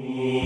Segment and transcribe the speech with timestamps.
[0.00, 0.39] Mm.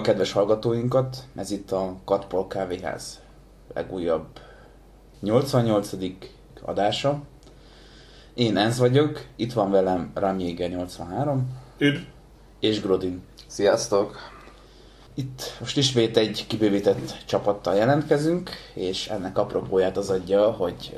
[0.00, 3.20] A kedves hallgatóinkat, ez itt a Katpol Kávéház
[3.74, 4.26] legújabb
[5.20, 5.90] 88.
[6.62, 7.22] adása.
[8.34, 11.48] Én Enz vagyok, itt van velem Ramjége 83.
[11.78, 11.98] Üdv!
[12.60, 13.22] És Grodin.
[13.46, 14.16] Sziasztok!
[15.14, 20.96] Itt most ismét egy kibővített csapattal jelentkezünk, és ennek apropóját az adja, hogy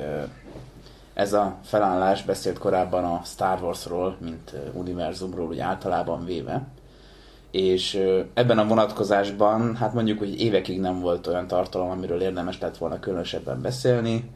[1.13, 6.67] ez a felállás beszélt korábban a Star Warsról, mint univerzumról, úgy általában véve
[7.53, 7.99] és
[8.33, 12.99] ebben a vonatkozásban, hát mondjuk, hogy évekig nem volt olyan tartalom, amiről érdemes lett volna
[12.99, 14.29] különösebben beszélni.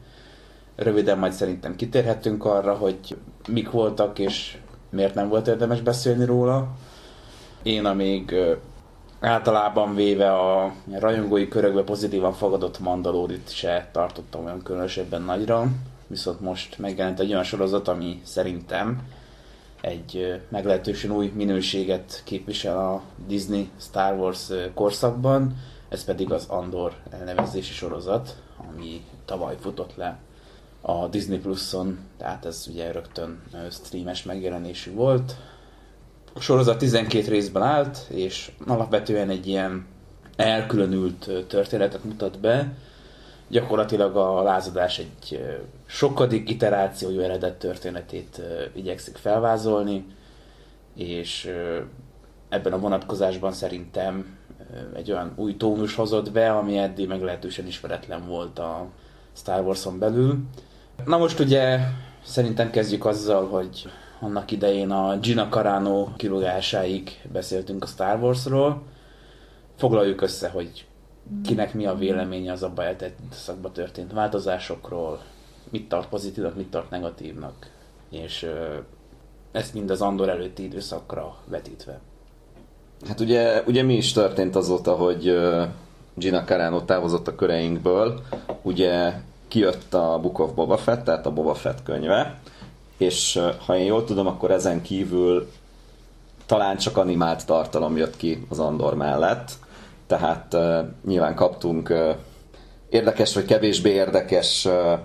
[0.76, 3.16] Röviden majd szerintem kitérhetünk arra, hogy
[3.48, 4.58] mik voltak, és
[4.90, 6.68] miért nem volt érdemes beszélni róla.
[7.62, 8.34] Én, amíg
[9.20, 15.66] általában véve a rajongói körökbe pozitívan fogadott Mandalórit se tartottam olyan különösebben nagyra,
[16.06, 19.02] viszont most megjelent egy olyan sorozat, ami szerintem
[19.80, 25.56] egy meglehetősen új minőséget képvisel a Disney Star Wars korszakban,
[25.88, 30.18] ez pedig az Andor elnevezési sorozat, ami tavaly futott le
[30.80, 35.36] a Disney Plus-on, tehát ez ugye rögtön streames megjelenésű volt.
[36.34, 39.86] A sorozat 12 részben állt, és alapvetően egy ilyen
[40.36, 42.74] elkülönült történetet mutat be,
[43.48, 45.44] gyakorlatilag a lázadás egy
[45.86, 48.42] sokadik iterációjú eredet történetét
[48.72, 50.06] igyekszik felvázolni,
[50.94, 51.52] és
[52.48, 54.36] ebben a vonatkozásban szerintem
[54.94, 58.86] egy olyan új tónus hozott be, ami eddig meglehetősen ismeretlen volt a
[59.32, 60.38] Star Wars-on belül.
[61.04, 61.78] Na most ugye
[62.24, 63.88] szerintem kezdjük azzal, hogy
[64.20, 68.82] annak idején a Gina Carano kirúgásáig beszéltünk a Star Warsról.
[69.76, 70.86] Foglaljuk össze, hogy
[71.44, 75.22] kinek mi a véleménye az abban eltelt szakba történt változásokról,
[75.70, 77.70] mit tart pozitívnak, mit tart negatívnak,
[78.10, 78.50] és
[79.52, 82.00] ezt mind az Andor előtti időszakra vetítve.
[83.06, 85.38] Hát ugye, ugye mi is történt azóta, hogy
[86.14, 88.20] Gina Carano távozott a köreinkből,
[88.62, 89.12] ugye
[89.48, 92.40] kijött a Book of Boba Fett, tehát a Boba Fett könyve,
[92.96, 95.50] és ha én jól tudom, akkor ezen kívül
[96.46, 99.52] talán csak animált tartalom jött ki az Andor mellett,
[100.08, 102.14] tehát uh, nyilván kaptunk uh,
[102.88, 104.98] érdekes vagy kevésbé érdekes uh,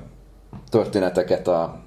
[0.69, 1.79] történeteket a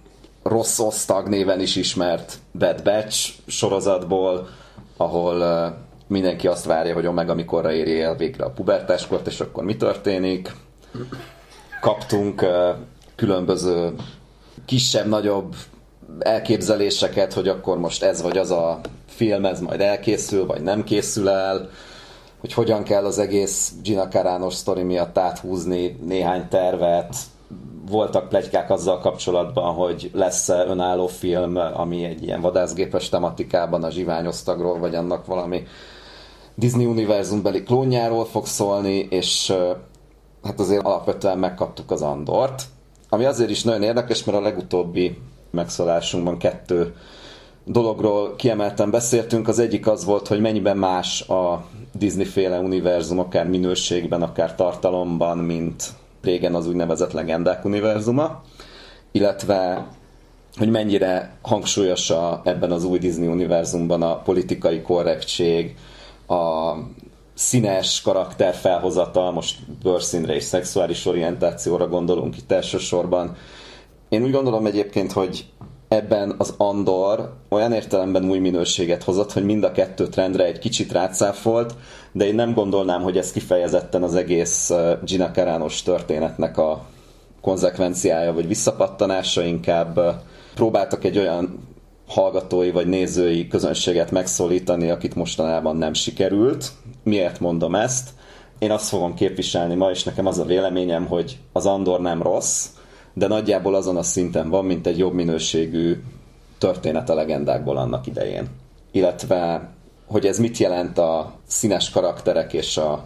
[0.43, 4.49] Rossz Osztag néven is ismert Bad Batch sorozatból,
[4.97, 5.73] ahol uh,
[6.07, 10.53] mindenki azt várja, hogy Omega mikorra éri el végre a pubertáskort, és akkor mi történik.
[11.81, 12.69] Kaptunk uh,
[13.17, 13.95] különböző
[14.65, 15.55] kisebb-nagyobb
[16.19, 21.29] elképzeléseket, hogy akkor most ez vagy az a film, ez majd elkészül, vagy nem készül
[21.29, 21.71] el
[22.41, 27.17] hogy hogyan kell az egész Gina Carano sztori miatt áthúzni néhány tervet.
[27.91, 33.91] Voltak plegykák azzal kapcsolatban, hogy lesz -e önálló film, ami egy ilyen vadászgépes tematikában a
[33.91, 35.63] zsiványosztagról, vagy annak valami
[36.55, 39.55] Disney univerzumbeli klónjáról fog szólni, és
[40.43, 42.63] hát azért alapvetően megkaptuk az Andort.
[43.09, 45.19] Ami azért is nagyon érdekes, mert a legutóbbi
[45.51, 46.95] megszólásunkban kettő
[47.65, 49.49] dologról kiemelten beszéltünk.
[49.49, 51.65] Az egyik az volt, hogy mennyiben más a
[51.99, 55.85] Disney-féle univerzum, akár minőségben, akár tartalomban, mint
[56.23, 58.43] régen az úgynevezett legendák univerzuma,
[59.13, 59.89] illetve
[60.57, 65.77] hogy mennyire hangsúlyos a, ebben az új Disney univerzumban a politikai korrektség,
[66.29, 66.73] a
[67.35, 73.37] színes karakter felhozata, most bőrszínre és szexuális orientációra gondolunk itt elsősorban.
[74.09, 75.47] Én úgy gondolom egyébként, hogy
[75.89, 80.93] ebben az Andor olyan értelemben új minőséget hozott, hogy mind a kettő trendre egy kicsit
[80.93, 81.75] rátszáfolt,
[82.13, 84.73] de én nem gondolnám, hogy ez kifejezetten az egész
[85.05, 86.85] Gina Carano-s történetnek a
[87.41, 90.23] konzekvenciája vagy visszapattanása, inkább
[90.55, 91.69] próbáltak egy olyan
[92.07, 96.71] hallgatói vagy nézői közönséget megszólítani, akit mostanában nem sikerült.
[97.03, 98.09] miért mondom ezt.
[98.59, 102.67] Én azt fogom képviselni ma, és nekem az a véleményem, hogy az Andor nem rossz,
[103.19, 106.03] de nagyjából azon a szinten van, mint egy jobb minőségű
[106.59, 108.49] történet a legendákból annak idején.
[108.91, 109.69] Illetve,
[110.07, 113.05] hogy ez mit jelent a színes karakterek és a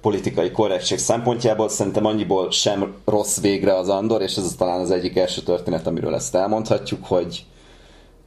[0.00, 5.16] politikai korrektség szempontjából szerintem annyiból sem rossz végre az Andor, és ez talán az egyik
[5.16, 7.44] első történet, amiről ezt elmondhatjuk, hogy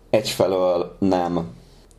[0.10, 1.48] egyfelől nem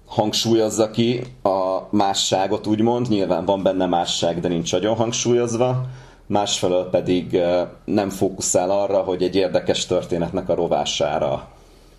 [0.06, 5.87] hangsúlyozza ki a másságot, úgymond, nyilván van benne másság, de nincs nagyon hangsúlyozva,
[6.31, 7.41] másfelől pedig
[7.85, 11.49] nem fókuszál arra, hogy egy érdekes történetnek a rovására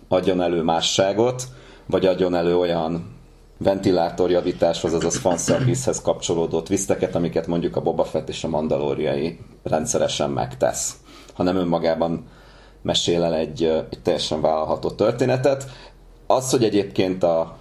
[0.08, 1.42] adjon elő másságot,
[1.86, 3.16] vagy adjon elő olyan
[3.58, 10.96] ventilátorjavításhoz, azaz fanszervizhez kapcsolódó twiszteket, amiket mondjuk a Boba Fett és a Mandaloriai rendszeresen megtesz,
[11.34, 12.28] hanem önmagában
[12.82, 15.64] mesél el egy, egy teljesen vállalható történetet.
[16.26, 17.58] Az, hogy egyébként a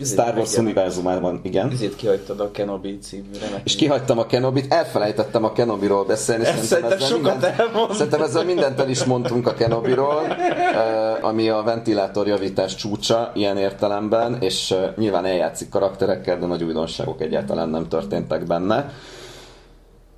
[0.00, 1.70] Star Wars univerzumában, igen.
[1.70, 3.60] Ezért kihagytad a Kenobi című remek.
[3.64, 6.44] És kihagytam a Kenobit, elfelejtettem a Kenobiról beszélni.
[6.44, 11.48] Ezt szerintem, ezzel sokat mindent, Szerintem ezzel mindent el is mondtunk a Kenobiról, eh, ami
[11.48, 17.88] a ventilátorjavítás csúcsa ilyen értelemben, és eh, nyilván eljátszik karakterekkel, de nagy újdonságok egyáltalán nem
[17.88, 18.92] történtek benne.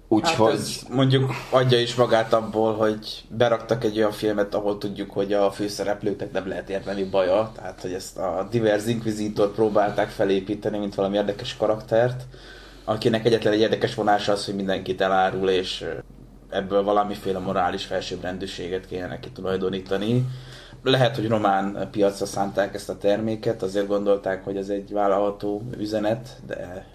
[0.08, 0.80] Úgyhogy...
[0.82, 5.50] Hát mondjuk adja is magát abból, hogy beraktak egy olyan filmet, ahol tudjuk, hogy a
[5.50, 11.16] főszereplőknek nem lehet érteni baja, tehát hogy ezt a Divers Inquisitor próbálták felépíteni, mint valami
[11.16, 12.22] érdekes karaktert,
[12.84, 15.84] akinek egyetlen egy érdekes vonása az, hogy mindenkit elárul, és
[16.50, 20.24] ebből valamiféle morális felsőbbrendűséget kéne neki tulajdonítani.
[20.82, 26.28] Lehet, hogy román piacra szánták ezt a terméket, azért gondolták, hogy ez egy vállalható üzenet,
[26.46, 26.86] de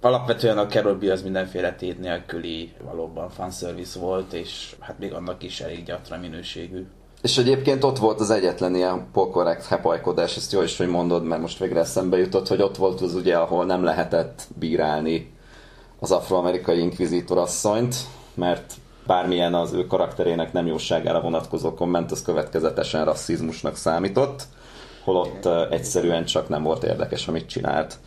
[0.00, 5.60] alapvetően a B az mindenféle tét nélküli valóban fanservice volt, és hát még annak is
[5.60, 6.86] elég gyatra minőségű.
[7.22, 11.40] És egyébként ott volt az egyetlen ilyen polkorrekt hepajkodás, ezt jó is, hogy mondod, mert
[11.40, 15.34] most végre eszembe jutott, hogy ott volt az ugye, ahol nem lehetett bírálni
[15.98, 17.96] az afroamerikai inkvizítor asszonyt,
[18.34, 18.72] mert
[19.06, 24.42] bármilyen az ő karakterének nem jóságára vonatkozó komment, az következetesen rasszizmusnak számított,
[25.04, 27.98] holott egyszerűen csak nem volt érdekes, amit csinált.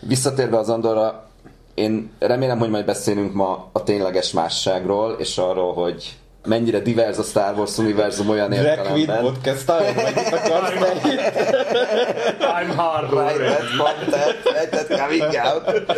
[0.00, 1.25] Visszatérve az Andorra,
[1.76, 7.22] én remélem, hogy majd beszélünk ma a tényleges másságról, és arról, hogy mennyire divers a
[7.22, 9.04] Star Wars univerzum olyan értelemben.
[9.04, 10.72] Drag podcast vagy itt akarsz
[12.40, 15.92] I'm hard right, coming out.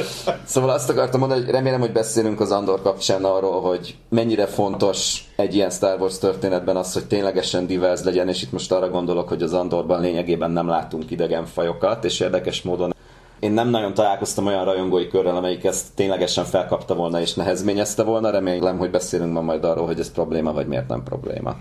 [0.44, 5.24] Szóval azt akartam mondani, hogy remélem, hogy beszélünk az Andor kapcsán arról, hogy mennyire fontos
[5.36, 9.28] egy ilyen Star Wars történetben az, hogy ténylegesen divers legyen, és itt most arra gondolok,
[9.28, 12.96] hogy az Andorban lényegében nem látunk idegen fajokat, és érdekes módon
[13.40, 18.30] én nem nagyon találkoztam olyan rajongói körrel, amelyik ezt ténylegesen felkapta volna és nehezményezte volna.
[18.30, 21.56] Remélem, hogy beszélünk ma majd arról, hogy ez probléma, vagy miért nem probléma.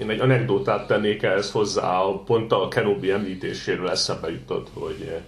[0.00, 5.22] Én egy anekdotát tennék ehhez hozzá, pont a Kenobi említéséről eszembe jutott, hogy eh,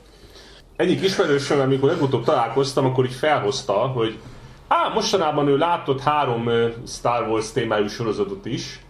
[0.76, 4.18] egyik ismerősöm, amikor legutóbb találkoztam, akkor így felhozta, hogy
[4.68, 8.80] á, mostanában ő látott három eh, Star Wars témájú sorozatot is,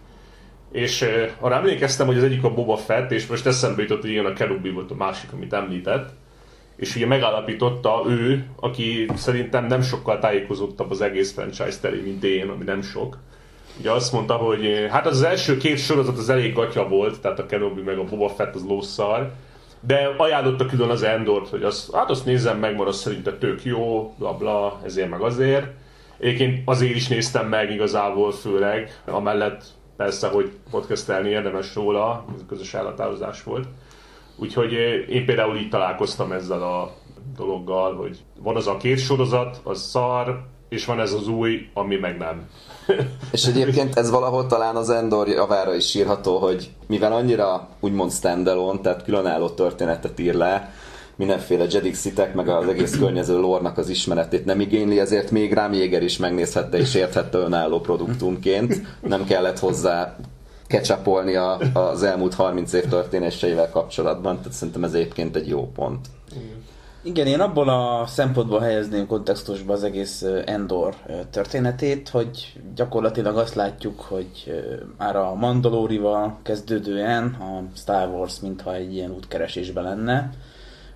[0.71, 4.09] és uh, arra emlékeztem, hogy az egyik a Boba Fett, és most eszembe jutott, hogy
[4.09, 6.09] igen, a Kenobi volt a másik, amit említett
[6.77, 12.49] és ugye megállapította ő, aki szerintem nem sokkal tájékozottabb az egész franchise terén, mint én,
[12.49, 13.17] ami nem sok.
[13.79, 17.45] Ugye azt mondta, hogy hát az, első két sorozat az elég gatya volt, tehát a
[17.45, 19.31] Kenobi meg a Boba Fett az lószar,
[19.79, 23.63] de ajánlotta külön az Endort, hogy az, hát azt nézzem meg, mert az szerintem tök
[23.63, 25.67] jó, bla bla, ezért meg azért.
[26.17, 29.63] Egyébként azért is néztem meg igazából főleg, amellett
[29.97, 33.67] persze, hogy podcastelni érdemes róla, ez közös állatározás volt.
[34.37, 34.71] Úgyhogy
[35.09, 36.93] én például így találkoztam ezzel a
[37.37, 41.95] dologgal, hogy van az a két sorozat, az szar, és van ez az új, ami
[41.95, 42.49] meg nem.
[43.31, 48.79] és egyébként ez valahol talán az Endor javára is írható, hogy mivel annyira úgymond standalone,
[48.79, 50.73] tehát különálló történetet ír le,
[51.15, 55.73] mindenféle Jedi szitek, meg az egész környező lórnak az ismeretét nem igényli, ezért még Rám
[55.73, 58.81] Jéger is megnézhette és érthette önálló produktumként.
[59.01, 60.15] Nem kellett hozzá
[60.67, 66.07] kecsapolni a, az elmúlt 30 év történéseivel kapcsolatban, tehát szerintem ez egyébként egy jó pont.
[67.07, 70.95] Igen, én abból a szempontból helyezném kontextusba az egész Endor
[71.31, 74.63] történetét, hogy gyakorlatilag azt látjuk, hogy
[74.97, 80.29] már a Mandalorival kezdődően a Star Wars mintha egy ilyen útkeresésben lenne.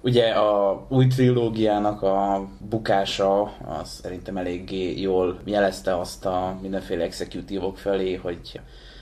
[0.02, 3.42] Ugye a új trilógiának a bukása
[3.82, 8.60] az szerintem eléggé jól jelezte azt a mindenféle exekutívok felé, hogy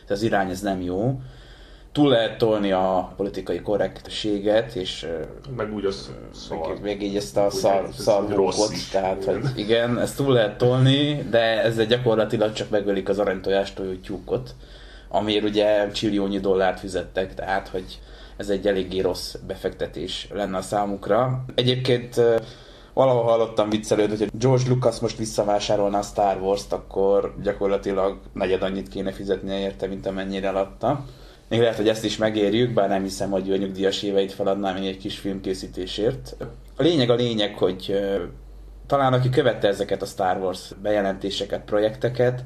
[0.10, 1.20] az irány ez nem jó.
[1.92, 5.08] Túl lehet tolni a politikai korrektséget, és
[5.56, 6.80] meg úgy az szar.
[6.82, 7.90] Meg, így ezt a szar,
[8.92, 14.56] tehát hogy igen, ezt túl lehet tolni, de ezzel gyakorlatilag csak megölik az aranytojást tyúkot,
[15.08, 18.00] amiért ugye csilliónyi dollárt fizettek, tehát hogy
[18.38, 21.46] ez egy eléggé rossz befektetés lenne a számukra.
[21.56, 22.22] Egyébként
[23.00, 28.88] valahol hallottam viccelőd, hogy George Lucas most visszavásárolna a Star Wars-t, akkor gyakorlatilag negyed annyit
[28.88, 31.06] kéne fizetnie érte, mint amennyire eladta.
[31.50, 34.86] Még lehet, hogy ezt is megérjük, bár nem hiszem, hogy ő nyugdíjas éveit feladná még
[34.86, 36.36] egy kis filmkészítésért.
[36.78, 38.00] A lényeg a lényeg, hogy
[38.88, 42.44] talán aki követte ezeket a Star Wars bejelentéseket, projekteket,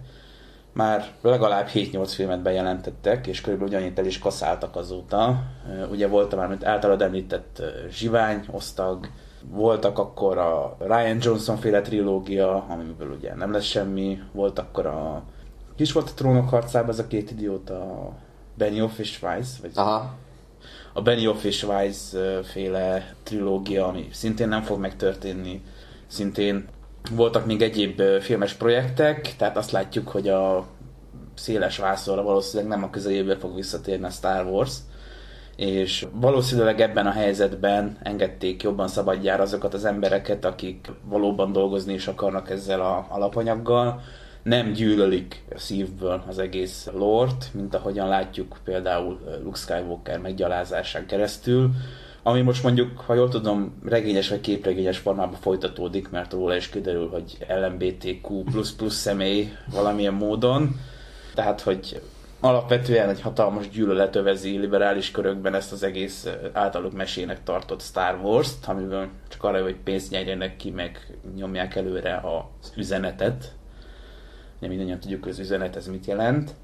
[0.74, 5.44] már legalább 7-8 filmet bejelentettek, és körülbelül ugyanit el is kaszáltak azóta.
[5.92, 9.08] Ugye volt már, mint általad említett Zsivány, Osztag,
[9.50, 15.24] voltak akkor a Ryan Johnson féle trilógia, amiből ugye nem lesz semmi, volt akkor a
[15.76, 18.14] kis volt a trónok harcában ez a két idióta, a
[18.58, 20.16] Benioff és Weiss, vagy Aha.
[20.94, 25.64] a Benioff és Weiss féle trilógia, ami szintén nem fog megtörténni,
[26.08, 26.68] szintén
[27.12, 30.66] voltak még egyéb filmes projektek, tehát azt látjuk, hogy a
[31.36, 34.74] széles vászorra valószínűleg nem a közeljövőben fog visszatérni a Star Wars,
[35.56, 42.08] és valószínűleg ebben a helyzetben engedték jobban szabadjára azokat az embereket, akik valóban dolgozni is
[42.08, 44.02] akarnak ezzel a alapanyaggal,
[44.44, 51.70] nem gyűlölik a szívből az egész lort, mint ahogyan látjuk például Luke Skywalker meggyalázásán keresztül,
[52.24, 57.10] ami most mondjuk, ha jól tudom, regényes vagy képregényes formában folytatódik, mert róla is kiderül,
[57.10, 58.44] hogy LMBTQ++
[58.90, 60.80] személy valamilyen módon.
[61.34, 62.02] Tehát, hogy
[62.44, 68.66] alapvetően egy hatalmas gyűlölet övezi liberális körökben ezt az egész általuk mesének tartott Star Wars-t,
[68.66, 72.22] amiből csak arra, hogy pénzt nyerjenek ki, meg nyomják előre
[72.62, 73.52] az üzenetet.
[74.60, 76.56] Nem mindannyian tudjuk, hogy az üzenet ez mit jelent.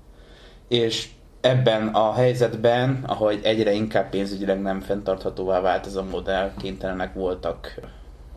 [0.68, 1.10] És
[1.42, 7.80] ebben a helyzetben, ahogy egyre inkább pénzügyileg nem fenntarthatóvá vált ez a modell, kénytelenek voltak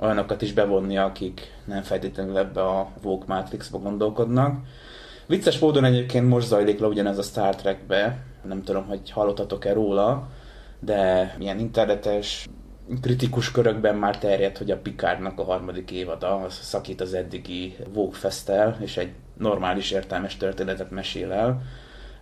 [0.00, 4.56] olyanokat is bevonni, akik nem feltétlenül ebbe a Vogue Matrixba gondolkodnak.
[5.26, 10.28] Vicces módon egyébként most zajlik le ugyanez a Star Trekbe, nem tudom, hogy hallottatok-e róla,
[10.80, 12.48] de ilyen internetes
[13.00, 18.18] kritikus körökben már terjedt, hogy a Picardnak a harmadik évada az szakít az eddigi Vogue
[18.18, 21.62] Festel, és egy normális értelmes történetet mesél el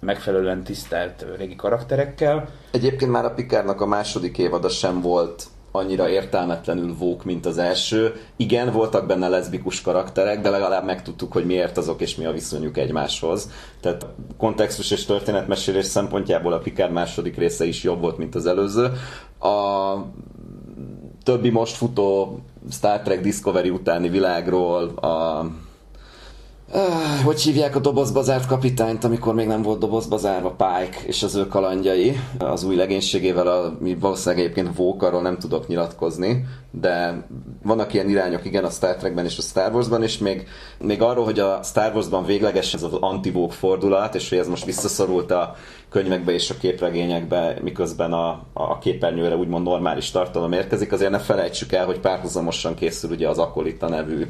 [0.01, 2.49] megfelelően tisztelt régi karakterekkel.
[2.71, 8.21] Egyébként már a Picardnak a második évada sem volt annyira értelmetlenül vók, mint az első.
[8.37, 12.79] Igen, voltak benne leszbikus karakterek, de legalább megtudtuk, hogy miért azok és mi a viszonyuk
[12.79, 13.51] egymáshoz.
[13.81, 18.93] Tehát kontextus és történetmesélés szempontjából a Picard második része is jobb volt, mint az előző.
[19.41, 19.95] A
[21.23, 22.39] többi most futó
[22.71, 25.47] Star Trek Discovery utáni világról, a
[26.73, 31.23] Uh, hogy hívják a dobozba zárt kapitányt, amikor még nem volt dobozba zárva Pike és
[31.23, 32.21] az ő kalandjai?
[32.39, 37.27] Az új legénységével, ami valószínűleg egyébként Vók, arról nem tudok nyilatkozni, de
[37.63, 40.47] vannak ilyen irányok, igen, a Star Trekben és a Star Warsban, és még,
[40.79, 44.65] még arról, hogy a Star Warsban végleges ez az anti fordulat, és hogy ez most
[44.65, 45.55] visszaszorult a
[45.89, 51.73] könyvekbe és a képregényekbe, miközben a, a képernyőre úgymond normális tartalom érkezik, azért ne felejtsük
[51.73, 54.27] el, hogy párhuzamosan készül ugye az Akolita nevű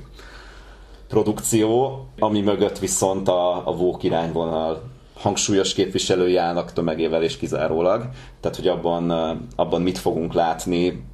[1.11, 4.83] produkció, ami mögött viszont a, a Vók irányvonal
[5.17, 8.09] hangsúlyos képviselői állnak tömegével és kizárólag.
[8.41, 9.11] Tehát, hogy abban,
[9.57, 11.05] abban mit fogunk látni,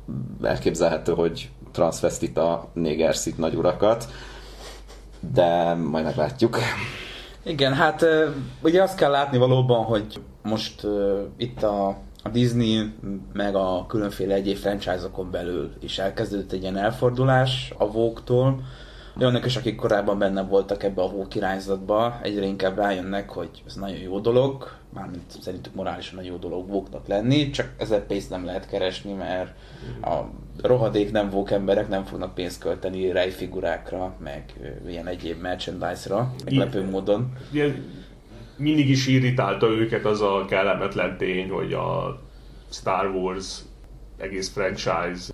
[0.42, 4.08] elképzelhető, hogy transvestita négerszit nagy urakat,
[5.34, 6.58] de majd meglátjuk.
[7.42, 8.06] Igen, hát
[8.62, 11.88] ugye azt kell látni valóban, hogy most uh, itt a,
[12.22, 12.94] a Disney
[13.32, 17.86] meg a különféle egyéb franchise-okon belül is elkezdődött egy ilyen elfordulás a
[19.20, 23.74] Olyanok is, akik korábban benne voltak ebbe a hók irányzatba, egyre inkább rájönnek, hogy ez
[23.74, 28.44] nagyon jó dolog, mármint szerintük morálisan nagyon jó dolog vóknak lenni, csak ezzel pénzt nem
[28.44, 29.54] lehet keresni, mert
[30.02, 30.16] a
[30.62, 34.44] rohadék nem vók emberek nem fognak pénzt költeni rejfigurákra, meg
[34.88, 37.32] ilyen egyéb merchandise-ra, meglepő módon.
[37.52, 37.84] Ilyen,
[38.56, 42.20] mindig is irritálta őket az a kellemetlen tény, hogy a
[42.70, 43.60] Star Wars
[44.18, 45.32] egész franchise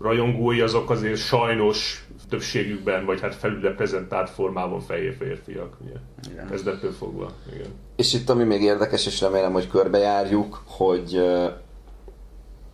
[0.00, 5.94] rajongói azok azért sajnos többségükben, vagy hát felülreprezentált formában fehér férfiak, ugye?
[6.30, 6.48] Igen.
[6.50, 7.68] Kezdettől fogva, igen.
[7.96, 11.22] És itt ami még érdekes, és remélem, hogy körbejárjuk, hogy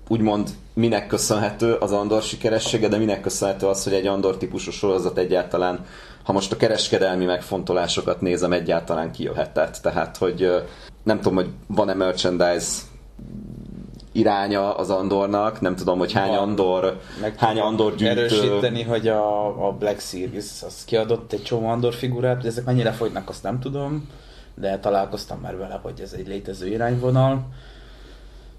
[0.09, 5.19] úgymond minek köszönhető az Andor sikeressége, de minek köszönhető az, hogy egy Andor típusú sorozat
[5.19, 5.87] egyáltalán,
[6.23, 9.79] ha most a kereskedelmi megfontolásokat nézem, egyáltalán kijöhetett.
[9.83, 10.63] Tehát, hogy
[11.03, 12.73] nem tudom, hogy van-e merchandise
[14.13, 18.11] iránya az Andornak, nem tudom, hogy hány Andor, Meg hány Andor gyűjtő...
[18.11, 22.93] Erősíteni, hogy a, a Black Series az kiadott egy csomó Andor figurát, hogy ezek mennyire
[22.93, 24.09] fogynak, azt nem tudom,
[24.55, 27.45] de találkoztam már vele, hogy ez egy létező irányvonal.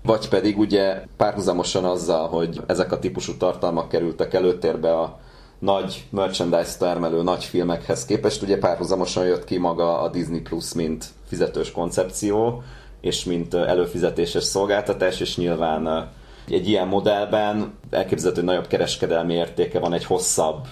[0.03, 5.19] Vagy pedig ugye párhuzamosan azzal, hogy ezek a típusú tartalmak kerültek előtérbe a
[5.59, 11.05] nagy merchandise termelő nagy filmekhez képest, ugye párhuzamosan jött ki maga a Disney Plus, mint
[11.27, 12.63] fizetős koncepció,
[13.03, 16.09] és mint előfizetéses szolgáltatás, és nyilván
[16.47, 20.67] Egy ilyen modellben elképzelhető, hogy nagyobb kereskedelmi értéke van egy hosszabb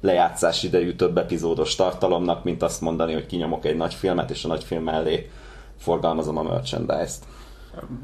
[0.00, 4.48] lejátszás idejű több epizódos tartalomnak, mint azt mondani, hogy kinyomok egy nagy filmet, és a
[4.48, 5.30] nagy film mellé
[5.78, 7.24] forgalmazom a merchandise-t.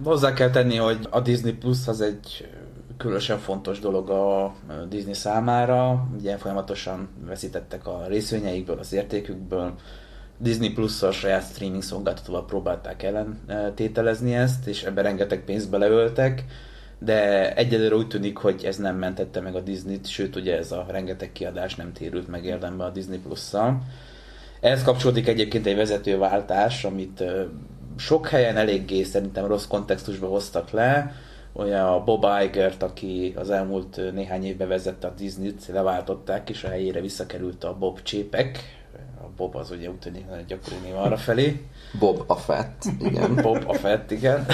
[0.04, 2.48] Hozzá kell tenni, hogy a Disney Plus az egy
[2.96, 4.54] különösen fontos dolog a
[4.88, 6.06] Disney számára.
[6.18, 9.74] Ugye folyamatosan veszítettek a részvényeikből, az értékükből.
[10.38, 16.44] Disney Plus-szal saját streaming szolgáltatóval próbálták ellentételezni ezt, és ebbe rengeteg pénzt beleöltek,
[16.98, 20.86] de egyelőre úgy tűnik, hogy ez nem mentette meg a Disney-t, sőt ugye ez a
[20.90, 23.82] rengeteg kiadás nem térült meg érdembe a Disney Plus-szal.
[24.60, 27.24] Ehhez kapcsolódik egyébként egy vezetőváltás, amit
[27.96, 31.14] sok helyen eléggé szerintem rossz kontextusba hoztak le,
[31.52, 36.68] olyan a Bob Iger-t, aki az elmúlt néhány évben vezette a Disney-t, leváltották, és a
[36.68, 38.83] helyére visszakerült a Bob Csépek.
[39.36, 41.66] Bob az ugye úgy tűnik nagyon gyakori név arra felé.
[41.98, 43.34] Bob a Fett, igen.
[43.42, 44.46] Bob a Fett, igen.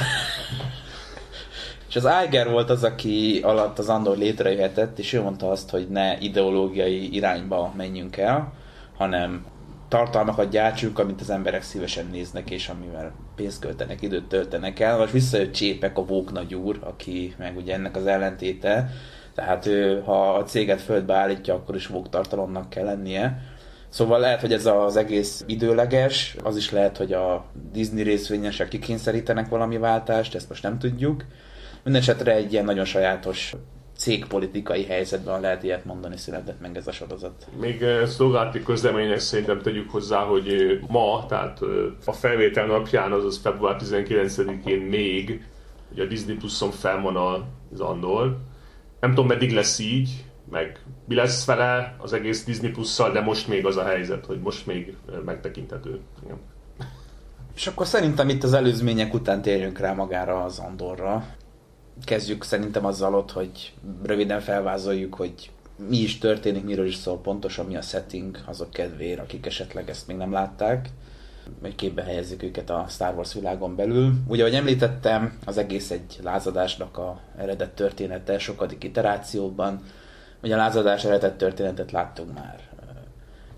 [1.88, 5.88] és az Iger volt az, aki alatt az Andor létrejöhetett, és ő mondta azt, hogy
[5.88, 8.52] ne ideológiai irányba menjünk el,
[8.96, 9.44] hanem
[9.90, 14.98] tartalmakat gyártsunk, amit az emberek szívesen néznek, és amivel pénzt költenek, időt töltenek el.
[14.98, 18.90] Most visszajött Csépek, a Vók nagy úr, aki meg ugye ennek az ellentéte.
[19.34, 23.42] Tehát ő, ha a céget földbe állítja, akkor is Vók tartalomnak kell lennie.
[23.90, 29.48] Szóval lehet, hogy ez az egész időleges, az is lehet, hogy a Disney részvényesek kikényszerítenek
[29.48, 31.24] valami váltást, ezt most nem tudjuk.
[31.82, 33.54] Mindenesetre egy ilyen nagyon sajátos
[33.96, 37.46] cégpolitikai helyzetben lehet ilyet mondani, született meg ez a sorozat.
[37.60, 41.68] Még szolgálati közlemények szerintem tegyük hozzá, hogy ma, tehát eh,
[42.04, 45.44] a felvétel napján, azaz február 19-én még,
[45.88, 47.16] hogy a Disney Plus-on fel van
[47.72, 48.36] az Andor.
[49.00, 53.48] Nem tudom, meddig lesz így, meg mi lesz vele az egész Disney plus de most
[53.48, 56.00] még az a helyzet, hogy most még megtekinthető.
[56.24, 56.38] Igen.
[57.54, 61.24] És akkor szerintem itt az előzmények után térjünk rá magára az Andorra
[62.04, 65.50] kezdjük szerintem azzal ott, hogy röviden felvázoljuk, hogy
[65.88, 70.06] mi is történik, miről is szól pontosan, mi a setting azok kedvéért, akik esetleg ezt
[70.06, 70.88] még nem látták,
[71.60, 74.12] hogy képbe helyezzük őket a Star Wars világon belül.
[74.26, 79.82] Ugye, ahogy említettem, az egész egy lázadásnak a eredet története, sokadik iterációban.
[80.42, 82.60] Ugye a lázadás eredet történetet láttunk már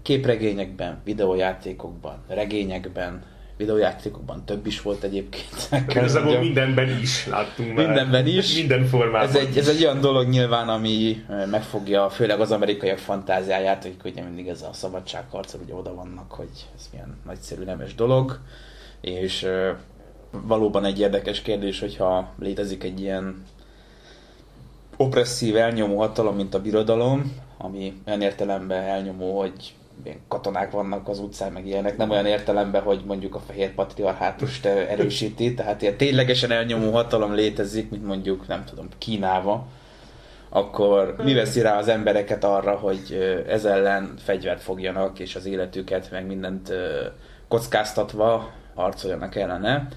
[0.03, 3.23] képregényekben, videójátékokban, regényekben,
[3.57, 5.69] videójátékokban több is volt egyébként.
[5.89, 7.87] Igazából mindenben is láttunk már.
[7.87, 8.55] Mindenben is.
[8.55, 9.29] Minden formában.
[9.29, 14.23] Ez egy, ez egy olyan dolog nyilván, ami megfogja főleg az amerikaiak fantáziáját, hogy ugye
[14.23, 18.39] mindig ez a szabadságharcol, ugye oda vannak, hogy ez milyen nagyszerű nemes dolog.
[19.01, 19.47] És
[20.31, 23.45] valóban egy érdekes kérdés, hogyha létezik egy ilyen
[24.97, 29.75] opresszív, elnyomó hatalom, mint a birodalom, ami olyan értelemben elnyomó, hogy
[30.05, 34.67] ilyen katonák vannak az utcán, meg ilyenek, nem olyan értelemben, hogy mondjuk a fehér patriarhátust
[34.67, 39.67] erősíti, tehát ilyen ténylegesen elnyomó hatalom létezik, mint mondjuk, nem tudom, Kínába,
[40.49, 46.11] akkor mi veszi rá az embereket arra, hogy ez ellen fegyvert fogjanak, és az életüket,
[46.11, 46.73] meg mindent
[47.49, 49.89] kockáztatva harcoljanak ellene.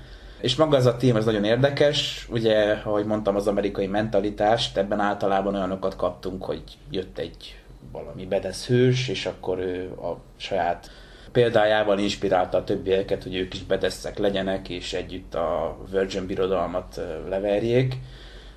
[0.42, 2.28] És maga ez a tím, ez nagyon érdekes.
[2.32, 7.60] Ugye, ahogy mondtam, az amerikai mentalitást, ebben általában olyanokat kaptunk, hogy jött egy
[7.92, 10.92] valami bedesz hős, és akkor ő a saját
[11.32, 17.98] példájával inspirálta a többieket, hogy ők is bedeszek legyenek, és együtt a Virgin birodalmat leverjék.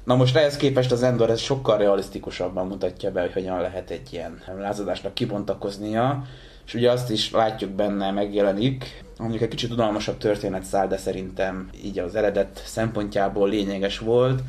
[0.05, 4.13] Na most ehhez képest az Endor ez sokkal realisztikusabban mutatja be, hogy hogyan lehet egy
[4.13, 6.25] ilyen lázadásnak kibontakoznia,
[6.67, 11.69] és ugye azt is látjuk benne, megjelenik, mondjuk egy kicsit unalmasabb történet száll, de szerintem
[11.85, 14.43] így az eredet szempontjából lényeges volt,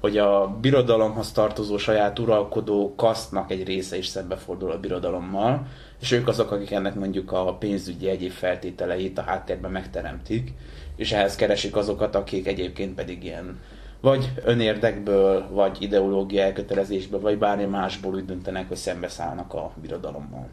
[0.00, 5.66] hogy a birodalomhoz tartozó saját uralkodó kasztnak egy része is szembefordul a birodalommal,
[6.00, 10.52] és ők azok, akik ennek mondjuk a pénzügyi egyéb feltételeit a háttérben megteremtik,
[10.96, 13.58] és ehhez keresik azokat, akik egyébként pedig ilyen
[14.00, 20.48] vagy önérdekből, vagy ideológia elkötelezésből, vagy bármi másból úgy döntenek, hogy szembeszállnak a birodalommal.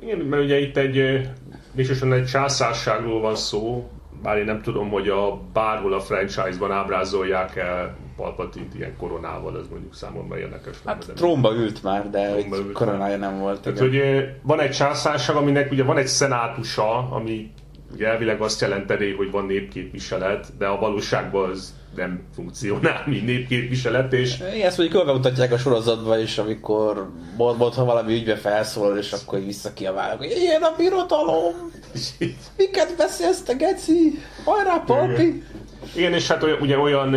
[0.00, 1.28] Igen, mert ugye itt egy,
[1.72, 3.90] végsősorban egy császárságról van szó,
[4.22, 9.68] bár én nem tudom, hogy a bárhol a franchise-ban ábrázolják el Palpatint ilyen koronával, ez
[9.70, 10.76] mondjuk számomra érdekes.
[10.84, 13.30] Hát trónba ült már, de trónba ült koronája már.
[13.30, 13.60] nem volt.
[13.60, 14.00] Tehát, hogy
[14.42, 17.52] van egy császárság, aminek ugye van egy szenátusa, ami
[17.92, 24.12] ugye elvileg azt jelenteni, hogy van népképviselet, de a valóságban az nem funkcionál, mint népképviselet,
[24.12, 24.36] és...
[24.54, 29.44] Igen, ezt mondjuk mutatják a sorozatban is, amikor Borbot, ha valami ügybe felszólal, és akkor
[29.44, 31.54] visszakiabálok, hogy ilyen a birodalom!
[32.56, 34.18] Miket beszélsz te, geci?
[34.44, 35.42] Hajrá, Palpi!
[35.94, 37.14] Igen, és hát ugye olyan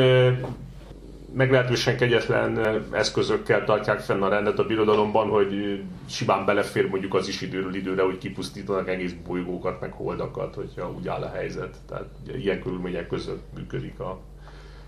[1.34, 2.60] meglehetősen kegyetlen
[2.92, 8.04] eszközökkel tartják fenn a rendet a birodalomban, hogy simán belefér mondjuk az is időről időre,
[8.04, 11.78] hogy kipusztítanak egész bolygókat, meg holdakat, hogyha úgy áll a helyzet.
[11.88, 14.20] Tehát ugye, ilyen körülmények között működik a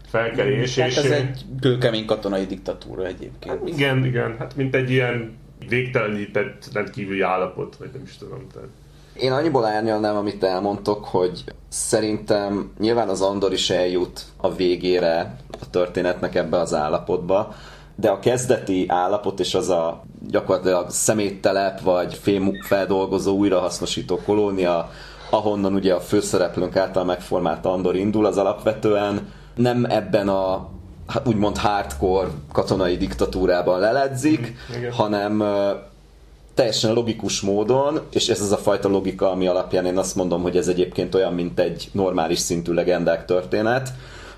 [0.07, 0.79] felkelés.
[0.79, 3.59] Hát és ez egy kőkemény katonai diktatúra egyébként.
[3.59, 5.37] Hát igen, igen, hát mint egy ilyen
[5.69, 8.47] végtelenített rendkívüli állapot, vagy nem is tudom.
[8.53, 8.67] Tehát.
[9.13, 15.69] Én annyiból árnyalnám, amit elmondtok, hogy szerintem nyilván az Andor is eljut a végére a
[15.69, 17.53] történetnek ebbe az állapotba,
[17.95, 24.89] de a kezdeti állapot és az a gyakorlatilag szeméttelep vagy fémfeldolgozó újrahasznosító kolónia,
[25.29, 30.69] ahonnan ugye a főszereplőnk által megformált Andor indul, az alapvetően nem ebben a
[31.07, 35.43] hát úgymond hardcore katonai diktatúrában leledzik, mm, hanem
[36.53, 40.57] teljesen logikus módon, és ez az a fajta logika, ami alapján én azt mondom, hogy
[40.57, 43.89] ez egyébként olyan, mint egy normális szintű legendák történet,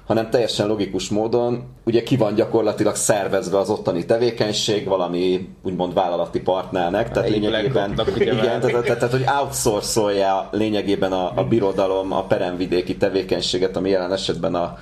[0.06, 6.40] hanem teljesen logikus módon, ugye ki van gyakorlatilag szervezve az ottani tevékenység valami úgymond vállalati
[6.40, 12.98] partnernek, tehát lényegében, igen, tehát, tehát, tehát, hogy outsourcolja lényegében a, a birodalom a peremvidéki
[12.98, 14.78] tevékenységet, ami jelen esetben a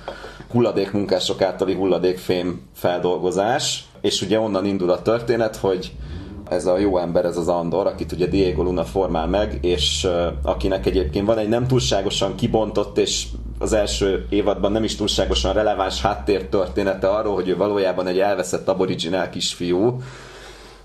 [0.50, 5.92] hulladékmunkások általi hulladékfém feldolgozás, és ugye onnan indul a történet, hogy
[6.50, 10.08] ez a jó ember, ez az Andor, akit ugye Diego Luna formál meg, és
[10.42, 13.26] akinek egyébként van egy nem túlságosan kibontott és
[13.58, 19.30] az első évadban nem is túlságosan releváns háttértörténete arról, hogy ő valójában egy elveszett aboriginál
[19.30, 20.00] kisfiú,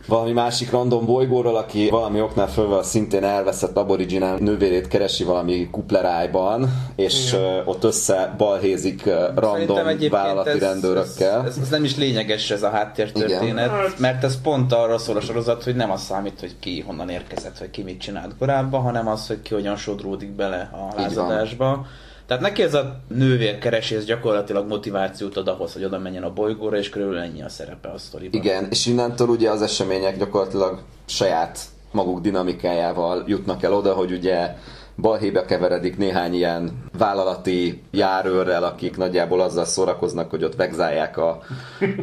[0.09, 6.69] valami másik random bolygóról, aki valami oknál fölvel szintén elveszett aboriginál nővérét keresi valami kuplerájban,
[6.95, 11.39] és uh, ott össze balhézik random vállalati ez, rendőrökkel.
[11.45, 15.17] Ez, ez, ez, nem is lényeges ez a háttértörténet, hát- mert ez pont arra szól
[15.17, 18.81] a sorozat, hogy nem az számít, hogy ki honnan érkezett, vagy ki mit csinált korábban,
[18.81, 21.85] hanem az, hogy ki hogyan sodródik bele a lázadásba.
[22.29, 26.89] Tehát neki ez a nővérkeresés gyakorlatilag motivációt ad ahhoz, hogy oda menjen a bolygóra, és
[26.89, 28.41] körülbelül ennyi a szerepe a sztoriban.
[28.41, 31.59] Igen, és innentől ugye az események gyakorlatilag saját
[31.91, 34.55] maguk dinamikájával jutnak el oda, hogy ugye
[34.97, 41.39] balhébe keveredik néhány ilyen vállalati járőrrel, akik nagyjából azzal szórakoznak, hogy ott vegzálják a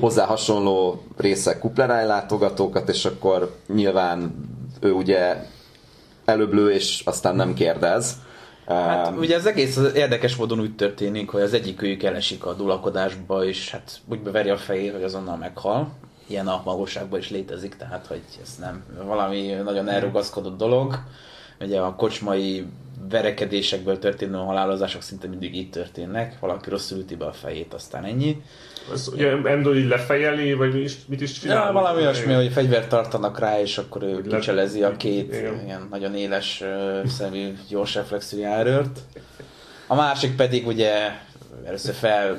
[0.00, 4.34] hozzá hasonló részek kupleráj látogatókat, és akkor nyilván
[4.80, 5.36] ő ugye
[6.24, 8.24] előbb lő, és aztán nem kérdez
[8.66, 12.46] Hát um, ugye az egész az érdekes módon úgy történik, hogy az egyik őjük elesik
[12.46, 15.92] a dulakodásba, és hát úgy beveri a fejét, hogy azonnal meghal.
[16.26, 20.98] Ilyen a magasságban is létezik, tehát hogy ez nem valami nagyon elrugaszkodott dolog.
[21.60, 22.66] Ugye a kocsmai
[23.08, 26.38] verekedésekből történő halálozások szinte mindig így történnek.
[26.40, 28.42] Valaki rosszul üti be a fejét, aztán ennyi.
[28.92, 31.66] Ez ugye Endor így lefejeli, vagy mi is, mit is csinál?
[31.66, 34.36] Ja, valami olyasmi, hogy fegyvert tartanak rá, és akkor ő Le...
[34.36, 35.64] kicselezi a két igen.
[35.64, 36.64] ilyen nagyon éles
[37.06, 39.00] szemű, gyors reflexű járőrt.
[39.86, 41.10] A másik pedig ugye
[41.64, 42.38] először fel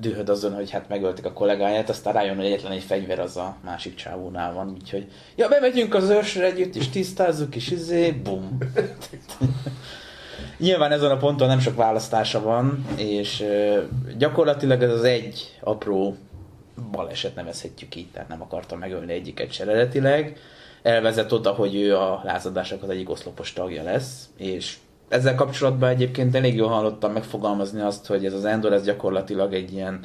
[0.00, 3.56] dühöd azon, hogy hát megölték a kollégáját, aztán rájön, hogy egyetlen egy fegyver az a
[3.64, 8.58] másik csávónál van, úgyhogy ja, bemegyünk az ősre együtt, és tisztázzuk, és izé, bum.
[10.58, 13.44] Nyilván ezen a ponton nem sok választása van, és
[14.18, 16.16] gyakorlatilag ez az egy apró
[16.90, 20.36] baleset nevezhetjük így, tehát nem akartam megölni egyiket se eredetileg.
[20.82, 24.76] Elvezet oda, hogy ő a lázadásnak az egyik oszlopos tagja lesz, és
[25.08, 29.72] ezzel kapcsolatban egyébként elég jól hallottam megfogalmazni azt, hogy ez az Endor ez gyakorlatilag egy
[29.72, 30.00] ilyen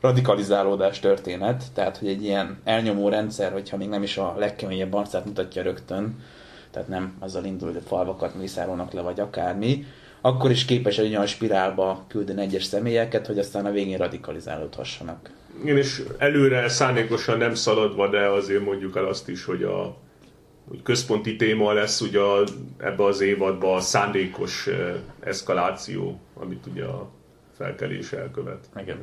[0.00, 5.24] radikalizálódás történet, tehát hogy egy ilyen elnyomó rendszer, hogyha még nem is a legkeményebb arcát
[5.24, 6.18] mutatja rögtön,
[6.70, 9.84] tehát nem azzal indul, hogy a falvakat mészárolnak le, vagy akármi,
[10.20, 15.30] akkor is képes egy olyan spirálba küldeni egyes személyeket, hogy aztán a végén radikalizálódhassanak.
[15.62, 19.96] Igen, és előre szándékosan nem szaladva, de azért mondjuk el azt is, hogy a
[20.68, 22.20] hogy központi téma lesz ugye
[22.78, 24.68] ebbe az évadban a szándékos
[25.20, 27.10] eszkaláció, amit ugye a
[27.56, 28.68] felkelés elkövet.
[28.76, 28.98] Igen.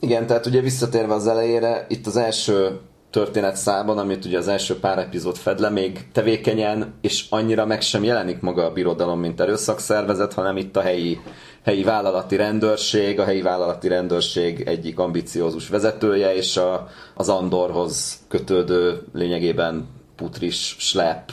[0.00, 2.78] Igen, tehát ugye visszatérve az elejére, itt az első
[3.10, 7.80] történet szában, amit ugye az első pár epizód fed le, még tevékenyen, és annyira meg
[7.80, 11.20] sem jelenik maga a birodalom, mint erőszakszervezet, hanem itt a helyi,
[11.64, 19.02] helyi vállalati rendőrség, a helyi vállalati rendőrség egyik ambiciózus vezetője, és a, az Andorhoz kötődő
[19.12, 21.32] lényegében putris slep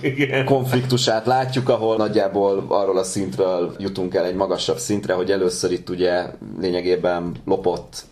[0.00, 0.44] igen.
[0.44, 5.90] konfliktusát látjuk, ahol nagyjából arról a szintről jutunk el egy magasabb szintre, hogy először itt
[5.90, 6.26] ugye
[6.60, 8.04] lényegében lopott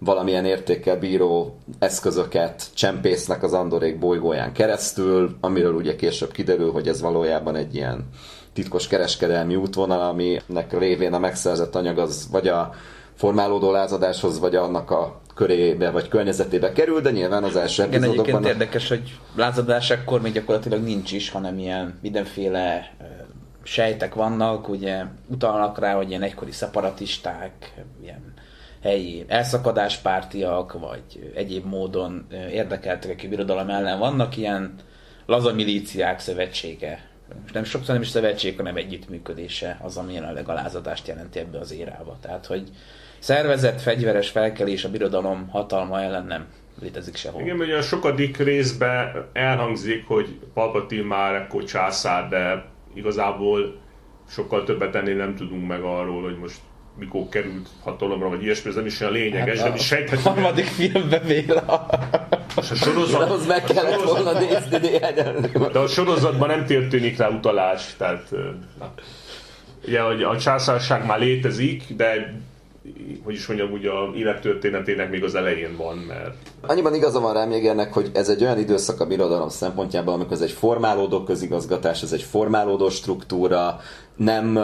[0.00, 7.00] valamilyen értékkel bíró eszközöket csempésznek az Andorék bolygóján keresztül, amiről ugye később kiderül, hogy ez
[7.00, 8.08] valójában egy ilyen
[8.52, 12.74] titkos kereskedelmi útvonal, aminek révén a megszerzett anyag az vagy a
[13.14, 18.44] formálódó lázadáshoz, vagy annak a körébe vagy környezetébe kerül, de nyilván az első Igen, egyébként
[18.44, 18.48] a...
[18.48, 22.94] érdekes, hogy lázadás akkor még gyakorlatilag nincs is, hanem ilyen mindenféle
[23.62, 28.29] sejtek vannak, ugye utalnak rá, hogy ilyen egykori szeparatisták, ilyen
[28.82, 34.74] helyi elszakadáspártiak, vagy egyéb módon érdekeltek, akik birodalom ellen vannak, ilyen
[35.26, 37.10] laza milíciák szövetsége
[37.42, 41.58] most nem sokszor nem is szövetség, hanem együttműködése az, ami jelenleg a lázadást jelenti ebbe
[41.58, 42.16] az érába.
[42.20, 42.70] Tehát, hogy
[43.18, 46.46] szervezett fegyveres felkelés a birodalom hatalma ellen nem
[46.80, 47.42] létezik sehol.
[47.42, 52.64] Igen, ugye a sokadik részben elhangzik, hogy Palpatine már ekkor császár, de
[52.94, 53.80] igazából
[54.28, 56.60] sokkal többet ennél nem tudunk meg arról, hogy most
[57.00, 60.26] mikor került hatalomra, vagy ilyesmi, ez nem is olyan lényeges, hát nem is sejthetjük.
[60.26, 61.86] A harmadik filmben még a...
[62.54, 65.14] a sorozat, ahhoz meg kellett volna nézni néhány
[65.72, 68.30] De a sorozatban nem történik rá utalás, tehát
[68.78, 68.92] na.
[69.84, 72.34] ugye a császárság már létezik, de
[73.24, 76.36] hogy is mondjam, úgy a élettörténetének még az elején van, mert...
[76.60, 80.40] Annyiban igaza van rám ennek, hogy ez egy olyan időszak a birodalom szempontjából, amikor ez
[80.40, 83.80] egy formálódó közigazgatás, ez egy formálódó struktúra,
[84.16, 84.58] nem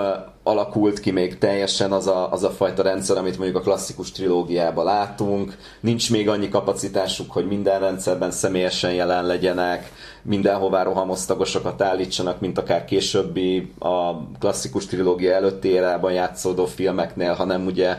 [0.47, 4.85] alakult ki még teljesen az a, az a fajta rendszer, amit mondjuk a klasszikus trilógiában
[4.85, 12.59] látunk, nincs még annyi kapacitásuk, hogy minden rendszerben személyesen jelen legyenek, mindenhová rohamosztagosokat állítsanak, mint
[12.59, 17.97] akár későbbi a klasszikus trilógia előtti érában játszódó filmeknél, hanem ugye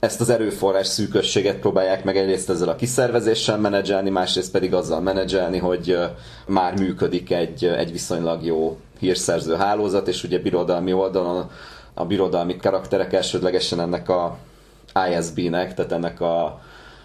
[0.00, 5.58] ezt az erőforrás szűkösséget próbálják meg egyrészt ezzel a kiszervezéssel menedzselni, másrészt pedig azzal menedzselni,
[5.58, 5.98] hogy
[6.46, 11.50] már működik egy, egy viszonylag jó hírszerző hálózat, és ugye birodalmi oldalon
[11.98, 14.36] a birodalmi karakterek elsődlegesen ennek a
[15.10, 16.60] ISB-nek, tehát ennek a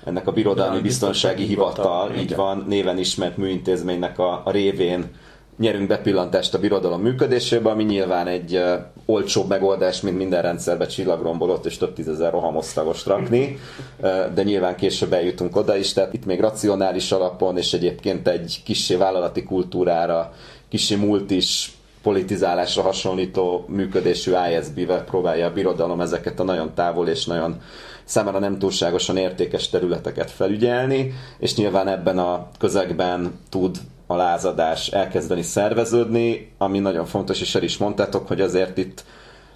[0.05, 5.11] ennek a Birodalmi Biztonsági Hivatal, így van, néven ismert műintézménynek a, a révén
[5.57, 8.73] nyerünk bepillantást a birodalom működésébe, ami nyilván egy uh,
[9.05, 13.59] olcsóbb megoldás, mint minden rendszerbe csillagrombolott és több tízezer rohamosztagost rakni,
[13.99, 18.61] uh, de nyilván később eljutunk oda is, tehát itt még racionális alapon és egyébként egy
[18.65, 20.33] kissé vállalati kultúrára,
[20.69, 27.61] kissé multis politizálásra hasonlító működésű ISB-vel próbálja a birodalom ezeket a nagyon távol és nagyon
[28.03, 35.41] számára nem túlságosan értékes területeket felügyelni, és nyilván ebben a közegben tud a lázadás elkezdeni
[35.41, 39.03] szerveződni, ami nagyon fontos, és el is mondtátok, hogy azért itt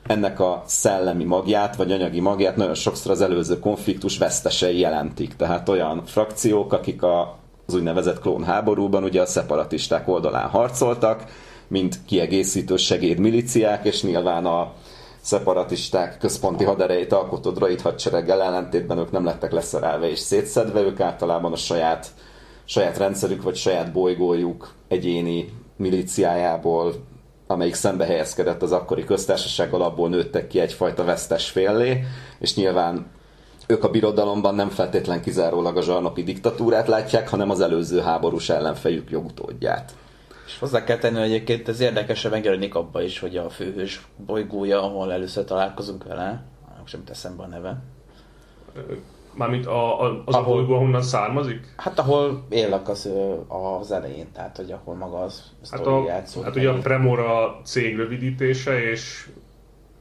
[0.08, 5.36] ennek a szellemi magját, vagy anyagi magját nagyon sokszor az előző konfliktus vesztesei jelentik.
[5.36, 11.24] Tehát olyan frakciók, akik a, az úgynevezett klónháborúban ugye a szeparatisták oldalán harcoltak,
[11.68, 14.74] mint kiegészítő segédmiliciák, és nyilván a
[15.22, 21.52] szeparatisták központi haderejét alkotó droid hadsereggel ellentétben ők nem lettek leszerelve és szétszedve, ők általában
[21.52, 22.08] a saját,
[22.66, 26.94] saját rendszerük vagy saját bolygójuk egyéni milíciájából,
[27.48, 32.04] amelyik szembe helyezkedett az akkori köztársaság alapból nőttek ki egyfajta vesztes féllé,
[32.40, 33.06] és nyilván
[33.68, 39.10] ők a birodalomban nem feltétlen kizárólag a zsarnoki diktatúrát látják, hanem az előző háborús ellenfejük
[39.10, 39.94] jogutódját.
[40.60, 45.12] Hozzá kell tenni, hogy egyébként ez érdekesen megjelenik abba is, hogy a főhős bolygója, ahol
[45.12, 46.46] először találkozunk vele,
[46.88, 47.82] sem teszem be a neve.
[49.34, 51.74] Mármint a, a, az ahol, a bolygó, ahonnan származik?
[51.78, 53.10] Hát ahol élnek az,
[53.48, 56.10] az elején, tehát hogy ahol maga az hát a,
[56.44, 59.30] Hát ugye a Premora cég rövidítése, és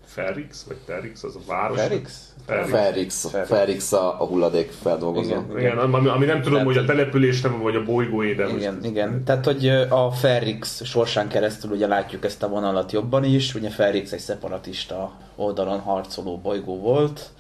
[0.04, 1.78] Ferrix, vagy Terrix, az a város.
[1.78, 2.34] Ferrix?
[2.46, 5.28] Ferrix, Ferrix a, a hulladék feldolgozó.
[5.28, 8.46] Igen, igen ami, ami nem tudom, Tehát, hogy a település nem, vagy a bolygóé, de
[8.48, 8.86] Igen, most...
[8.86, 9.24] igen.
[9.24, 13.54] Tehát, hogy a Ferrix sorsán keresztül ugye látjuk ezt a vonalat jobban is.
[13.54, 17.30] Ugye Ferrix egy szeparatista oldalon harcoló bolygó volt,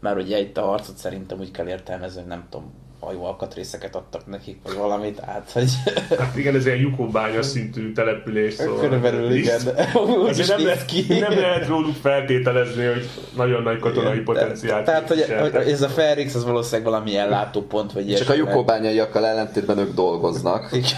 [0.00, 2.72] mert ugye itt a harcot szerintem úgy kell értelmezni, hogy nem tudom,
[3.04, 5.70] hajó alkatrészeket adtak nekik, vagy valamit, át, hogy...
[6.18, 8.80] Hát igen, ez ilyen lyukóbánya szintű település, szóval...
[8.80, 9.60] Körülbelül igen,
[10.26, 11.04] úgy nem, lehet, ki.
[11.08, 14.84] nem lehet róluk feltételezni, hogy nagyon nagy katonai igen, potenciált.
[14.84, 19.78] Tehát, hogy, hogy, ez a Ferrix, az valószínűleg valami látópont, vagy Csak a lyukóbányaiakkal ellentétben
[19.78, 20.68] ők dolgoznak.
[20.72, 20.90] Igen.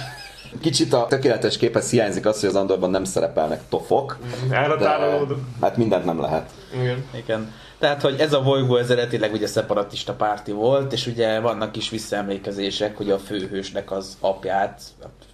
[0.61, 4.19] Kicsit a tökéletes képhez hiányzik az, hogy az Andorban nem szerepelnek tofok.
[4.51, 5.35] Elhatárolódó.
[5.61, 6.51] Hát mindent nem lehet.
[6.75, 7.05] Igen.
[7.14, 7.53] Igen.
[7.85, 12.97] Tehát, hogy ez a bolygó eredetileg ugye szeparatista párti volt, és ugye vannak is visszaemlékezések,
[12.97, 14.83] hogy a főhősnek az apját,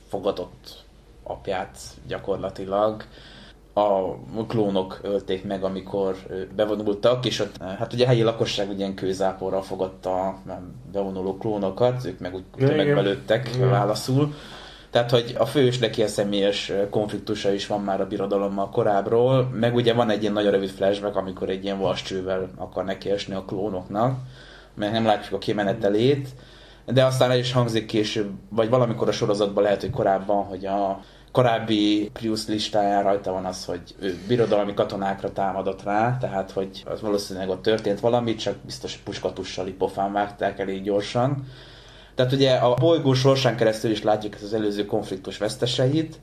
[0.08, 0.84] fogadott
[1.22, 3.04] apját gyakorlatilag
[3.72, 6.16] a klónok ölték meg, amikor
[6.56, 10.40] bevonultak, és ott, hát ugye a helyi lakosság ugye ilyen kőzáporral fogadta a
[10.92, 14.34] bevonuló klónokat, ők meg úgy tömegbelőttek válaszul.
[14.90, 19.74] Tehát, hogy a fős neki a személyes konfliktusa is van már a birodalommal korábbról, meg
[19.74, 24.18] ugye van egy ilyen nagyon rövid flashback, amikor egy ilyen vascsővel akar neki a klónoknak,
[24.74, 26.28] mert nem látjuk a kimenetelét,
[26.86, 31.00] de aztán el is hangzik később, vagy valamikor a sorozatban lehet, hogy korábban, hogy a
[31.32, 37.00] korábbi Prius listáján rajta van az, hogy ő birodalmi katonákra támadott rá, tehát hogy az
[37.00, 41.46] valószínűleg ott történt valami, csak biztos puskatussal pofán vágták elég gyorsan.
[42.20, 46.18] Tehát ugye a bolygó sorsán keresztül is látjuk ezt az előző konfliktus veszteseit,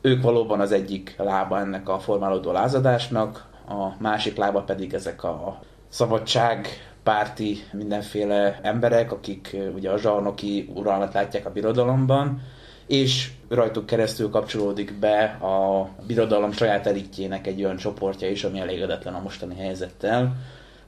[0.00, 5.60] ők valóban az egyik lába ennek a formálódó lázadásnak, a másik lába pedig ezek a
[5.88, 6.68] szabadság
[7.02, 12.42] párti mindenféle emberek, akik ugye a zsarnoki uralmat látják a birodalomban,
[12.86, 19.14] és rajtuk keresztül kapcsolódik be a birodalom saját elitjének egy olyan csoportja is, ami elégedetlen
[19.14, 20.36] a mostani helyzettel.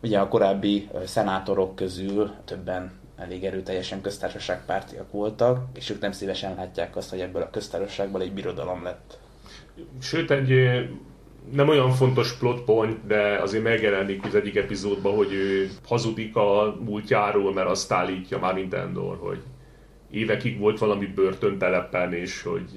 [0.02, 6.96] Ugye a korábbi szenátorok közül többen elég erőteljesen köztársaságpártiak voltak, és ők nem szívesen látják
[6.96, 9.18] azt, hogy ebből a köztársaságból egy birodalom lett.
[10.00, 10.50] Sőt, egy
[11.52, 16.76] nem olyan fontos plot point, de azért megjelenik az egyik epizódban, hogy ő hazudik a
[16.84, 19.42] múltjáról, mert azt állítja már Nintendo, hogy
[20.10, 22.70] évekig volt valami börtöntelepen, és hogy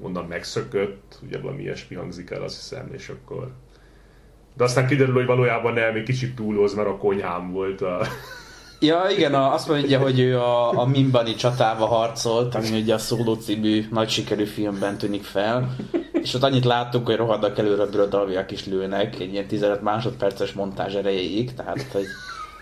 [0.00, 3.50] onnan megszökött, ugye valami ilyesmi hangzik el, azt hiszem, és akkor...
[4.56, 8.06] De aztán kiderül, hogy valójában nem, egy kicsit túloz, mert a konyhám volt a...
[8.82, 12.98] Ja, igen, a, azt mondja, hogy ő a, a Mimbani csatába harcolt, ami ugye a
[12.98, 15.76] Szóló című nagy sikerű filmben tűnik fel.
[16.12, 20.52] És ott annyit láttuk, hogy rohadnak előre a birodalmiak is lőnek, egy ilyen 15 másodperces
[20.52, 22.04] montázs erejéig, tehát hogy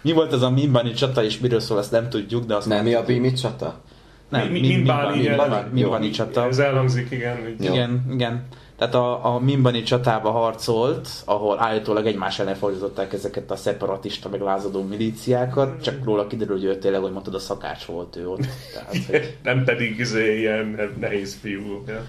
[0.03, 2.85] mi volt ez a Mimbani csata, és miről szól, azt nem tudjuk, de azt Nem,
[2.85, 3.81] mi a Bimi csata?
[4.29, 5.39] Nem, Mi- mi, Mimbani, Mimbani, igen.
[5.39, 6.47] Mimbani, Mimbani csata.
[6.47, 7.43] Ez elhangzik, igen.
[7.43, 7.65] Hogy.
[7.65, 8.47] Igen, igen.
[8.79, 14.41] Tehát a, a Mimbani csatába harcolt, ahol állítólag egymás ellen fordították ezeket a szeparatista, meg
[14.41, 18.47] lázadó milíciákat, csak róla kiderül, hogy ő tényleg, hogy mondtad, a szakács volt ő ott.
[18.73, 19.37] Tehát, hogy...
[19.43, 21.83] nem pedig izé, ilyen nehéz fiú.
[21.87, 22.03] Ja.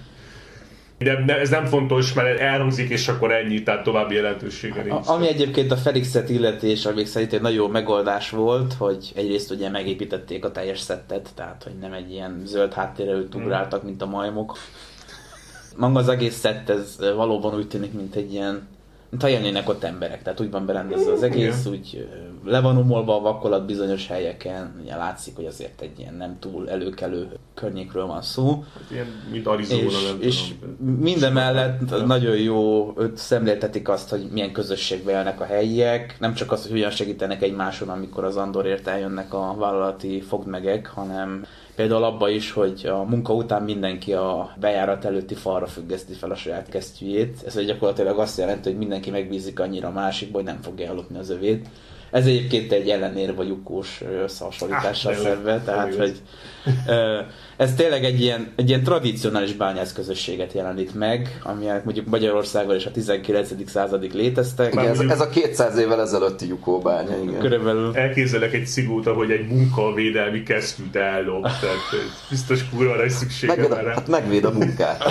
[0.98, 5.08] De ne, ez nem fontos, mert elhangzik, és akkor ennyi, tehát további jelentősége nincs.
[5.08, 9.12] A, ami egyébként a Felixet illeti, és amíg szerint egy nagyon jó megoldás volt, hogy
[9.16, 13.84] egyrészt ugye megépítették a teljes szettet, tehát hogy nem egy ilyen zöld háttérre őt ugráltak,
[13.84, 14.58] mint a majmok.
[15.78, 18.68] Maga az egész szett, ez valóban úgy tűnik, mint egy ilyen
[19.10, 21.80] mint ha élnének ott emberek, tehát úgy van berendezve az egész, Igen.
[21.80, 22.08] úgy
[22.44, 26.70] le van umolva a vakolat bizonyos helyeken, ugye látszik, hogy azért egy ilyen nem túl
[26.70, 28.64] előkelő környékről van szó.
[28.92, 30.96] Ilyen, mint Arizona, És, nem és tudom.
[30.96, 36.62] minden mellett nagyon jó, szemléltetik azt, hogy milyen közösségbe élnek a helyiek, nem csak az,
[36.62, 41.46] hogy hogyan segítenek egymáson, amikor az Andorért eljönnek a vállalati fogdmegek, hanem
[41.80, 46.36] például abba is, hogy a munka után mindenki a bejárat előtti falra függeszti fel a
[46.36, 47.44] saját kesztyűjét.
[47.46, 51.30] Ez gyakorlatilag azt jelenti, hogy mindenki megbízik annyira a másikba, hogy nem fogja ellopni az
[51.30, 51.68] övét.
[52.12, 56.22] Ez egyébként egy ellenér vagy lyukós összehasonlítással Ah, szembe, tényleg, tehát hogy
[57.58, 62.86] ez tényleg egy ilyen, egy ilyen tradicionális bányász közösséget jelenít meg, amilyen mondjuk Magyarországon is
[62.86, 63.70] a 19.
[63.70, 64.74] századig léteztek.
[64.74, 67.40] Igen, ez, ez a 200 évvel ezelőtti Jukóbánya, igen.
[67.40, 73.56] Körülbelül Elképzelek egy cigót, ahogy egy munkavédelmi kesztyűt ellop, tehát hogy biztos kurva nagy szüksége
[73.56, 73.94] Megvéd, rá.
[73.94, 75.04] hát megvéd a munkát.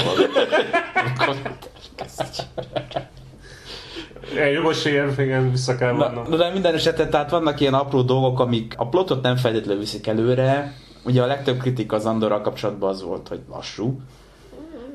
[4.37, 6.25] Egy jogos érv, igen, vissza kell Na, vannom.
[6.29, 10.07] na, de minden esetben tehát vannak ilyen apró dolgok, amik a plotot nem feltétlenül viszik
[10.07, 10.73] előre.
[11.05, 14.01] Ugye a legtöbb kritika az Andorral kapcsolatban az volt, hogy lassú.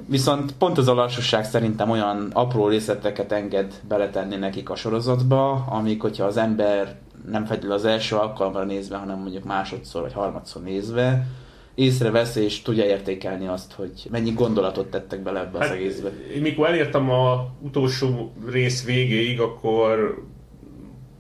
[0.06, 6.02] Viszont pont az a lassúság szerintem olyan apró részleteket enged beletenni nekik a sorozatba, amik,
[6.02, 6.96] hogyha az ember
[7.32, 11.28] nem feltétlenül az első alkalomra nézve, hanem mondjuk másodszor vagy harmadszor nézve,
[11.76, 16.10] észrevesz és tudja értékelni azt, hogy mennyi gondolatot tettek bele ebbe az Hát, egészbe.
[16.36, 20.24] én mikor elértem a utolsó rész végéig, akkor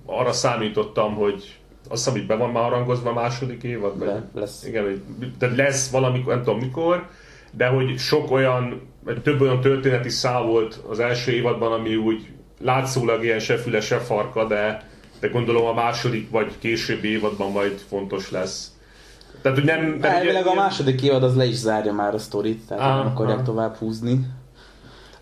[0.05, 3.97] arra számítottam, hogy azt hiszem, hogy be van már rangozva a második évad?
[3.99, 4.65] vagy- Le- lesz.
[4.67, 5.03] Igen,
[5.39, 7.07] tehát lesz valamikor, nem tudom mikor,
[7.51, 8.81] de hogy sok olyan,
[9.23, 12.27] több olyan történeti szál volt az első évadban, ami úgy
[12.61, 14.89] látszólag ilyen se füle, se farka, de,
[15.19, 18.71] de gondolom a második vagy későbbi évadban majd fontos lesz.
[19.41, 19.81] Tehát, hogy nem...
[19.81, 22.97] nem Elvileg a ilyen- második évad az le is zárja már a sztorit, tehát Aha.
[22.97, 24.27] nem akarják tovább húzni.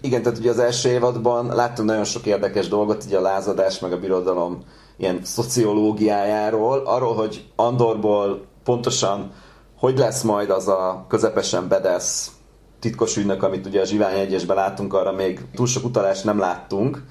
[0.01, 3.91] Igen, tehát ugye az első évadban láttunk nagyon sok érdekes dolgot, ugye a lázadás meg
[3.91, 4.63] a birodalom
[4.97, 9.31] ilyen szociológiájáról, arról, hogy Andorból pontosan
[9.81, 12.31] hogy lesz majd az a közepesen bedesz
[12.79, 17.03] titkos ügynök, amit ugye a Zsivány egyesben láttunk, arra még túl sok utalást nem láttunk.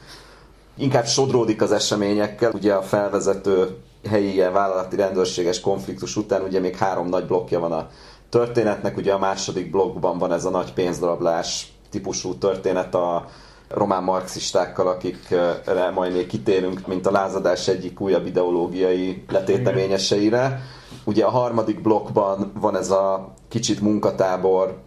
[0.76, 3.76] Inkább sodródik az eseményekkel, ugye a felvezető
[4.08, 7.88] helyi ilyen vállalati rendőrséges konfliktus után ugye még három nagy blokkja van a
[8.28, 13.26] történetnek, ugye a második blokkban van ez a nagy pénzdrablás típusú történet a
[13.68, 20.60] román marxistákkal, akikre majd még kitérünk, mint a lázadás egyik újabb ideológiai letéteményeseire.
[21.04, 24.78] Ugye a harmadik blokkban van ez a kicsit munkatábor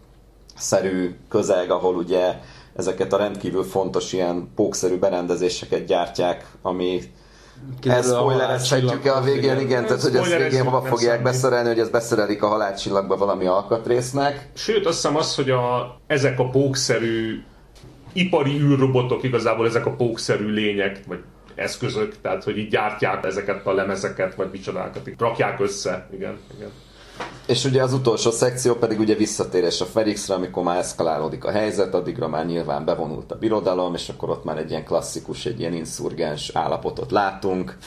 [0.56, 2.40] szerű közeg, ahol ugye
[2.76, 7.02] ezeket a rendkívül fontos ilyen pókszerű berendezéseket gyártják, ami
[7.84, 12.44] ezt spoilerezhetjük-e a végén, igen, tehát hogy ezt végén hova fogják beszerelni, hogy ezt beszerelik
[12.44, 14.50] a halálcsillagba valami alkatrésznek.
[14.54, 17.44] Sőt, azt hiszem az, hogy a, ezek a pókszerű
[18.14, 21.20] ipari űrrobotok igazából ezek a pókszerű lények, vagy
[21.56, 26.08] eszközök, tehát hogy így gyártják ezeket a lemezeket, vagy micsodákat, így rakják össze.
[26.14, 26.70] Igen, igen.
[27.46, 31.94] És ugye az utolsó szekció pedig ugye visszatérés a Felixre, amikor már eszkalálódik a helyzet,
[31.94, 35.74] addigra már nyilván bevonult a birodalom, és akkor ott már egy ilyen klasszikus, egy ilyen
[35.74, 37.78] inszurgens állapotot látunk,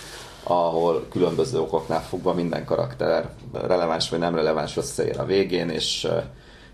[0.43, 6.09] ahol különböző okoknál fogva minden karakter releváns vagy nem releváns összeér a végén, és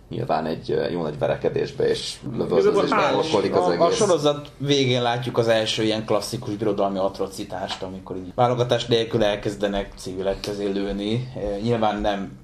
[0.09, 3.97] nyilván egy jó nagy verekedésbe, és lövöldözésbe alakodik az A, a egész.
[3.97, 10.41] sorozat végén látjuk az első ilyen klasszikus birodalmi atrocitást, amikor így válogatás nélkül elkezdenek civilek
[10.41, 11.33] közé lőni.
[11.63, 12.41] Nyilván nem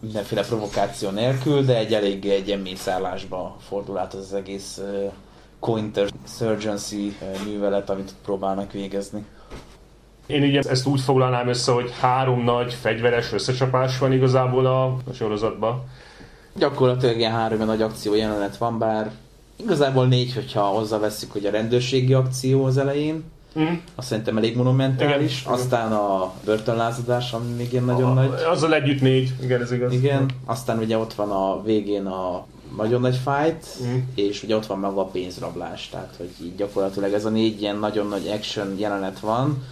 [0.00, 5.12] mindenféle provokáció nélkül, de egy eléggé egy ilyen mészállásba fordul át az, egész uh,
[5.60, 9.24] counterinsurgency művelet, amit próbálnak végezni.
[10.26, 15.12] Én így ezt úgy foglalnám össze, hogy három nagy fegyveres összecsapás van igazából a, a
[15.14, 15.82] sorozatban.
[16.56, 19.10] Gyakorlatilag ilyen három nagy akció jelenet van, bár
[19.56, 23.24] igazából négy, hogyha hozzáveszünk, hogy a rendőrségi akció az elején,
[23.58, 23.74] Mm.
[23.94, 25.52] azt szerintem elég monumentális, Igen.
[25.52, 28.30] aztán a börtönlázadás, ami még ilyen nagyon nagy.
[28.50, 29.92] Azzal együtt négy, igen, ez igaz.
[29.92, 32.46] Igen, aztán ugye ott van a végén a
[32.76, 33.96] nagyon nagy fight, Mm.
[34.14, 37.76] és ugye ott van maga a pénzrablás, tehát hogy így gyakorlatilag ez a négy ilyen
[37.76, 39.62] nagyon nagy action jelenet van,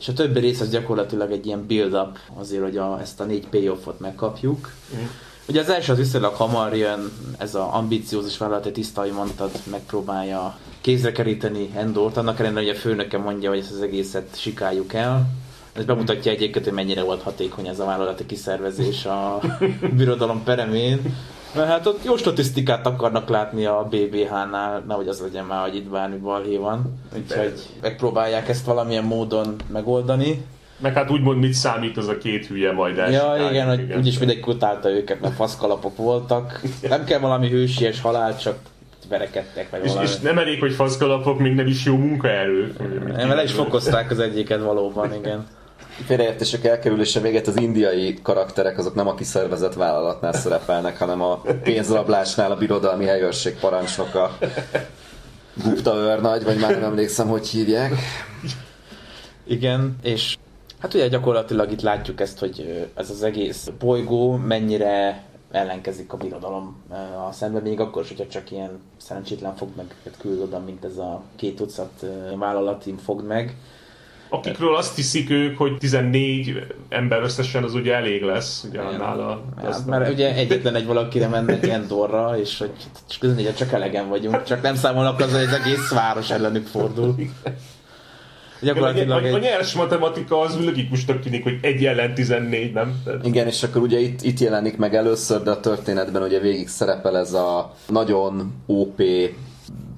[0.00, 3.46] és a többi rész az gyakorlatilag egy ilyen build-up azért, hogy a, ezt a négy
[3.46, 4.72] payoffot megkapjuk.
[4.94, 5.04] Mm.
[5.48, 9.50] Ugye az első az viszonylag hamar jön, ez a ambiciózus vállalat, egy tiszta, ahogy mondtad,
[9.70, 14.92] megpróbálja kézre keríteni Endort, annak ellenére, hogy a főnöke mondja, hogy ezt az egészet sikáljuk
[14.92, 15.26] el.
[15.72, 19.40] Ez bemutatja egyébként, hogy mennyire volt hatékony ez a vállalati kiszervezés a
[19.96, 21.16] birodalom peremén.
[21.54, 25.88] Mert hát ott jó statisztikát akarnak látni a BBH-nál, nehogy az legyen már, hogy itt
[25.88, 27.00] bármi balhé van.
[27.16, 30.44] Úgyhogy megpróbálják ezt valamilyen módon megoldani.
[30.78, 34.18] Meg hát úgymond mit számít az a két hülye majd Ja, elsikáljuk, igen, hogy úgyis
[34.18, 36.60] mindenki utálta őket, mert faszkalapok voltak.
[36.88, 38.58] Nem kell valami hősies halál, csak
[39.08, 40.06] verekedtek, vagy És, valami.
[40.08, 42.74] és nem elég, hogy faszkalapok, még nem is jó munkaerő.
[43.16, 45.46] Nem, le is fokozták az egyiket valóban, igen.
[46.06, 52.50] Félreértések elkerülése véget az indiai karakterek azok nem a kiszervezett vállalatnál szerepelnek, hanem a pénzrablásnál
[52.52, 54.38] a birodalmi helyőrség parancsnoka.
[55.64, 57.92] Gupta őrnagy, vagy már nem emlékszem, hogy hívják.
[59.46, 60.36] Igen, és
[60.78, 66.76] hát ugye gyakorlatilag itt látjuk ezt, hogy ez az egész bolygó mennyire ellenkezik a birodalom
[66.90, 70.84] ö, a szemben, még akkor is, hogyha csak ilyen szerencsétlen fog meg küld oda, mint
[70.84, 73.56] ez a két tucat ö, vállalatim fog meg.
[74.32, 79.44] Akikről azt hiszik ők, hogy 14 ember összesen az ugye elég lesz, ugye annál a...
[79.62, 82.70] Hát, mert ugye egyetlen egy valakire mennek ilyen dorra, és hogy
[83.08, 87.14] csak, közben csak elegen vagyunk, csak nem számolnak azzal, hogy az egész város ellenük fordul.
[88.60, 89.40] A, Gyakorlatilag a, a egy...
[89.40, 93.00] nyers matematika az logikusnak tűnik, hogy egy ellen 14, nem?
[93.04, 96.68] Tehát- Igen, és akkor ugye itt, itt jelenik meg először, de a történetben ugye végig
[96.68, 99.02] szerepel ez a nagyon OP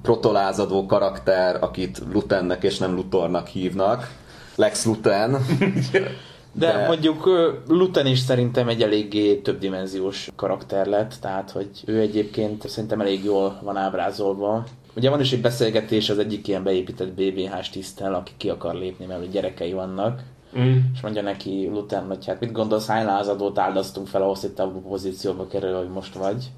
[0.02, 4.10] protolázadó karakter, akit Lutennek és nem Lutornak hívnak.
[4.56, 5.30] Lex Luten.
[6.54, 7.28] De, De- mondjuk
[7.68, 13.58] Luten is szerintem egy eléggé többdimenziós karakter lett, tehát hogy ő egyébként szerintem elég jól
[13.62, 14.64] van ábrázolva.
[14.96, 19.04] Ugye van is egy beszélgetés az egyik ilyen beépített BBH-s tisztel, aki ki akar lépni,
[19.04, 20.22] mert gyerekei vannak.
[20.58, 20.76] Mm.
[20.94, 24.62] És mondja neki Lutern, hogy hát mit gondolsz, hány lázadót áldoztunk fel ahhoz, hogy te
[24.62, 26.50] abba a pozícióba kerül, hogy most vagy.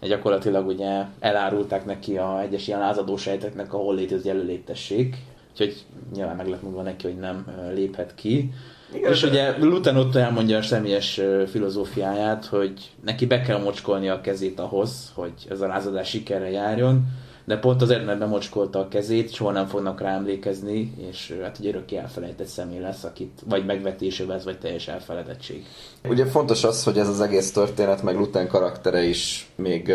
[0.00, 5.16] És gyakorlatilag ugye elárulták neki a egyes ilyen lázadó sejteknek a hol létező előlétessék.
[5.50, 8.52] Úgyhogy nyilván meg lett mondva neki, hogy nem léphet ki.
[8.94, 12.72] Igen, és de- ugye Luten ott elmondja a személyes filozófiáját, hogy
[13.04, 17.06] neki be kell mocskolni a kezét ahhoz, hogy ez a lázadás sikerre járjon,
[17.44, 21.68] de pont azért, mert bemocskolta a kezét, soha nem fognak rá emlékezni, és hát ugye
[21.68, 25.64] örökké elfelejtett személy lesz, akit vagy megvetés övez, vagy teljes elfeledettség.
[26.08, 29.94] Ugye fontos az, hogy ez az egész történet, meg Luten karaktere is még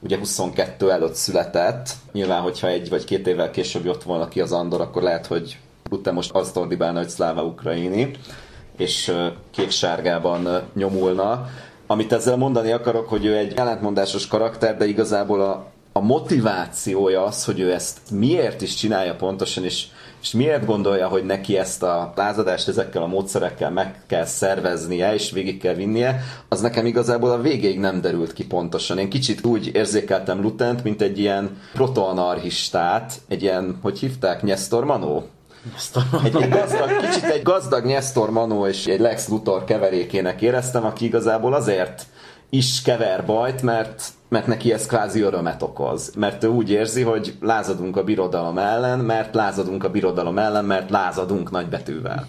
[0.00, 1.90] ugye 22 előtt született.
[2.12, 5.58] Nyilván, hogyha egy vagy két évvel később jött volna ki az Andor, akkor lehet, hogy
[5.90, 8.10] Luten most azt ordibálna, hogy Szláva Ukraini,
[8.76, 9.12] és
[9.50, 11.46] kék-sárgában nyomulna.
[11.86, 15.66] Amit ezzel mondani akarok, hogy ő egy ellentmondásos karakter, de igazából a,
[15.98, 19.86] a motivációja az, hogy ő ezt miért is csinálja pontosan, és,
[20.22, 25.30] és miért gondolja, hogy neki ezt a lázadást ezekkel a módszerekkel meg kell szerveznie, és
[25.30, 28.98] végig kell vinnie, az nekem igazából a végéig nem derült ki pontosan.
[28.98, 35.26] Én kicsit úgy érzékeltem Lutent, mint egy ilyen protoanarchistát, egy ilyen, hogy hívták, Nyesztor Manó?
[36.24, 41.04] Egy, egy gazdag, kicsit egy gazdag Nestor Manó és egy Lex Luthor keverékének éreztem, aki
[41.04, 42.06] igazából azért
[42.50, 46.12] is kever bajt, mert, mert neki ez kvázi örömet okoz.
[46.16, 50.90] Mert ő úgy érzi, hogy lázadunk a birodalom ellen, mert lázadunk a birodalom ellen, mert
[50.90, 52.26] lázadunk nagybetűvel.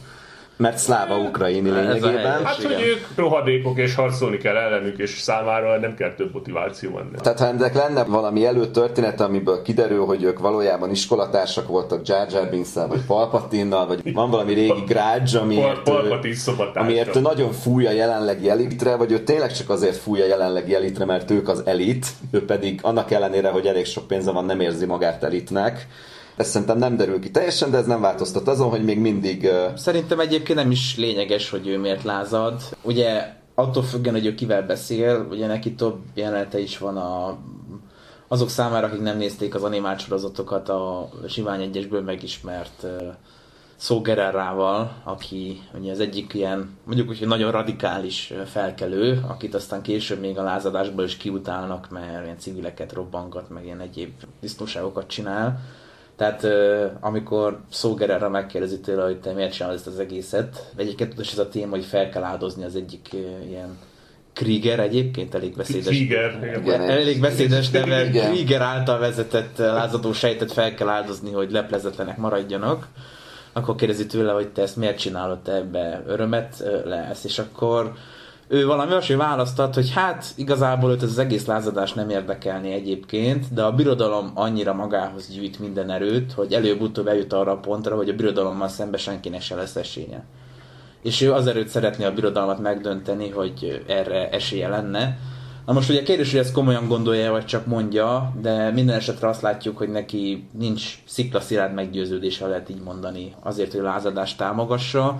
[0.60, 2.45] Mert szláva a lényegében.
[2.45, 7.16] Hát, hogy ők rohadékok és harcolni kell ellenük, és számára nem kell több motiváció menni.
[7.22, 12.49] Tehát ha ennek lenne valami előtörténet, amiből kiderül, hogy ők valójában iskolatársak voltak Jar Jar
[12.49, 16.80] binks vagy Palpatinnal, vagy van valami régi grudge, amiért, szobatársa.
[16.80, 20.76] amiért ő nagyon fúj a jelenlegi elitre, vagy ő tényleg csak azért fúj a jelenlegi
[20.76, 24.60] elitre, mert ők az elit, ő pedig annak ellenére, hogy elég sok pénze van, nem
[24.60, 25.88] érzi magát elitnek.
[26.40, 30.20] Ez szerintem nem derül ki teljesen, de ez nem változtat azon, hogy még mindig Szerintem
[30.20, 32.62] egyébként nem is lényeges, hogy ő miért lázad.
[32.82, 37.38] Ugye attól függően, hogy ő kivel beszél, ugye neki több jelenete is van a
[38.28, 42.90] azok számára, akik nem nézték az animált sorozatokat, a Sivány egyesből megismert uh,
[43.76, 44.02] Szó
[45.04, 50.38] aki ugye az egyik ilyen, mondjuk úgy, hogy nagyon radikális felkelő, akit aztán később még
[50.38, 54.12] a lázadásból is kiutálnak, mert ilyen civileket robbangat, meg ilyen egyéb
[54.42, 55.60] disznóságokat csinál.
[56.20, 56.48] Tehát
[57.00, 61.38] amikor Szó Gererra megkérdezi tőle, hogy te miért csinálod ezt az egészet, egyébként tudod, ez
[61.38, 63.08] a téma, hogy fel kell áldozni az egyik
[63.48, 63.78] ilyen
[64.34, 65.86] Krieger egyébként elég beszédes.
[65.86, 66.82] Krieger, igen.
[66.82, 68.10] Elég beszédes neve.
[68.10, 72.88] Krieger által vezetett lázadó sejtet fel kell áldozni, hogy leplezetlenek maradjanak
[73.54, 77.94] akkor kérdezi tőle, hogy te ezt miért csinálod, te ebbe örömet lesz, és akkor
[78.52, 83.54] ő valami olyasmi választott, hogy hát igazából őt ez az egész lázadás nem érdekelni egyébként,
[83.54, 88.10] de a birodalom annyira magához gyűjt minden erőt, hogy előbb-utóbb eljut arra a pontra, hogy
[88.10, 90.26] a birodalommal szembe senkinek se lesz esélye.
[91.02, 95.18] És ő az erőt szeretné a birodalmat megdönteni, hogy erre esélye lenne,
[95.66, 99.41] Na most ugye kérdés, hogy ezt komolyan gondolja, vagy csak mondja, de minden esetre azt
[99.41, 105.20] látjuk, hogy neki nincs sziklaszilárd meggyőződése, lehet így mondani, azért, hogy lázadást támogassa.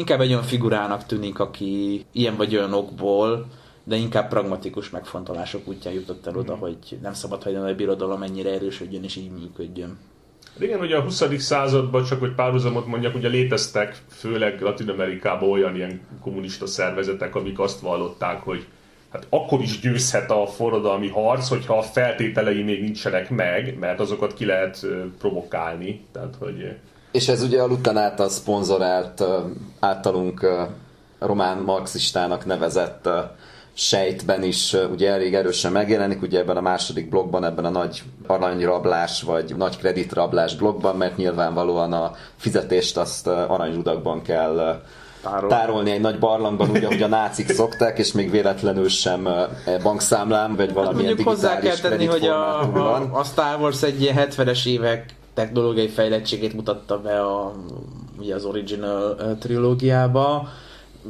[0.00, 3.46] Inkább egy olyan figurának tűnik, aki ilyen vagy olyan okból,
[3.84, 8.22] de inkább pragmatikus megfontolások útján jutott el oda, hogy nem szabad hagyni, hogy a birodalom
[8.22, 9.98] ennyire erősödjön és így működjön.
[10.58, 11.24] Igen, ugye a 20.
[11.38, 17.58] században, csak hogy párhuzamot mondjak, ugye léteztek főleg Latin Amerikában olyan ilyen kommunista szervezetek, amik
[17.58, 18.66] azt vallották, hogy
[19.12, 24.34] hát akkor is győzhet a forradalmi harc, hogyha a feltételei még nincsenek meg, mert azokat
[24.34, 24.86] ki lehet
[25.18, 26.04] provokálni.
[26.12, 26.76] Tehát, hogy...
[27.10, 29.24] És ez ugye a Lutan által szponzorált,
[29.80, 30.46] általunk
[31.18, 33.08] román marxistának nevezett
[33.72, 39.22] sejtben is ugye elég erősen megjelenik, ugye ebben a második blogban, ebben a nagy aranyrablás
[39.22, 44.82] vagy nagy kreditrablás blogban, mert nyilvánvalóan a fizetést azt aranyrudakban kell
[45.22, 45.48] Tárol.
[45.48, 49.28] tárolni egy nagy barlangban, ugye, ahogy a nácik szokták, és még véletlenül sem
[49.82, 54.16] bankszámlám, vagy valamilyen hát hozzá kell tenni, hogy a, a, a Star Wars egy ilyen
[54.16, 57.54] 70-es évek technológiai fejlettségét mutatta be a,
[58.18, 60.48] ugye az original trilógiába,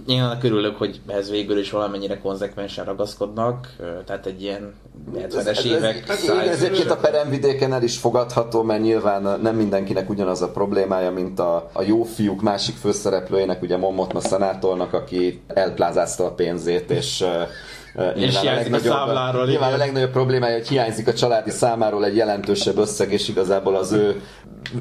[0.06, 4.74] én annak örülök, hogy ehhez végül is valamennyire konzekvensen ragaszkodnak, tehát egy ilyen
[5.14, 6.08] 70-es évek...
[6.08, 10.50] Ez, ez, ez egyébként a peremvidéken el is fogadható, mert nyilván nem mindenkinek ugyanaz a
[10.50, 16.90] problémája, mint a, a jó fiúk másik főszereplőjének, ugye Momotna szenátornak, aki elplázázta a pénzét,
[16.90, 17.24] és
[18.14, 19.46] és a legnagyobb, a számláról.
[19.46, 23.92] Nyilván a legnagyobb problémája, hogy hiányzik a családi számáról egy jelentősebb összeg, és igazából az
[23.92, 24.20] ő,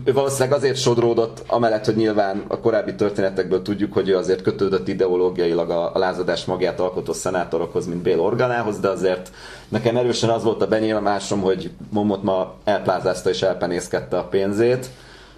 [0.04, 4.88] ő valószínűleg azért sodródott, amellett, hogy nyilván a korábbi történetekből tudjuk, hogy ő azért kötődött
[4.88, 9.30] ideológiailag a, a lázadás magját alkotó szenátorokhoz, mint Bél Organához, de azért
[9.70, 14.90] nekem erősen az volt a benyomásom, hogy Momot ma elplázázta és elpenészkedte a pénzét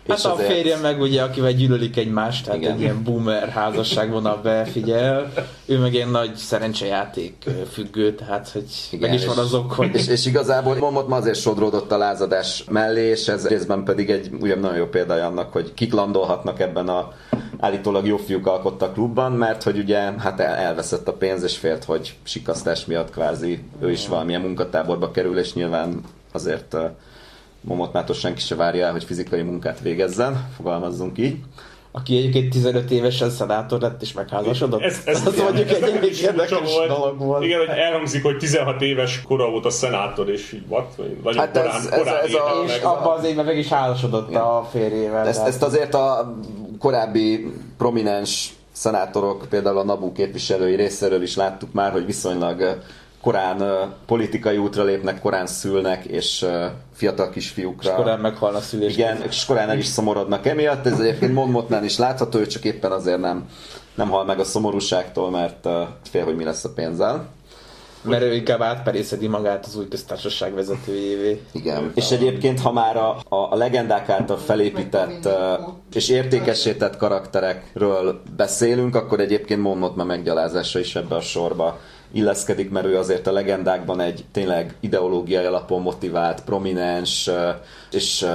[0.07, 0.51] Hát és a azért...
[0.51, 2.73] férje meg ugye, akivel gyűlölik egymást, tehát Igen.
[2.73, 5.33] egy ilyen boomer házasság vonal befigyel,
[5.65, 9.89] ő meg ilyen nagy szerencsejáték függő, tehát hogy Igen, meg is van azok, hogy...
[9.93, 14.29] És, és igazából Momot ma azért sodródott a lázadás mellé, és ez részben pedig egy
[14.39, 17.13] ugye nagyon jó példája annak, hogy kik landolhatnak ebben a
[17.59, 21.83] állítólag jó fiúk alkotta klubban, mert hogy ugye hát el, elveszett a pénz, és félt,
[21.83, 26.75] hogy sikasztás miatt kvázi ő is valamilyen munkatáborba kerül, és nyilván azért
[27.61, 31.37] Momotmától senki se várja el, hogy fizikai munkát végezzen, fogalmazzunk így.
[31.91, 34.81] Aki egyébként 15 évesen szenátor lett és megházasodott.
[34.81, 36.87] Ez, ez az mondjuk egy elég érdekes volt.
[36.87, 37.43] dolog volt.
[37.43, 41.39] Igen, hogy elhangzik, hogy 16 éves kora volt a szenátor, és így volt, vagy nagyon
[41.39, 44.41] hát ez, korán, ez, korán ez a, És abban az évben meg is házasodott Igen.
[44.41, 45.27] a férjével.
[45.27, 46.35] Ezt, ezt azért a
[46.79, 52.81] korábbi prominens szenátorok, például a NABU képviselői részéről is láttuk már, hogy viszonylag
[53.21, 53.69] korán uh,
[54.05, 57.89] politikai útra lépnek, korán szülnek, és uh, fiatal kisfiúkra.
[57.89, 58.93] És korán meghalnak szülés.
[58.93, 60.85] Igen, és korán el is szomorodnak emiatt.
[60.85, 63.49] Ez egyébként Monmotnál is látható, hogy csak éppen azért nem,
[63.95, 65.73] nem hal meg a szomorúságtól, mert uh,
[66.09, 67.27] fél, hogy mi lesz a pénzzel.
[68.03, 71.41] Mert ő inkább átperészedi magát az új köztársaság vezetőjévé.
[71.51, 71.91] Igen.
[71.95, 75.29] És egyébként, ha már a, a legendák által felépített
[75.93, 81.79] és értékesített karakterekről beszélünk, akkor egyébként Monmot már meggyalázása is ebbe a sorba
[82.11, 87.29] illeszkedik, mert ő azért a legendákban egy tényleg ideológiai alapon motivált, prominens
[87.91, 88.27] és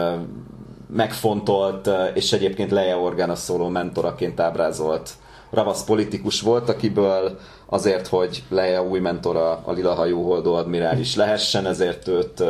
[0.88, 5.10] megfontolt, és egyébként Leia Organa szóló mentoraként ábrázolt
[5.50, 12.08] ravasz politikus volt, akiből azért, hogy Leia új mentora a lilahajú holdó admirális lehessen, ezért
[12.08, 12.42] őt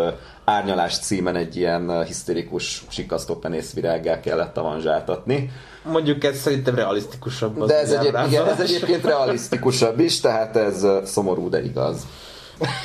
[0.45, 5.51] árnyalás címen egy ilyen hisztérikus sikasztó penészvirággá kellett avanzsáltatni.
[5.87, 7.65] Mondjuk ez szerintem realisztikusabb.
[7.65, 12.07] de ez, egyéb, igen, ez egyébként realisztikusabb is, tehát ez szomorú, de igaz.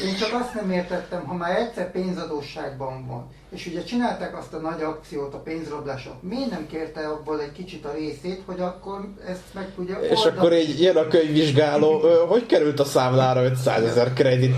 [0.05, 4.57] Én csak azt nem értettem, ha már egyszer pénzadósságban van, és ugye csinálták azt a
[4.57, 9.41] nagy akciót, a pénzrablásot, miért nem kérte abból egy kicsit a részét, hogy akkor ezt
[9.53, 10.37] meg tudja És oldani?
[10.37, 14.55] akkor így jön a könyvvizsgáló, ö, hogy került a számlára 500 ezer kredit?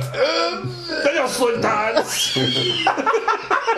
[1.03, 2.35] Tegyasszonytánc!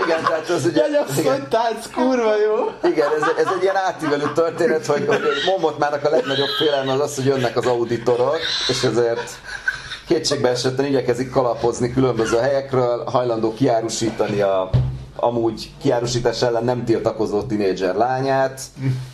[0.05, 0.79] Igen, tehát ez ugye...
[0.79, 2.89] Gyanyasszony tánc, kurva jó!
[2.89, 6.99] Igen, ez, ez egy ilyen átívelő történet, hogy, hogy Momot márnak a legnagyobb félelme az
[6.99, 9.29] az, hogy jönnek az auditorok, és ezért
[10.07, 14.69] kétségbe esetten igyekezik kalapozni különböző helyekről, hajlandó kiárusítani a
[15.15, 18.61] amúgy kiárusítás ellen nem tiltakozó tinédzser lányát,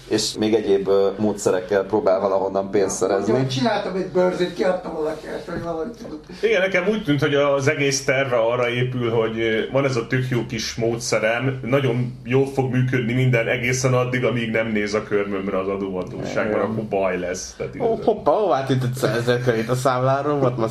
[0.08, 3.34] és még egyéb módszerekkel próbál valahonnan pénzt Mondja, szerezni.
[3.44, 6.20] hogy csináltam egy bőrzét, kiadtam a lakást, vagy valahogy tudod.
[6.42, 9.38] Igen, nekem úgy tűnt, hogy az egész terve arra épül, hogy
[9.72, 14.52] van ez a tök jó kis módszerem, nagyon jól fog működni minden egészen addig, amíg
[14.52, 17.54] nem néz a körmömre az adóhatóság, mert akkor baj lesz.
[17.58, 20.38] Tehát Ó, igazából- hoppá, hová tűnt 500 ezer kredit a számláról?
[20.40, 20.68] Volt ma.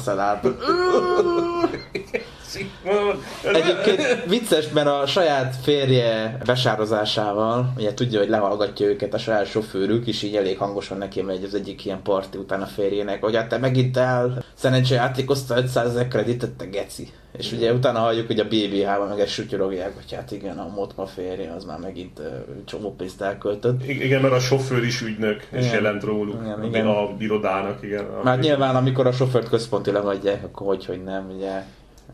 [3.52, 10.06] Egyébként vicces, mert a saját férje besározásával, ugye tudja, hogy lehallgatja őket a saját sofőrük,
[10.06, 13.48] és így elég hangosan neki megy az egyik ilyen parti után a férjének, hogy hát
[13.48, 17.08] te megint el szerencsé játékozta 500 ezer kreditet, te geci.
[17.38, 21.06] És ugye utána halljuk, hogy a BBH-ban meg ezt sutyorogják, hogy hát igen, a Motma
[21.06, 22.24] férje az már megint uh,
[22.64, 23.86] csomó pénzt elköltött.
[23.88, 25.74] Igen, mert a sofőr is ügynök, és Igen.
[25.82, 26.36] jelent róluk.
[26.44, 26.86] Igen, Igen.
[26.86, 28.04] A irodának, igen.
[28.04, 31.62] A- Már nyilván, amikor a sofőrt központilag adják, akkor hogy, hogy nem, ugye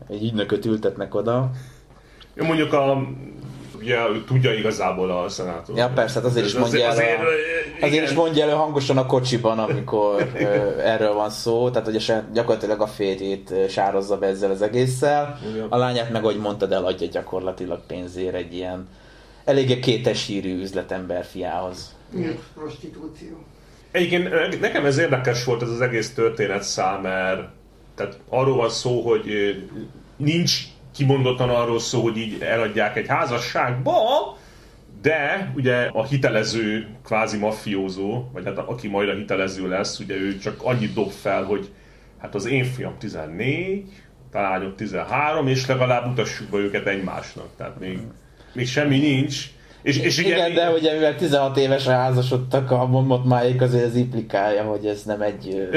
[0.09, 1.49] egy ügynököt ültetnek oda.
[2.33, 3.07] Jó, Mondjuk a
[3.77, 5.77] ugye ő tudja igazából a szenátor.
[5.77, 7.23] Ja, persze, hát azért is mondja el, azért, a,
[7.77, 7.89] igen.
[7.89, 12.23] azért is mondja elő hangosan a kocsiban, amikor ö, erről van szó, tehát hogy a
[12.33, 15.39] gyakorlatilag a férjét sározza be ezzel az egésszel.
[15.51, 15.65] Igen.
[15.69, 18.87] A lányát meg, ahogy mondtad, eladja gyakorlatilag pénzért egy ilyen
[19.45, 21.95] eléggé kétes hírű üzletember fiához.
[22.13, 23.37] Nyílt prostitúció.
[23.91, 27.39] Egyébként ne- nekem ez érdekes volt ez az egész történetszám, mert
[27.97, 29.55] tehát arról van szó, hogy
[30.15, 30.61] nincs
[30.95, 33.93] kimondottan arról szó, hogy így eladják egy házasságba,
[35.01, 40.37] de ugye a hitelező kvázi mafiózó, vagy hát aki majd a hitelező lesz, ugye ő
[40.37, 41.69] csak annyit dob fel, hogy
[42.17, 43.85] hát az én fiam 14,
[44.31, 47.47] talányok 13, és legalább mutassuk be őket egymásnak.
[47.57, 47.99] Tehát még,
[48.53, 49.45] még semmi nincs.
[49.87, 53.95] És, és Igen, igen, de ugye mivel 16 évesen házasodtak, a Monmot máig azért ez
[53.95, 55.69] implikálja, hogy ez nem egy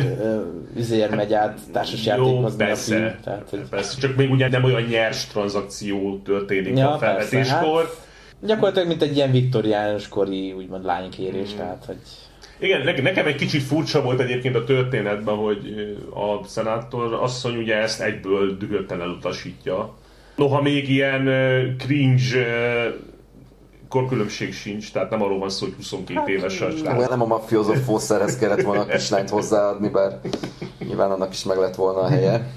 [0.76, 3.10] üzér megy át társasjátékhoz, Jó, persze, film.
[3.24, 7.82] Tehát, hogy persze, csak még ugye nem olyan nyers tranzakció történik Ja, a felvetéskor.
[7.82, 7.98] persze,
[8.46, 11.96] Gyakorlatilag, mint egy ilyen viktoriánus kori, úgymond lánykérés, tehát, hogy
[12.58, 15.58] Igen, ne- nekem egy kicsit furcsa volt egyébként a történetben, hogy
[16.14, 19.94] a szenátor asszony ugye ezt egyből dühötten elutasítja.
[20.36, 21.24] Noha még ilyen
[21.78, 22.46] cringe
[23.90, 27.08] korkülönbség sincs, tehát nem arról van szó, hogy 22 Hát, éves a srác.
[27.08, 30.20] nem a mafiózó fószerhez kellett volna a kislányt hozzáadni, bár
[30.78, 32.50] nyilván annak is meg lett volna a helye.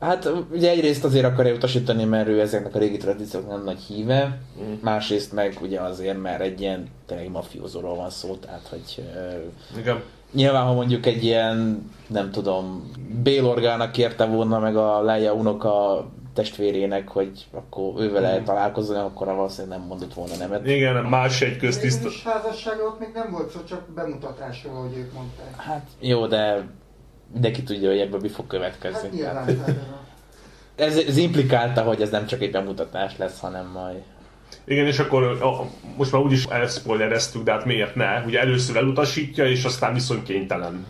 [0.00, 4.38] Hát ugye egyrészt azért akarja utasítani, mert ő ezeknek a régi tradícióknak nem nagy híve,
[4.62, 4.72] Mm.
[4.82, 9.04] másrészt meg ugye azért, mert egy ilyen tényleg mafiózóról van szó, tehát hogy
[9.78, 10.02] Igen.
[10.32, 12.90] nyilván, ha mondjuk egy ilyen, nem tudom,
[13.22, 16.06] Bélorgának kérte volna meg a Leia unoka
[16.40, 20.66] testvérének, hogy akkor ővele találkozni, akkor valószínűleg nem mondott volna nemet.
[20.66, 21.96] Igen, más egy köztiszt...
[21.96, 25.56] Végül is házassága ott még nem volt szó, csak bemutatásról, hogy ők mondták.
[25.56, 26.66] Hát jó, de
[27.32, 29.22] mindenki tudja, hogy ebből mi fog következni.
[29.22, 29.74] Hát nyilván.
[30.76, 34.02] Ez, ez implikálta, hogy ez nem csak egy bemutatás lesz, hanem majd
[34.70, 35.66] Igen, és akkor a,
[35.96, 38.22] most már úgyis elspoilereztük, de hát miért ne?
[38.26, 40.86] Ugye először elutasítja, és aztán viszont kénytelen.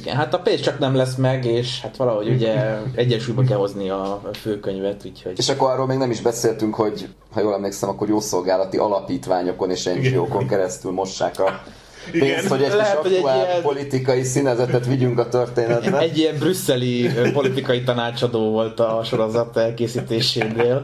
[0.00, 3.90] Igen, hát a pénz csak nem lesz meg, és hát valahogy ugye egyensúlyba kell hozni
[3.90, 5.32] a főkönyvet, úgyhogy...
[5.36, 9.84] És akkor arról még nem is beszéltünk, hogy ha jól emlékszem, akkor jószolgálati alapítványokon és
[9.84, 11.62] NGO-kon keresztül mossák a
[12.10, 15.98] pénzt, hogy egy Lehet, kis hogy egy aktuál ilyen- politikai színezetet vigyünk a történetbe.
[15.98, 20.80] Egy ilyen brüsszeli politikai tanácsadó volt a sorozat elkészítésénél.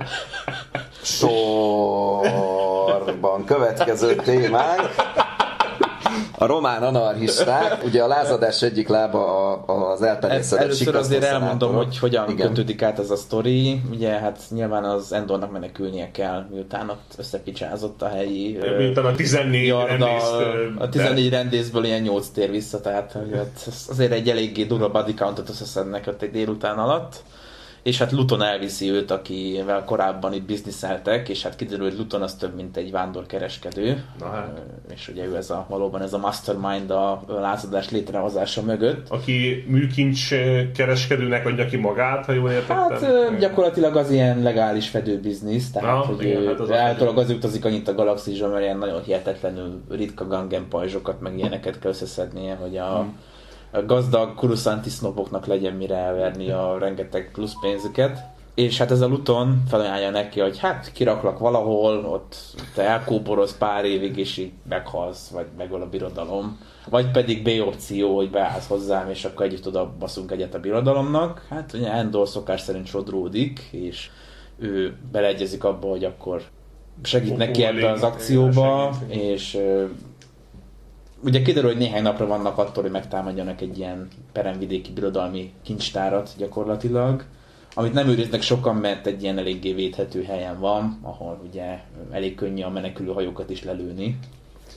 [2.08, 4.94] Sorban következő témánk.
[6.38, 11.98] A román anarchisták, ugye a lázadás egyik lába a, az elpenészedett először azért elmondom, hogy
[11.98, 12.46] hogyan Igen.
[12.46, 13.80] kötődik át ez a sztori.
[13.90, 19.68] Ugye hát nyilván az Endornak menekülnie kell, miután ott összepicsázott a helyi Miután a 14
[19.70, 20.30] rendészt...
[20.30, 24.28] Yarddal, ö, a 14 rendészből ilyen 8 tér vissza, tehát hogy ott az- azért egy
[24.30, 27.22] eléggé durva body countot összeszednek ott egy délután alatt.
[27.82, 32.34] És hát Luton elviszi őt, akivel korábban itt bizniszeltek, és hát kiderül, hogy Luton az
[32.34, 34.04] több, mint egy vándorkereskedő.
[34.18, 34.62] Na hát.
[34.94, 39.08] És ugye ő ez a, valóban ez a mastermind a lázadás létrehozása mögött.
[39.08, 40.28] aki műkincs
[40.74, 42.90] kereskedőnek adja ki magát, ha jól értettem.
[42.90, 47.30] Hát gyakorlatilag az ilyen legális fedőbiznisz, tehát Na, hogy igen, ő hát az általában az
[47.30, 52.54] utazik annyit a galaxisban, mert ilyen nagyon hihetetlenül ritka gangen pajzsokat, meg ilyeneket kell összeszednie,
[52.54, 53.18] hogy a, Hmm.
[53.70, 58.36] A gazdag kuruszánti sznopoknak legyen mire elverni a rengeteg plusz pénzüket.
[58.54, 62.36] És hát ez a Luton felajánlja neki, hogy hát kiraklak valahol, ott
[62.74, 66.58] te elkóboroz pár évig, és így meghalsz, vagy megöl a birodalom.
[66.90, 71.46] Vagy pedig B opció, hogy beállsz hozzám, és akkor együtt oda baszunk egyet a birodalomnak.
[71.48, 74.10] Hát ugye Endor szokás szerint sodródik, és
[74.58, 76.42] ő beleegyezik abba, hogy akkor
[77.02, 79.58] segít neki ebbe az akcióba, és
[81.22, 87.24] ugye kiderül, hogy néhány napra vannak attól, hogy megtámadjanak egy ilyen peremvidéki birodalmi kincstárat gyakorlatilag,
[87.74, 91.78] amit nem őriznek sokan, mert egy ilyen eléggé védhető helyen van, ahol ugye
[92.10, 94.18] elég könnyű a menekülő hajókat is lelőni.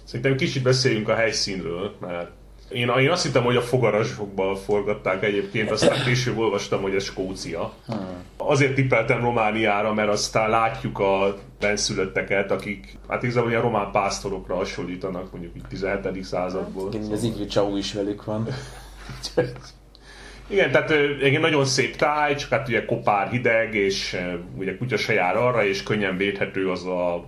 [0.03, 2.31] Szerintem kicsit beszéljünk a helyszínről, mert
[2.73, 7.73] én, én azt hittem, hogy a fogarasokban forgatták egyébként, aztán később olvastam, hogy ez Skócia.
[7.85, 8.07] Hmm.
[8.37, 15.31] Azért tippeltem Romániára, mert aztán látjuk a benszülötteket, akik hát igazából ilyen román pásztorokra hasonlítanak,
[15.31, 16.23] mondjuk így 17.
[16.23, 16.93] századból.
[16.93, 18.47] Igen, az így Csau is velük van.
[20.47, 20.91] Igen, tehát
[21.21, 24.17] egy nagyon szép táj, csak hát ugye kopár hideg, és
[24.57, 27.25] ugye kutya se jár arra, és könnyen védhető az a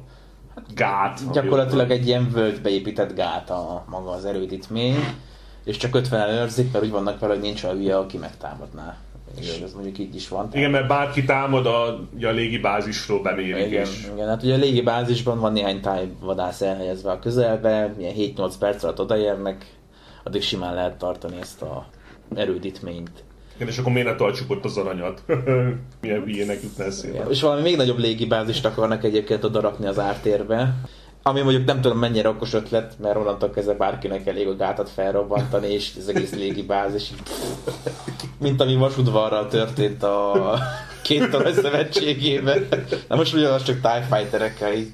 [0.75, 1.31] gát.
[1.31, 4.95] Gyakorlatilag egy ilyen völgybe épített gát a maga az erődítmény,
[5.63, 8.97] és csak 50 őrzik, mert úgy vannak vele, hogy nincs a hülye, aki megtámadná.
[9.39, 10.49] És ez mondjuk így is van.
[10.53, 11.85] Igen, mert bárki támad, a,
[12.21, 14.07] a légi bázisról bemérik igen, is.
[14.13, 18.83] Igen, hát ugye a légi bázisban van néhány tájvadász elhelyezve a közelbe, milyen 7-8 perc
[18.83, 19.65] alatt odaérnek,
[20.23, 21.85] addig simán lehet tartani ezt a
[22.35, 23.23] erődítményt.
[23.55, 25.23] Igen, és akkor miért ne tartsuk ott az aranyat?
[26.01, 27.25] Milyen hülyének jutna eszébe.
[27.29, 30.75] És valami még nagyobb légibázist akarnak egyébként oda rakni az ártérbe.
[31.25, 35.67] Ami mondjuk nem tudom mennyire okos ötlet, mert onnantól kezdve bárkinek elég a gátat felrobbantani,
[35.67, 37.11] és az egész légibázis.
[38.39, 40.57] Mint ami vasudvarral történt a
[41.01, 42.67] két talaj szövetségében.
[43.07, 44.89] Na most ugyanaz csak TIE Fighterekkel így.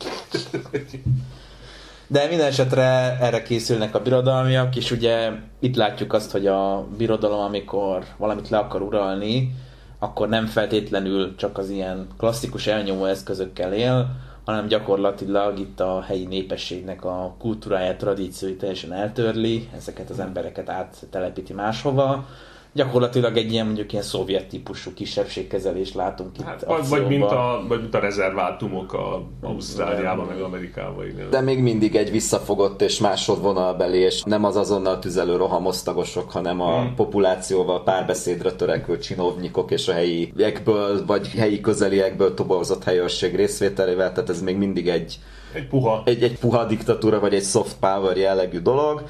[2.08, 7.40] De minden esetre erre készülnek a birodalmiak, és ugye itt látjuk azt, hogy a birodalom,
[7.40, 9.56] amikor valamit le akar uralni,
[10.00, 14.08] akkor nem feltétlenül csak az ilyen klasszikus elnyomó eszközökkel él,
[14.50, 21.54] hanem gyakorlatilag itt a helyi népességnek a kultúráját, tradícióit teljesen eltörli, ezeket az embereket áttelepíti
[21.54, 22.26] máshova,
[22.74, 27.66] gyakorlatilag egy ilyen mondjuk ilyen szovjet típusú kisebbségkezelést látunk itt hát, vagy, vagy, mint a,
[27.68, 31.06] vagy mint a rezervátumok a Ausztráliában, meg Amerikában.
[31.08, 31.30] Igen.
[31.30, 36.80] De még mindig egy visszafogott és másodvonalbeli, és nem az azonnal tüzelő rohamosztagosok, hanem a
[36.80, 36.96] hmm.
[36.96, 44.42] populációval párbeszédre törekvő csinovnyikok és a helyiekből, vagy helyi közeliekből toborzott helyőrség részvételével, tehát ez
[44.42, 45.20] még mindig egy
[45.54, 46.02] egy puha.
[46.06, 49.04] Egy, egy puha diktatúra, vagy egy soft power jellegű dolog.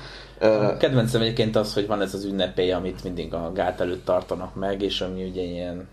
[0.77, 4.81] Kedvencem egyébként az, hogy van ez az ünnepély, amit mindig a gát előtt tartanak meg,
[4.81, 5.87] és ami ugye ilyen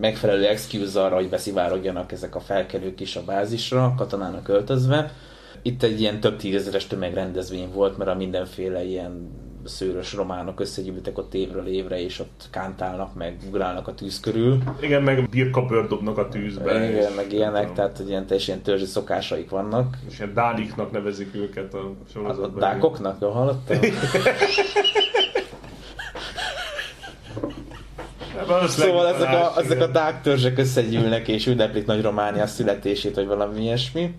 [0.00, 5.12] megfelelő excuse arra, hogy beszivárogjanak ezek a felkelők is a bázisra, katonának öltözve.
[5.62, 9.30] Itt egy ilyen több tízezeres tömegrendezvény volt, mert a mindenféle ilyen
[9.66, 14.58] szőrös románok összegyűltek ott évről évre, és ott kántálnak, meg ugrálnak a tűz körül.
[14.80, 16.88] Igen, meg birkabőr dobnak a tűzbe.
[16.88, 19.96] Igen, meg ilyenek, tehát hogy ilyen teljesen törzsi szokásaik vannak.
[20.08, 22.62] És ilyen dáliknak nevezik őket a sorozatban.
[22.62, 23.78] A dákoknak, jól hallottam?
[28.66, 33.62] Szóval ezek a, ezek a dák törzsek összegyűlnek és ünneplik Nagy Románia születését, vagy valami
[33.62, 34.14] ilyesmi.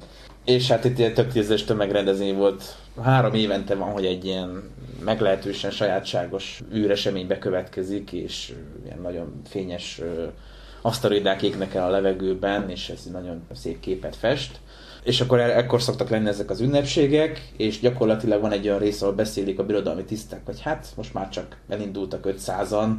[0.48, 2.76] És hát itt ilyen több tízes tömegrendezvény volt.
[3.02, 4.70] Három évente van, hogy egy ilyen
[5.04, 8.54] meglehetősen sajátságos űreseménybe következik, és
[8.86, 10.02] ilyen nagyon fényes
[10.82, 14.60] aszteroidák égnek el a levegőben, és ez nagyon szép képet fest.
[15.04, 19.14] És akkor ekkor szoktak lenni ezek az ünnepségek, és gyakorlatilag van egy olyan rész, ahol
[19.14, 22.89] beszélik a birodalmi tisztek, hogy hát most már csak elindultak 500-an,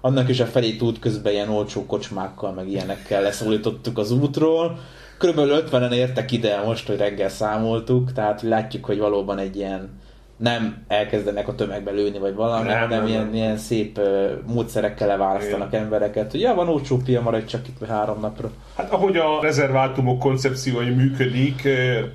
[0.00, 4.78] annak is a felét út közben ilyen olcsó kocsmákkal, meg ilyenekkel leszólítottuk az útról.
[5.18, 10.00] Körülbelül 50-en értek ide most, hogy reggel számoltuk, tehát látjuk, hogy valóban egy ilyen
[10.36, 13.34] nem elkezdenek a tömegbe lőni, vagy valami, nem, hanem nem, ilyen, nem.
[13.34, 15.82] ilyen szép uh, módszerekkel leválasztanak Igen.
[15.82, 18.50] embereket, hogy ja, van olcsó pia, maradj csak itt három napra.
[18.76, 21.68] Hát ahogy a rezervátumok koncepciói működik,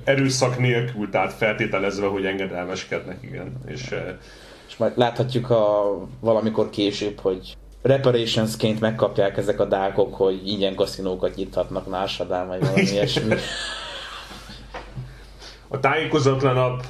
[0.04, 3.52] erőszak nélkül, tehát feltételezve, hogy engedelmeskednek, igen.
[3.66, 3.94] És,
[4.68, 11.34] és majd láthatjuk a, valamikor később, hogy reparationsként megkapják ezek a dákok, hogy ingyen kaszinókat
[11.34, 13.34] nyithatnak Nársadán, vagy valami ilyesmi.
[15.68, 16.82] A tájékozatlanabb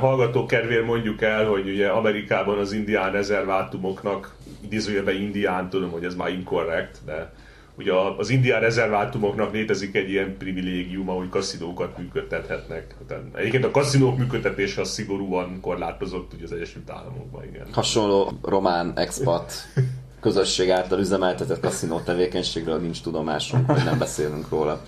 [0.00, 6.14] hallgató kedvéért mondjuk el, hogy ugye Amerikában az indián rezervátumoknak, idézőjelben indián, tudom, hogy ez
[6.14, 7.32] már inkorrekt, de
[7.78, 12.94] ugye az indián rezervátumoknak létezik egy ilyen privilégium, ahogy kaszinókat működtethetnek.
[13.34, 17.66] Egyébként a kaszinók működtetése az szigorúan korlátozott ugye az Egyesült Államokban, igen.
[17.72, 19.52] Hasonló román expat
[20.20, 24.80] közösség által üzemeltetett kaszinó tevékenységről nincs tudomásunk, hogy nem beszélünk róla.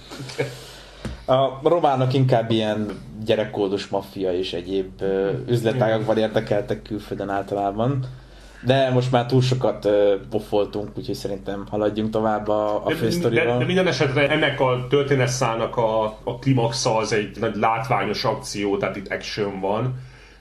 [1.27, 5.03] A románok inkább ilyen gyerekkódus maffia és egyéb
[5.49, 8.05] üzletágakban érdekeltek külföldön általában.
[8.65, 9.89] De most már túl sokat
[10.31, 15.77] pofoltunk, úgyhogy szerintem haladjunk tovább a, a De, de, de, minden esetre ennek a történetszának
[15.77, 19.95] a, a klimaxa az egy nagy látványos akció, tehát itt action van,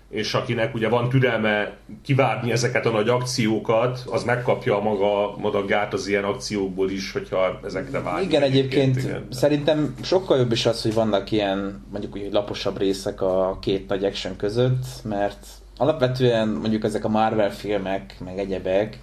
[0.10, 5.94] és akinek ugye van türelme kivárni ezeket a nagy akciókat, az megkapja a maga madagát
[5.94, 8.22] az ilyen akciókból is, hogyha ezekre vár.
[8.22, 9.28] Igen, egyébként igen.
[9.30, 14.04] szerintem sokkal jobb is az, hogy vannak ilyen mondjuk úgy laposabb részek a két nagy
[14.04, 15.48] action között, mert
[15.78, 19.00] alapvetően mondjuk ezek a Marvel filmek, meg egyebek,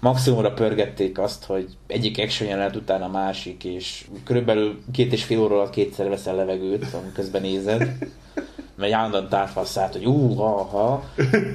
[0.00, 5.40] maximumra pörgették azt, hogy egyik action jelenet után a másik, és körülbelül két és fél
[5.40, 7.88] óra alatt kétszer veszel levegőt, közben nézed,
[8.80, 11.04] mert állandóan tártva a szállt, hogy ú, ha, ha,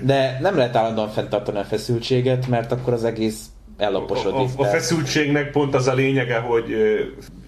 [0.04, 3.46] de nem lehet állandóan fenntartani a feszültséget, mert akkor az egész
[3.78, 4.40] a, ellaposodik.
[4.40, 6.76] a, a tehát- feszültségnek pont az a lényege, hogy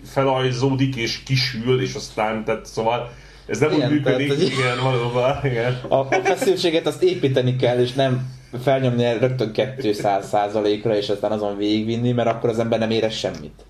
[0.06, 3.12] felajzódik és kisül, és aztán, tehát szóval
[3.46, 5.80] ez nem Igen, úgy működik, tehát, igen, valóban, igen.
[5.88, 9.52] A, a feszültséget azt építeni kell, és nem felnyomni el rögtön
[9.82, 13.66] 200 százalékra, és aztán azon végigvinni, mert akkor az ember nem érez semmit.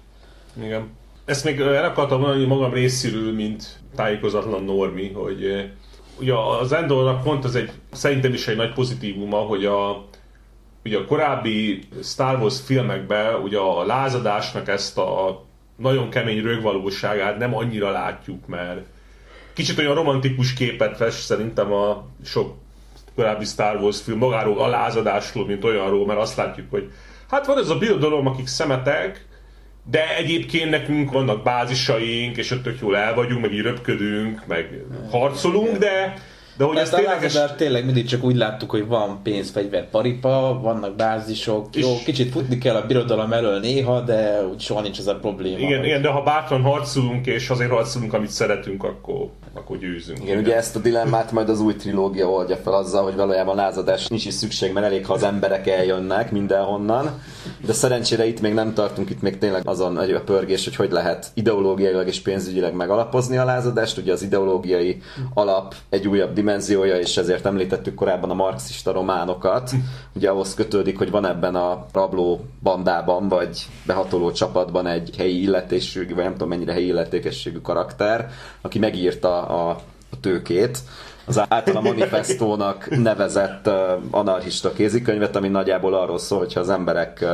[0.63, 0.89] Igen.
[1.25, 5.69] Ezt még el akartam mondani magam részéről, mint tájékozatlan normi, hogy
[6.19, 10.05] ugye az Endornak pont az egy, szerintem is egy nagy pozitívuma, hogy a,
[10.85, 15.43] ugye a korábbi Star Wars filmekben ugye a lázadásnak ezt a
[15.75, 18.85] nagyon kemény rögvalóságát nem annyira látjuk, mert
[19.53, 22.55] kicsit olyan romantikus képet fest szerintem a sok
[23.15, 26.91] korábbi Star Wars film magáról a lázadásról, mint olyanról, mert azt látjuk, hogy
[27.29, 29.26] hát van ez a birodalom, akik szemetek,
[29.91, 34.83] de egyébként nekünk vannak bázisaink, és ott tök jól el vagyunk, meg így röpködünk, meg
[35.11, 36.13] harcolunk, de,
[36.57, 37.33] de hogy ez Ezt a tényleges...
[37.33, 41.89] lázadás tényleg mindig csak úgy láttuk, hogy van pénz, fegyver, paripa, vannak bázisok, És- jó,
[42.05, 45.57] kicsit futni kell a birodalom elől néha, de úgy soha nincs ez a probléma.
[45.57, 50.23] Igen, hogy- igen, de ha bátran harcolunk, és azért harcolunk, amit szeretünk, akkor, akkor győzünk.
[50.23, 54.07] Igen, ugye ezt a dilemmát majd az új trilógia oldja fel azzal, hogy valójában lázadás
[54.07, 57.21] nincs is szükség, mert elég, ha az emberek eljönnek mindenhonnan.
[57.65, 61.27] De szerencsére itt még nem tartunk, itt még tényleg azon a pörgés, hogy hogy lehet
[61.33, 63.97] ideológiailag és pénzügyileg megalapozni a lázadást.
[63.97, 65.01] Ugye az ideológiai
[65.33, 69.71] alap egy újabb dimenziója, és ezért említettük korábban a marxista románokat.
[70.15, 76.05] Ugye ahhoz kötődik, hogy van ebben a rabló bandában, vagy behatoló csapatban egy helyi illetésű,
[76.07, 78.29] vagy nem tudom mennyire helyi illetékességű karakter,
[78.61, 79.69] aki megírta a,
[80.09, 80.79] a tőkét,
[81.25, 83.73] az általa manifestónak nevezett uh,
[84.11, 87.29] anarchista kézikönyvet, ami nagyjából arról szól, hogy ha az emberek uh,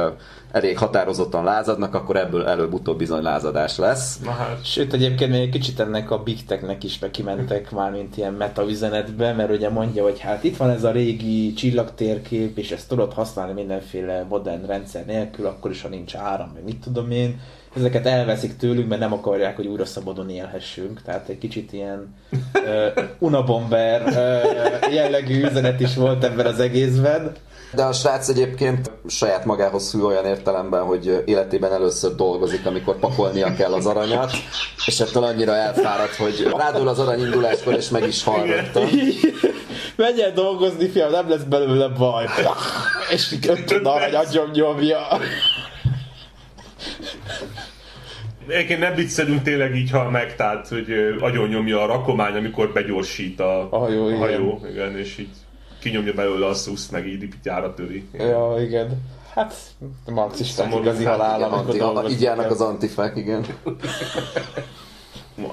[0.51, 4.19] elég határozottan lázadnak, akkor ebből előbb-utóbb bizony lázadás lesz.
[4.19, 8.17] Na hát, Sőt, egyébként még egy kicsit ennek a Big Technek is bekimentek már, mint
[8.17, 12.71] ilyen meta üzenetbe, mert ugye mondja, hogy hát itt van ez a régi csillagtérkép, és
[12.71, 17.11] ezt tudod használni mindenféle modern rendszer nélkül, akkor is, ha nincs áram, meg mit tudom
[17.11, 17.39] én.
[17.75, 21.01] Ezeket elveszik tőlünk, mert nem akarják, hogy újra szabadon élhessünk.
[21.01, 22.15] Tehát egy kicsit ilyen
[22.53, 27.31] uh, unabomber uh, jellegű üzenet is volt ebben az egészben.
[27.73, 33.53] De a srác egyébként saját magához szül olyan értelemben, hogy életében először dolgozik, amikor pakolnia
[33.53, 34.31] kell az aranyat,
[34.85, 38.45] és ettől annyira elfáradt, hogy rádul az arany induláskor, és meg is hal.
[39.95, 42.25] Menj el dolgozni, fiam, nem lesz belőle baj.
[43.13, 45.07] És öt arany agyon nyomja.
[48.47, 50.85] Egyébként nem viccelünk tényleg így hal meg, tehát hogy
[51.19, 54.19] agyon nyomja a rakomány, amikor begyorsít a, A hajó, a igen.
[54.19, 55.29] hajó igen, és így
[55.79, 58.07] kinyomja belőle a szuszt, meg így gyára töri.
[58.13, 59.01] Ja, igen.
[59.33, 59.55] Hát,
[60.05, 62.11] marxisták Szomorú, igazi halál, Igen, amikor anti, dolgoznak.
[62.11, 63.45] így járnak az antifák, igen.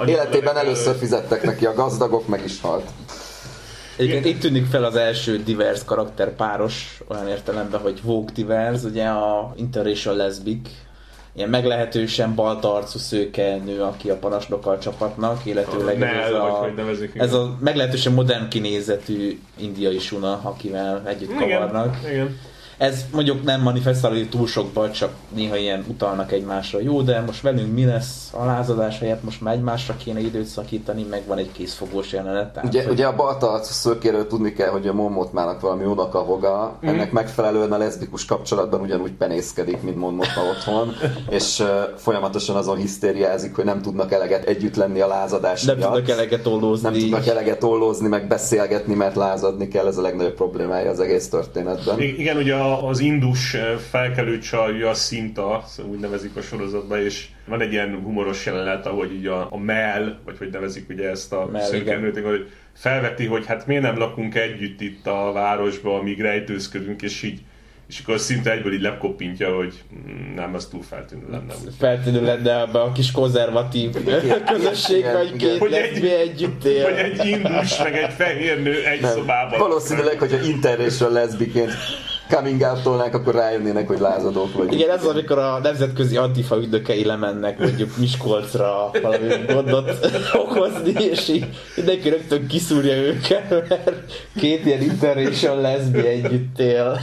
[0.07, 2.91] Életében először fizettek neki a gazdagok, meg is halt.
[3.97, 9.07] Egyébként itt tűnik fel az első divers karakter páros, olyan értelemben, hogy Vogue divers, ugye
[9.07, 10.69] a interracial lesbic,
[11.35, 16.69] ilyen meglehetősen baltarcú szőke nő, aki a parancsnokkal csapatnak, illetőleg Ne, ez, a,
[17.15, 21.97] ez a meglehetősen modern kinézetű indiai suna, akivel együtt kavarnak.
[22.01, 22.39] igen, igen.
[22.81, 26.81] Ez mondjuk nem manifestálódik túl sokban, csak néha ilyen utalnak egymásra.
[26.81, 31.07] Jó, de most velünk mi lesz a lázadás helyett, most már egymásra kéne időt szakítani,
[31.11, 32.53] meg van egy készfogós jelenet.
[32.53, 36.77] Tehát, Ugye, hogy- ugye a balta arcú szőkéről tudni kell, hogy a Monmotmának valami unokavoga,
[36.81, 36.95] Mhm.
[36.95, 40.93] ennek megfelelően a leszbikus kapcsolatban ugyanúgy penészkedik, mint Monmotma otthon,
[41.39, 41.67] és uh,
[41.97, 45.93] folyamatosan azon hisztériázik, hogy nem tudnak eleget együtt lenni a lázadás nem miatt.
[45.95, 46.89] tudnak eleget ollózni.
[46.91, 51.29] nem tudnak eleget ollózni, meg beszélgetni, mert lázadni kell, ez a legnagyobb problémája az egész
[51.29, 52.01] történetben.
[52.01, 56.41] I- Igen, ugye a- az indus eh, felkelő csajja a Szinta, szóval úgy nevezik a
[56.43, 60.89] sorozatban, és van egy ilyen humoros jelenet, ahogy így a, a Mel, vagy hogy nevezik
[60.89, 65.99] ugye ezt a szőkenőt, hogy felveti, hogy hát miért nem lakunk együtt itt a városban,
[65.99, 67.41] amíg rejtőzködünk, és így
[67.89, 71.53] és akkor szinte egyből így lepkoppintja, hogy mm, nem, ez túl feltűnő lenne.
[71.79, 73.91] feltűnő lenne ebbe a kis konzervatív
[74.47, 76.83] közösségbe, hogy két Hogy egy- együtt él.
[76.83, 79.11] Vagy egy indus, meg egy fehér nő egy Nem.
[79.11, 79.59] szobában.
[79.59, 81.71] Valószínűleg, hogyha interracial leszbiként
[82.31, 84.73] coming out akkor rájönnének, hogy lázadók vagyunk.
[84.73, 89.91] Igen, ez az, amikor a nemzetközi antifa ügynökei lemennek mondjuk Miskolcra valami gondot
[90.33, 96.99] okozni, és így mindenki rögtön kiszúrja őket, mert két ilyen interracial leszbi együtt él.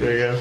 [0.00, 0.36] Igen.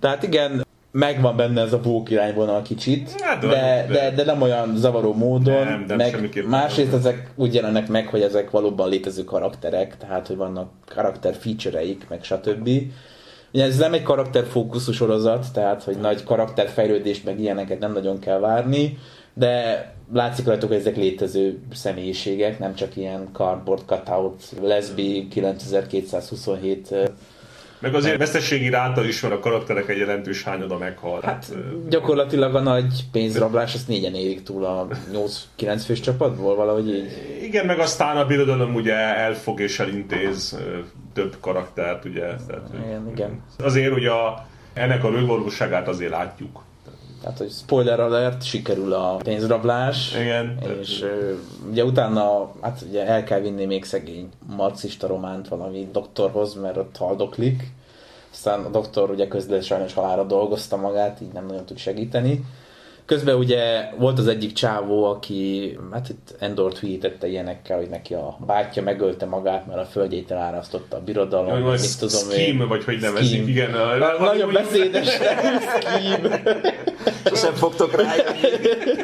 [0.00, 4.42] Tehát igen, megvan benne ez a bók irányvonal kicsit, Hát, de, de- de, de nem
[4.42, 6.98] olyan zavaró módon, Nem, nem, meg másrészt nem.
[7.00, 12.22] ezek úgy jelennek meg, hogy ezek valóban létező karakterek, tehát hogy vannak karakter featureik, meg
[12.24, 12.68] stb.
[13.52, 18.38] Ugye ez nem egy karakterfókuszú sorozat, tehát hogy nagy karakterfejlődést, meg ilyeneket nem nagyon kell
[18.38, 18.98] várni,
[19.34, 26.94] de látszik rajtuk, hogy ezek létező személyiségek, nem csak ilyen cardboard cutout, lesbi 9227
[27.80, 31.20] Meg azért veszteségi ráta is van, a karakterek egy jelentős hányada meghal.
[31.22, 31.54] Hát
[31.88, 34.86] gyakorlatilag a nagy pénzrablás, azt négyen érik túl a
[35.58, 37.38] 8-9 fős csapatból, valahogy így.
[37.42, 40.58] Igen, meg aztán a birodalom ugye elfog és elintéz
[41.12, 42.26] több karaktert, ugye.
[42.46, 43.42] Tehát, Igen, igen.
[43.58, 46.62] Azért ugye a, ennek a rögvalóságát azért látjuk.
[47.22, 50.14] Tehát, hogy spoiler alert, sikerül a pénzrablás.
[50.14, 50.58] Igen.
[50.80, 51.34] És ö,
[51.70, 56.96] ugye utána, hát ugye el kell vinni még szegény marxista románt valami doktorhoz, mert ott
[56.96, 57.72] haldoklik.
[58.32, 62.44] Aztán a doktor ugye közben sajnos halára dolgozta magát, így nem nagyon tud segíteni.
[63.10, 68.36] Közben ugye volt az egyik csávó, aki, hát itt Endor tweetette ilyenekkel, hogy neki a
[68.46, 71.58] bátyja megölte magát, mert a földjét elárasztotta a birodalom.
[71.58, 72.38] Jaj, mit tudom én.
[72.38, 73.48] scheme, vagy hogy nevezik, Scheme.
[73.48, 73.74] igen.
[73.74, 75.08] A, Na, valami Nagyon beszédes
[75.68, 76.42] scheme.
[77.24, 78.38] Sosem fogtok rájönni.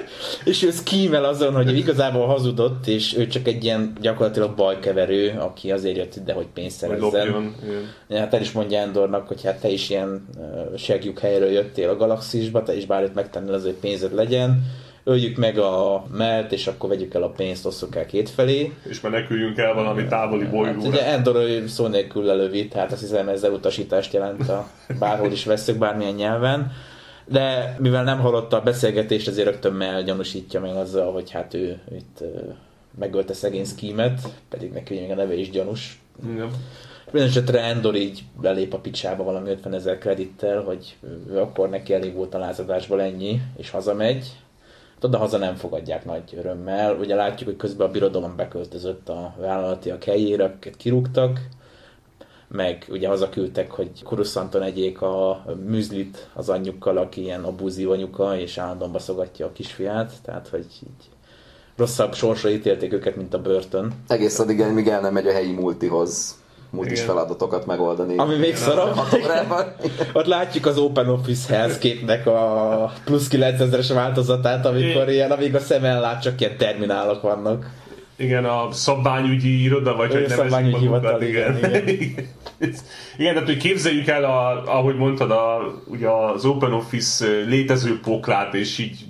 [0.44, 5.72] És ő szkímel azon, hogy igazából hazudott, és ő csak egy ilyen gyakorlatilag bajkeverő, aki
[5.72, 7.54] azért jött ide, hogy pénzt szerezzen.
[8.10, 11.96] Hát el is mondja Endornak, hogy hát te is ilyen uh, segjük helyről jöttél a
[11.96, 14.62] galaxisba, te is bárját megtennél azért, hogy pénzed legyen.
[15.04, 18.72] Öljük meg a melt, és akkor vegyük el a pénzt, osszuk el kétfelé.
[18.88, 20.88] És meneküljünk el valami távoli Hát bolygóra.
[20.88, 24.68] ugye Endor szó nélkül lelövi, tehát azt hiszem ezzel utasítást jelent a
[24.98, 26.72] bárhol is veszük, bármilyen nyelven.
[27.24, 31.78] De mivel nem hallotta a beszélgetést, ezért rögtön Mel gyanúsítja meg azzal, hogy hát ő
[31.96, 32.18] itt
[32.98, 36.00] megölte szegény Skimet, pedig neki még a neve is gyanús.
[36.32, 36.50] Igen.
[37.10, 40.96] Mindenesetre Endor így belép a picsába valami 50 ezer kredittel, hogy
[41.34, 44.32] akkor neki elég volt a lázadásból ennyi, és hazamegy.
[44.94, 46.94] Hát Oda haza nem fogadják nagy örömmel.
[46.94, 51.40] Ugye látjuk, hogy közben a birodalom beköltözött a vállalatiak helyére, akiket kirúgtak,
[52.48, 58.58] meg ugye hazaküldtek, hogy Kurusszanton egyék a műzlit az anyjukkal, aki ilyen abúzív anyuka, és
[58.58, 61.10] állandóan baszogatja a kisfiát, tehát hogy így
[61.76, 63.92] rosszabb sorsra ítélték őket, mint a börtön.
[64.08, 66.44] Egész addig, míg el nem megy a helyi multihoz
[66.82, 67.04] Igen.
[67.04, 68.16] feladatokat megoldani.
[68.16, 68.98] Ami még szarabb.
[70.12, 75.84] Ott látjuk az Open Office Hellscape-nek a plusz 9000-es változatát, amikor ilyen, amíg a szem
[75.84, 77.70] ellát, csak ilyen terminálok vannak.
[78.18, 81.84] Igen, a szabványügyi iroda, vagy Ő hogy nevezik magukat, hivatal, igen, igen.
[83.18, 88.54] igen, tehát hogy képzeljük el, a, ahogy mondtad, a, ugye az Open Office létező poklát,
[88.54, 89.04] és így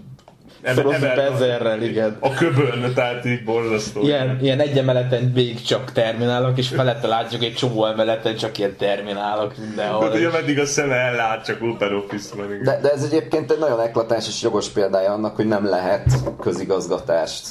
[0.63, 2.17] ebe- Szorozzuk ebben ezerrel, igen.
[2.21, 4.03] a köbön, tehát így borzasztó.
[4.03, 8.77] Ilyen, ilyen egy emeleten végig csak terminálok, és felette látjuk egy csomó emeleten csak ilyen
[8.77, 10.05] terminálok mindenhol.
[10.05, 12.47] Hát ugye meddig a szeme ellát, csak Open Office van.
[12.65, 16.05] De, de ez egyébként egy nagyon eklatáns és jogos példája annak, hogy nem lehet
[16.41, 17.47] közigazgatást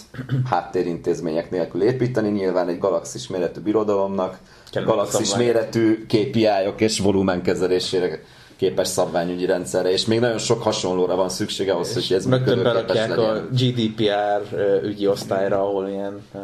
[0.49, 2.29] háttérintézmények nélkül építeni.
[2.29, 4.37] Nyilván egy galaxis méretű birodalomnak,
[4.85, 8.19] galaxis méretű KPI-ok és volumen kezelésére
[8.55, 12.95] képes szabványügyi rendszerre, és még nagyon sok hasonlóra van szüksége ahhoz, hogy ez Rögtön működőképes
[12.95, 13.47] berakják a.
[13.51, 14.41] GDPR
[14.83, 16.39] ügyi osztályra, ahol ilyen ö,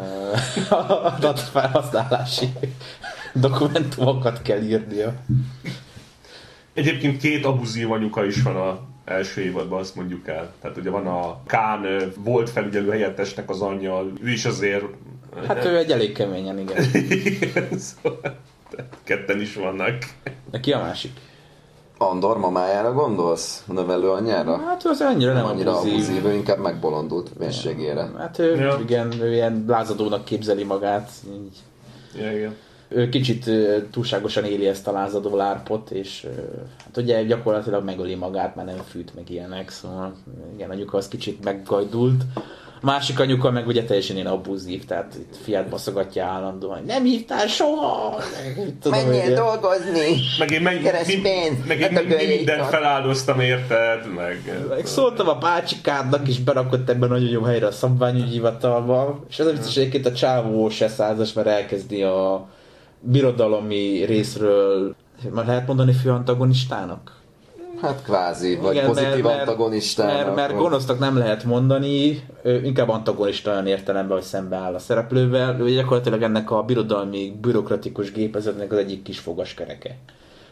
[1.18, 2.50] adatfelhasználási
[3.34, 5.14] dokumentumokat kell írnia.
[6.74, 10.54] Egyébként két abuzív anyuka is van a első évadban, azt mondjuk el.
[10.62, 14.86] Tehát ugye van a Kán volt felügyelő helyettesnek az anyja, ő is azért...
[15.48, 16.84] Hát ő egy elég keményen, igen.
[17.26, 18.38] Igen, szóval
[19.04, 19.98] ketten is vannak.
[20.52, 21.12] De ki a másik?
[22.02, 23.64] Andor mamájára gondolsz?
[23.68, 24.58] A nevelő anyjára?
[24.58, 25.94] Hát az annyira nem Annyira abuzív.
[25.94, 28.10] abuzív, ő inkább megbolondult mélységére.
[28.18, 28.78] Hát ő, Ja.
[28.82, 31.10] igen, ő ilyen lázadónak képzeli magát.
[31.34, 31.58] Így.
[32.22, 32.56] Ja, igen.
[32.88, 33.50] Ő kicsit
[33.92, 36.28] túlságosan éli ezt a lázadó lárpot, és
[36.86, 40.14] hát ugye gyakorlatilag megöli magát, mert nem fűt meg ilyenek, szóval
[40.56, 42.24] igen, anyuka az kicsit meggajdult.
[42.84, 47.04] A másik anyuka meg ugye teljesen ilyen abuzív, tehát itt fiát baszogatja állandóan, hogy nem
[47.04, 48.18] hívtál soha!
[48.44, 49.34] meg tudom, Menjél ugye.
[49.36, 50.16] dolgozni!
[50.40, 54.66] Meg én, meg, Keresd mi, pénzt, meg én mi, mi mindent feláldoztam érted, meg...
[54.70, 59.46] Meg szóltam a bácsikádnak, és berakott ebben nagyon jó helyre a szabványügyi hivatalba, és ez
[59.46, 62.48] a vicces egyébként a csávó se százas, mert elkezdi a
[63.00, 64.96] birodalomi részről,
[65.30, 67.21] már lehet mondani főantagonistának?
[67.82, 70.16] Hát kvázi, vagy Igen, pozitív mert, antagonistának.
[70.16, 75.60] Mert, mert gonosznak nem lehet mondani, inkább antagonista olyan értelemben, hogy szembeáll a szereplővel.
[75.60, 79.98] Ő gyakorlatilag ennek a birodalmi, bürokratikus gépezetnek az egyik kis fogaskereke.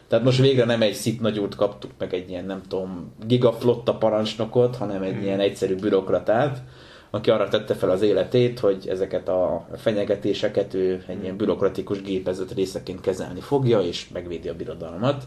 [0.08, 4.76] Tehát most végre nem egy szit nagyút kaptuk meg egy ilyen, nem tudom, gigaflotta parancsnokot,
[4.76, 5.22] hanem egy hmm.
[5.22, 6.62] ilyen egyszerű bürokratát,
[7.10, 12.52] aki arra tette fel az életét, hogy ezeket a fenyegetéseket ő egy ilyen bürokratikus gépezet
[12.54, 15.24] részeként kezelni fogja, és megvédi a birodalmat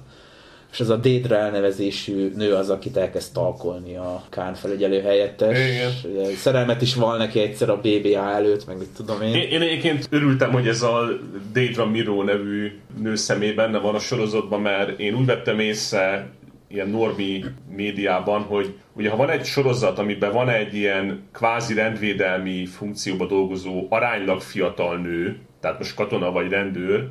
[0.74, 5.58] és ez a Dédra elnevezésű nő az, akit elkezd talkolni a Kán felügyelő helyettes.
[5.70, 6.36] Igen.
[6.36, 9.34] Szerelmet is val neki egyszer a BBA előtt, meg mit tudom én.
[9.34, 11.10] Én, én egyébként örültem, hogy ez a
[11.52, 16.30] Dédra Miro nevű nő személy benne van a sorozatban, mert én úgy vettem észre
[16.68, 17.44] ilyen normi
[17.76, 23.88] médiában, hogy ugye ha van egy sorozat, amiben van egy ilyen kvázi rendvédelmi funkcióba dolgozó
[23.90, 27.10] aránylag fiatal nő, tehát most katona vagy rendőr,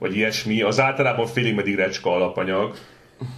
[0.00, 2.74] vagy ilyesmi, az általában félig meddig recska alapanyag,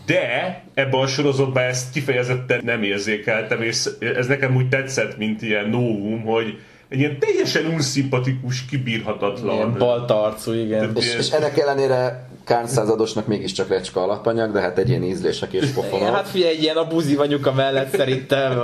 [0.06, 5.68] de ebben a sorozatban ezt kifejezetten nem érzékeltem, és ez nekem úgy tetszett, mint ilyen
[5.68, 6.58] novum, hogy
[6.88, 9.54] egy ilyen teljesen unszimpatikus, kibírhatatlan.
[9.54, 10.92] Ilyen baltarcú, igen.
[10.96, 15.70] És, és ennek ellenére Kán századosnak mégiscsak recska alapanyag, de hát egy ilyen ízlések és
[15.70, 16.14] pofonok.
[16.14, 18.59] Hát figyelj, egy ilyen a buzi anyuka mellett szerintem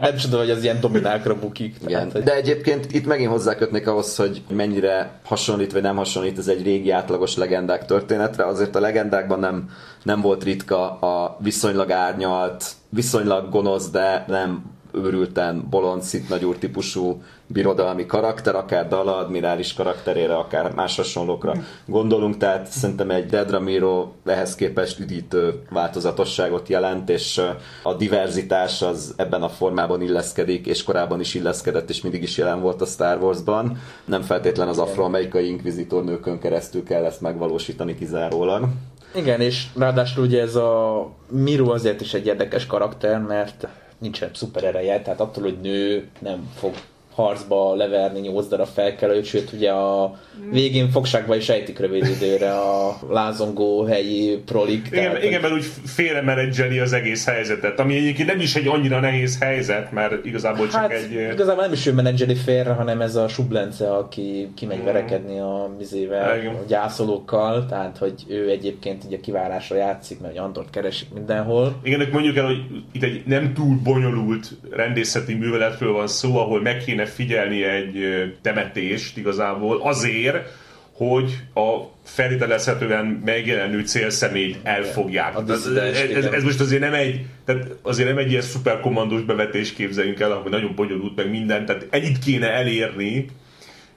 [0.00, 1.76] nem tudom, hogy az ilyen dominákra bukik.
[1.86, 2.08] Igen.
[2.08, 6.62] Tehát, De egyébként itt megint hozzákötnék ahhoz, hogy mennyire hasonlít vagy nem hasonlít ez egy
[6.62, 8.46] régi átlagos legendák történetre.
[8.46, 9.70] Azért a legendákban nem,
[10.02, 14.64] nem volt ritka a viszonylag árnyalt, viszonylag gonosz, de nem
[14.94, 21.54] őrülten bolond, szitnagyúr típusú birodalmi karakter, akár Dala admirális karakterére, akár más hasonlókra
[21.86, 27.40] gondolunk, tehát szerintem egy Dedramiro ehhez képest üdítő változatosságot jelent, és
[27.82, 32.60] a diverzitás az ebben a formában illeszkedik, és korábban is illeszkedett, és mindig is jelen
[32.60, 33.78] volt a Star Wars-ban.
[34.04, 38.68] Nem feltétlen az afroamerikai inkvizitor nőkön keresztül kell ezt megvalósítani kizárólag.
[39.14, 43.66] Igen, és ráadásul ugye ez a Miro azért is egy érdekes karakter, mert
[44.02, 46.74] nincsen szuper ereje, tehát attól, hogy nő nem fog
[47.14, 50.18] harcba leverni nyolc darab felkelőt, sőt ugye a
[50.50, 54.86] végén fogságba is ejtik rövid időre a lázongó helyi prolik.
[54.86, 58.66] Igen, tehát, igen mert úgy félre menedzseli az egész helyzetet, ami egyébként nem is egy
[58.66, 61.12] annyira nehéz helyzet, mert igazából csak hát, egy...
[61.12, 64.84] igazából nem is ő menedzseli félre, hanem ez a sublence, aki kimegy mm.
[64.84, 66.54] verekedni a mizével, igen.
[66.54, 71.74] a gyászolókkal, tehát hogy ő egyébként ugye kiválásra játszik, mert Antort keresik mindenhol.
[71.82, 72.58] Igen, mondjuk el, hogy
[72.92, 78.34] itt egy nem túl bonyolult rendészeti műveletről van szó, ahol meg kéne kéne figyelni egy
[78.42, 80.60] temetést igazából azért,
[80.92, 85.34] hogy a feltételezhetően megjelenő célszemélyt elfogják.
[85.48, 90.20] Ez, ez, ez, most azért nem egy, tehát azért nem egy ilyen szuperkommandós bevetés képzeljünk
[90.20, 93.26] el, hogy nagyon bonyolult meg minden, tehát ennyit kéne elérni,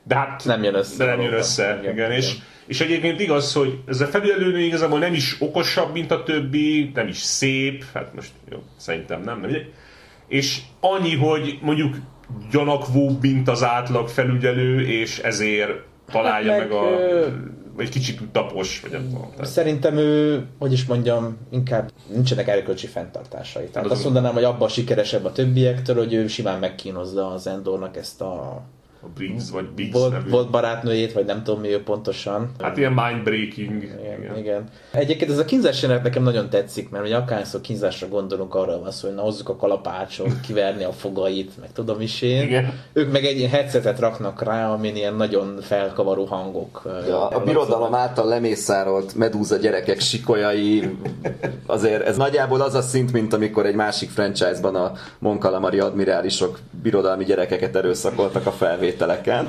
[0.04, 1.06] de hát nem jön össze.
[1.06, 1.94] De nem jön össze, igen.
[1.94, 2.12] igen.
[2.12, 2.36] És,
[2.68, 7.08] és egyébként igaz, hogy ez a felügyelőnő igazából nem is okosabb, mint a többi, nem
[7.08, 9.52] is szép, hát most jó, szerintem nem, nem.
[10.28, 11.96] És annyi, hogy mondjuk
[12.52, 15.72] gyanakvóbb, mint az átlag felügyelő, és ezért
[16.12, 16.86] találja hát meg, meg a...
[17.76, 19.32] vagy kicsit tapos, vagy nem tudom.
[19.42, 23.66] Szerintem ő, hogy is mondjam, inkább nincsenek erkölcsi fenntartásai.
[23.66, 27.98] Tehát hát azt mondanám, hogy abban sikeresebb a többiektől, hogy ő simán megkínozza az Endornak
[27.98, 28.62] ezt a
[29.06, 30.30] a Briggs vagy Biggs volt, nevű.
[30.30, 32.52] volt barátnőjét, vagy nem tudom mi ő pontosan.
[32.60, 33.84] Hát ilyen mindbreaking.
[33.84, 34.38] Igen, igen.
[34.38, 34.64] igen.
[34.92, 38.92] Egyébként ez a kínzás jelenet nekem nagyon tetszik, mert ugye akárszor kínzásra gondolunk, arra van
[38.92, 42.42] szó, hogy na hozzuk a kalapácsot, kiverni a fogait, meg tudom is én.
[42.42, 42.74] Igen.
[42.94, 46.82] Ők meg egy ilyen headsetet raknak rá, amin ilyen nagyon felkavaró hangok.
[47.08, 50.98] Ja, a birodalom által lemészárolt medúza gyerekek sikolyai,
[51.66, 57.24] azért ez nagyjából az a szint, mint amikor egy másik franchise-ban a Monkalamari admirálisok birodalmi
[57.24, 59.48] gyerekeket erőszakoltak a felvét felvételeken,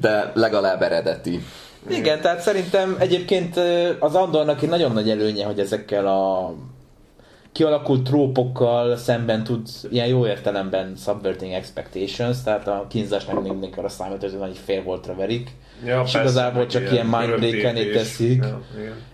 [0.00, 1.40] de legalább eredeti.
[1.88, 3.60] Igen, tehát szerintem egyébként
[3.98, 6.54] az Andornak egy nagyon nagy előnye, hogy ezekkel a
[7.54, 14.20] kialakult trópokkal szemben tud ilyen jó értelemben subverting expectations, tehát a kínzásnak mindig arra számít,
[14.20, 15.50] hogy nagy fél voltra verik,
[15.84, 18.42] ja, és igazából csak ilyen mindbreaken teszik.
[18.42, 18.60] Ja,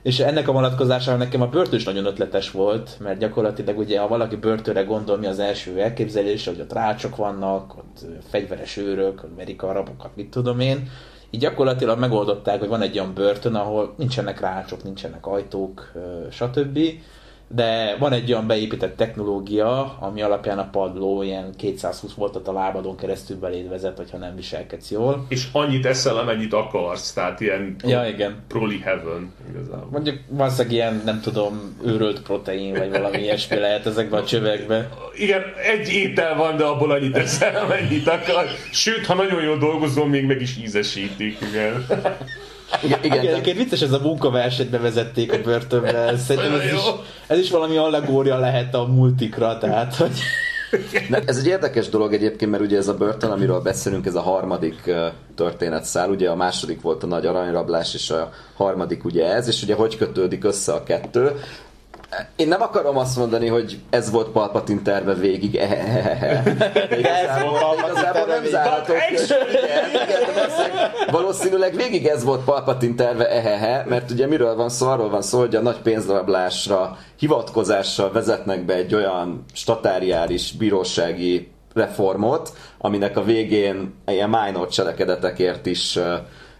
[0.02, 4.08] és ennek a vonatkozásával nekem a börtön is nagyon ötletes volt, mert gyakorlatilag ugye ha
[4.08, 9.62] valaki börtönre gondol, mi az első elképzelés, hogy ott rácsok vannak, ott fegyveres őrök, verik
[9.62, 10.88] arabokat, mit tudom én,
[11.30, 15.92] így gyakorlatilag megoldották, hogy van egy olyan börtön, ahol nincsenek rácsok, nincsenek ajtók,
[16.30, 16.78] stb
[17.54, 22.96] de van egy olyan beépített technológia, ami alapján a padló ilyen 220 voltat a lábadon
[22.96, 25.24] keresztül beléd vezet, hogyha nem viselkedsz jól.
[25.28, 28.36] És annyit eszel, amennyit akarsz, tehát ilyen ja, igen.
[28.48, 29.88] proli heaven igazából.
[29.90, 34.88] Mondjuk valószínűleg ilyen, nem tudom, őrölt protein, vagy valami ilyesmi lehet ezekben a csövekben.
[35.14, 38.46] Igen, egy étel van, de abból annyit eszel, amennyit akar.
[38.72, 41.86] Sőt, ha nagyon jól dolgozom, még meg is ízesítik, igen.
[42.82, 46.16] Igen, igen, Igen, egyébként vicces ez a munkaversenyt bevezették a börtönbe.
[46.18, 46.80] Szerintem ez is,
[47.26, 50.18] ez is valami allegória lehet a multikra, tehát hogy...
[51.08, 54.20] Ne, ez egy érdekes dolog egyébként, mert ugye ez a börtön, amiről beszélünk, ez a
[54.20, 59.48] harmadik uh, történetszál, ugye a második volt a nagy aranyrablás, és a harmadik ugye ez,
[59.48, 61.40] és ugye hogy kötődik össze a kettő.
[62.36, 65.56] Én nem akarom azt mondani, hogy ez volt Palpatine terve végig.
[65.56, 65.68] Ez
[67.42, 68.96] volt Palpatine Igazából terve nem zárhatok.
[71.10, 74.88] Valószínűleg- végig ez volt Palpatine terve, ehehe, mert ugye miről van szó?
[74.88, 82.52] Arról van szó, hogy a nagy pénzrablásra hivatkozással vezetnek be egy olyan statáriális bírósági reformot,
[82.78, 85.98] aminek a végén ilyen minor cselekedetekért is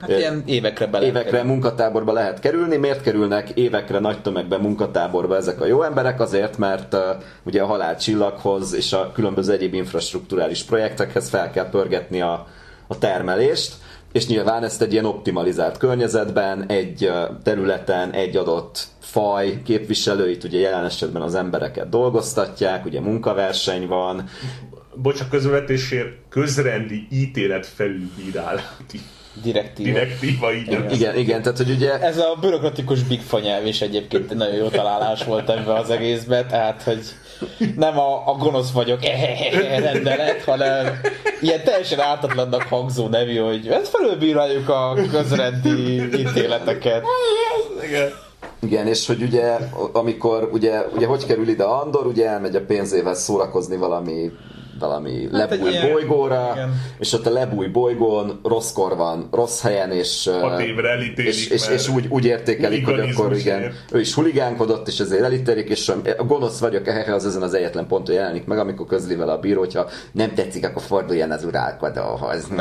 [0.01, 1.07] Hát ilyen évekre bele.
[1.07, 2.77] évekre munkatáborba lehet kerülni.
[2.77, 6.21] Miért kerülnek évekre nagy tömegben munkatáborba ezek a jó emberek?
[6.21, 7.01] Azért, mert uh,
[7.43, 12.47] ugye a halálcsillaghoz és a különböző egyéb infrastruktúrális projektekhez fel kell pörgetni a,
[12.87, 13.75] a termelést,
[14.13, 20.59] és nyilván ezt egy ilyen optimalizált környezetben, egy uh, területen, egy adott faj képviselőit, ugye
[20.59, 24.29] jelen esetben az embereket dolgoztatják, ugye munkaverseny van,
[24.95, 29.01] Bocs, a közvetésért közrendi ítélet felülbírálati
[29.43, 29.93] Direktíva.
[29.93, 30.89] direktíva, így nem.
[30.91, 34.55] igen, igen, tehát hogy ugye Ez a bürokratikus big fa nyelv is egyébként egy nagyon
[34.55, 37.01] jó találás volt ebbe az egészbe, tehát hogy
[37.77, 39.01] nem a, a gonosz vagyok
[39.81, 41.01] rendelet, hanem
[41.41, 47.05] ilyen teljesen ártatlannak hangzó nevű, hogy ezt felülbíráljuk a közrendi ítéleteket.
[47.87, 48.13] Igen.
[48.63, 49.57] Igen, és hogy ugye,
[49.93, 54.31] amikor, ugye, ugye hogy kerül ide Andor, ugye elmegy a pénzével szórakozni valami
[54.81, 56.71] valami Hát lebúj ilyen- bolygóra, igen.
[56.99, 60.31] és ott a lebúj bolygón rosszkor van, rossz helyen, és,
[61.15, 65.69] és, és, és úgy, úgy értékelik, hogy akkor igen, ő is huligánkodott, és ezért elítélik,
[65.69, 69.33] és a gonosz vagyok, ehhez az ezen az egyetlen ponton jelenik meg, amikor közli vele
[69.33, 72.49] a bíró, hogyha nem tetszik, akkor forduljon az urálkodóhoz.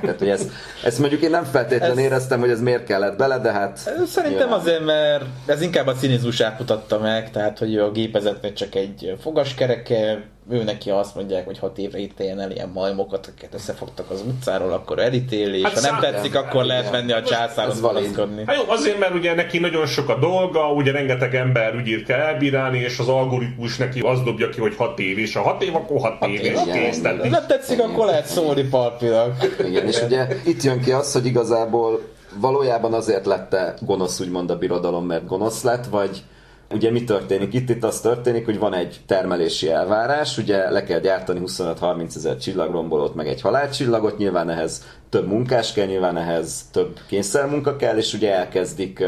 [0.00, 0.50] Tehát, hogy ezt,
[0.84, 3.76] ezt mondjuk én nem feltétlenül Ez- éreztem, hogy ez miért kellett bele, de hát...
[4.06, 4.58] Szerintem nyilván.
[4.60, 10.22] azért, mert ez inkább a cinizmusát mutatta meg, tehát hogy a gépezetnek csak egy fogaskereke,
[10.50, 14.72] ő neki azt mondják, hogy hat évre ítéljen el ilyen majmokat, akiket összefogtak az utcáról,
[14.72, 17.00] akkor elítéli, és Hát ha nem tetszik, akkor lehet igen.
[17.00, 18.42] menni a császáron panaszkodni.
[18.46, 22.20] Hát jó, azért, mert ugye neki nagyon sok a dolga, ugye rengeteg ember ügyét kell
[22.20, 25.74] elbírálni, és az algoritmus neki azt dobja ki, hogy 6 év, és ha 6 év,
[25.74, 27.00] akkor 6 év, és kész.
[27.00, 29.56] Nem tetszik, akkor lehet szólni palpinak.
[29.66, 32.00] Igen, és ugye itt jön ki az, hogy igazából
[32.40, 36.22] valójában azért lette gonosz úgymond a birodalom, mert gonosz lett, vagy
[36.70, 37.54] ugye mi történik?
[37.54, 42.36] Itt, itt az történik, hogy van egy termelési elvárás, ugye le kell gyártani 25-30 ezer
[42.36, 48.14] csillagrombolót, meg egy halálcsillagot, nyilván ehhez több munkás kell, nyilván ehhez több kényszermunka kell, és
[48.14, 49.04] ugye elkezdik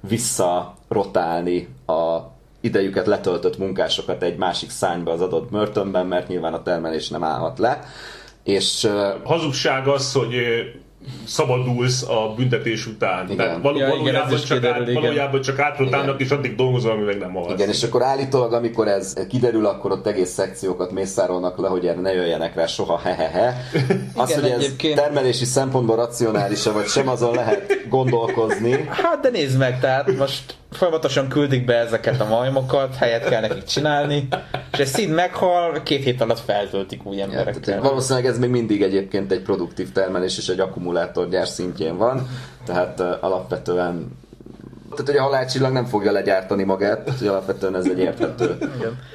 [0.00, 2.18] visszarotálni a
[2.60, 7.58] idejüket letöltött munkásokat egy másik szányba az adott börtönben, mert nyilván a termelés nem állhat
[7.58, 7.80] le.
[8.42, 8.88] És
[9.24, 10.34] hazugság az, hogy
[11.24, 13.24] szabadulsz a büntetés után.
[13.24, 13.36] Igen.
[13.36, 15.02] Tehát való, Ja, igen, valójában, is csak kiderül, át, igen.
[15.02, 17.52] valójában csak átrotálnak, és addig dolgozol, amíg meg nem halsz.
[17.52, 22.00] Igen, és akkor állítólag, amikor ez kiderül, akkor ott egész szekciókat mészárolnak le, hogy erre
[22.00, 23.56] ne jöjjenek rá soha, hehehe.
[24.14, 28.84] Az, Igen, hogy ez egyébként- termelési szempontból racionális vagy sem, azon lehet gondolkozni.
[28.88, 33.64] Hát de nézd meg, tehát most folyamatosan küldik be ezeket a majmokat, helyet kell nekik
[33.64, 34.28] csinálni,
[34.72, 37.80] és egy szín meghal, két hét alatt feltöltik új Ja, emberekkel.
[37.80, 42.28] valószínűleg ez még mindig egyébként egy produktív termelés és egy akkumulátorgyár szintjén van,
[42.66, 44.20] tehát uh, alapvetően
[44.94, 48.58] tehát, hogy a halálcsillag nem fogja legyártani magát, hogy alapvetően ez egy érthető,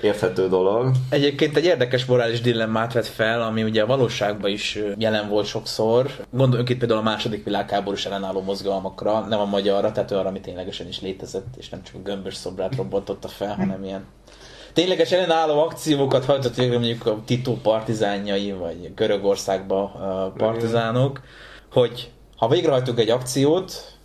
[0.02, 0.92] érthető dolog.
[1.10, 6.12] Egyébként egy érdekes morális dilemmát vet fel, ami ugye a valóságban is jelen volt sokszor.
[6.32, 10.88] Gondoljunk itt például a második világháborús ellenálló mozgalmakra, nem a magyarra, tehát arra, ami ténylegesen
[10.88, 14.06] is létezett, és nem csak a gömbös szobrát robbantotta fel, hanem ilyen
[14.74, 21.22] tényleges ellenálló akciókat hajtott végre mondjuk a Tito partizánjai, vagy Görögországba a partizánok,
[21.72, 23.97] hogy ha végrehajtunk egy akciót,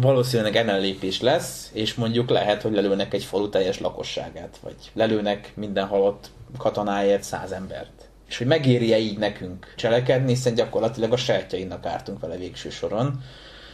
[0.00, 5.86] valószínűleg ellenlépés lesz, és mondjuk lehet, hogy lelőnek egy falu teljes lakosságát, vagy lelőnek minden
[5.86, 8.08] halott katonáért száz embert.
[8.28, 13.22] És hogy megéri-e így nekünk cselekedni, hiszen gyakorlatilag a sajátjainak ártunk vele végső soron.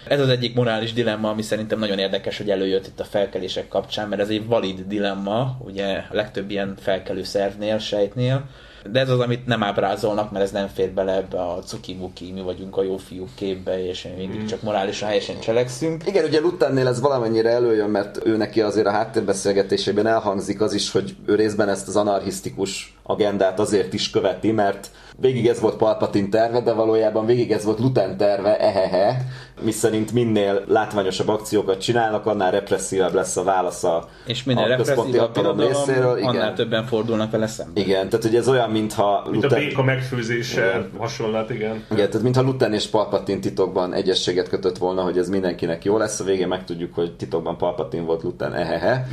[0.09, 4.09] Ez az egyik morális dilemma, ami szerintem nagyon érdekes, hogy előjött itt a felkelések kapcsán,
[4.09, 8.49] mert ez egy valid dilemma, ugye a legtöbb ilyen felkelő szervnél, sejtnél,
[8.91, 11.99] de ez az, amit nem ábrázolnak, mert ez nem fér bele ebbe a cuki
[12.35, 16.07] mi vagyunk a jó fiúk képbe, és mindig csak morálisan helyesen cselekszünk.
[16.07, 20.91] Igen, ugye Lutánnél ez valamennyire előjön, mert ő neki azért a háttérbeszélgetésében elhangzik az is,
[20.91, 26.29] hogy ő részben ezt az anarchisztikus agendát azért is követi, mert végig ez volt Palpatine
[26.29, 29.25] terve, de valójában végig ez volt Luten terve, ehehe,
[29.63, 35.19] miszerint minél látványosabb akciókat csinálnak, annál represszívebb lesz a válasz a, És minél a központi
[35.19, 36.17] a hatalom részéről.
[36.19, 36.29] Igen.
[36.29, 37.81] annál többen fordulnak vele szembe.
[37.81, 41.85] Igen, tehát ugye ez olyan, mintha Mint a Luten- béka megfőzése hasonlat, igen.
[41.91, 46.21] igen, tehát mintha Luten és Palpatine titokban egyességet kötött volna, hogy ez mindenkinek jó lesz,
[46.21, 49.07] a végén megtudjuk, hogy titokban Palpatine volt Luten, ehehe.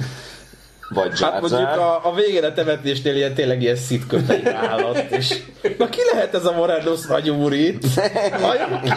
[0.94, 5.38] Vagy Jar Hát mondjuk a, a végén a temetésnél ilyen tényleg ilyen szitköpeik állat, és
[5.78, 7.84] na ki lehet ez a Morados nagy úr itt?
[8.42, 8.90] Vajon ki?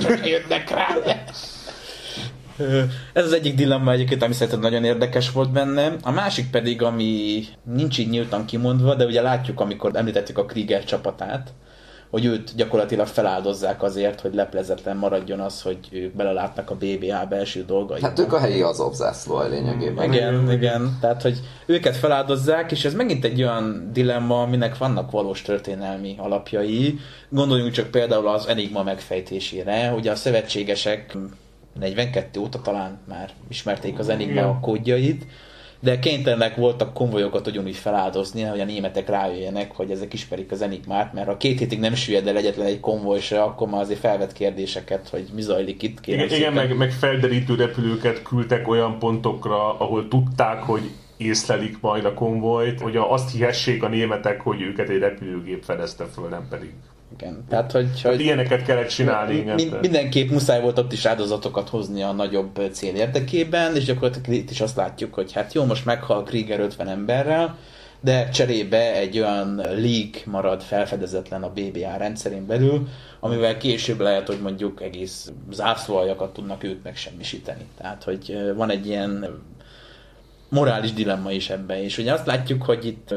[0.00, 0.96] Csak jönnek rá.
[3.12, 5.92] Ez az egyik dilemma egyébként, ami szerintem nagyon érdekes volt benne.
[6.02, 10.84] A másik pedig, ami nincs így nyíltan kimondva, de ugye látjuk, amikor említettük a Krieger
[10.84, 11.52] csapatát,
[12.12, 17.64] hogy őt gyakorlatilag feláldozzák azért, hogy leplezetlen maradjon az, hogy ők belelátnak a BBA belső
[17.64, 18.06] dolgaiba.
[18.06, 20.12] Hát ők a helyi Azov zászló lényegében.
[20.12, 20.98] Igen, igen.
[21.00, 26.98] Tehát, hogy őket feláldozzák, és ez megint egy olyan dilemma, aminek vannak valós történelmi alapjai.
[27.28, 31.16] Gondoljunk csak például az Enigma megfejtésére, hogy a szövetségesek
[31.78, 35.26] 42 óta talán már ismerték az Enigma kódjait,
[35.82, 41.12] de kénytelenek voltak konvojokat ugyanúgy feláldozni, hogy a németek rájöjjenek, hogy ezek ismerik az Enigmát,
[41.12, 44.32] mert ha két hétig nem süllyed el egyetlen egy konvoj se, akkor már azért felvet
[44.32, 46.06] kérdéseket, hogy mi zajlik itt.
[46.06, 52.14] Igen, igen meg, meg felderítő repülőket küldtek olyan pontokra, ahol tudták, hogy észlelik majd a
[52.14, 56.72] konvojt, hogy azt hihessék a németek, hogy őket egy repülőgép fedezte föl, nem pedig.
[57.12, 57.44] Igen.
[57.48, 59.54] Tehát, hogy, Hát hogy ilyeneket kellett csinálni, igen.
[59.54, 64.50] Mind, mindenképp muszáj volt ott is áldozatokat hozni a nagyobb cél érdekében, és gyakorlatilag itt
[64.50, 67.58] is azt látjuk, hogy hát jó, most meghal Krieger 50 emberrel,
[68.00, 72.88] de cserébe egy olyan league marad felfedezetlen a BBA rendszerén belül,
[73.20, 77.64] amivel később lehet, hogy mondjuk egész zászlóaljakat tudnak ők megsemmisíteni.
[77.78, 79.42] Tehát, hogy van egy ilyen
[80.48, 83.14] morális dilemma is ebben, és ugye azt látjuk, hogy itt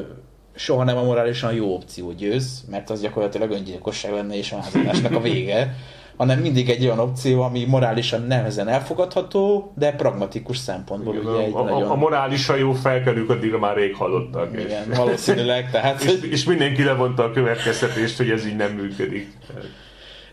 [0.55, 5.15] soha nem a morálisan jó opció győz, mert az gyakorlatilag öngyilkosság lenne és a lázadásnak
[5.15, 5.75] a vége,
[6.17, 11.53] hanem mindig egy olyan opció, ami morálisan nehezen elfogadható, de pragmatikus szempontból Igen, ugye egy
[11.53, 11.89] a, a, nagyon...
[11.89, 14.59] a morálisan jó felkelők addigra már rég halottak.
[14.59, 16.03] igen, És, valószínűleg, tehát...
[16.03, 19.27] és, és mindenki levonta a következtetést, hogy ez így nem működik.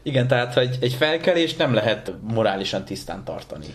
[0.03, 3.67] Igen, tehát hogy egy felkelést nem lehet morálisan tisztán tartani.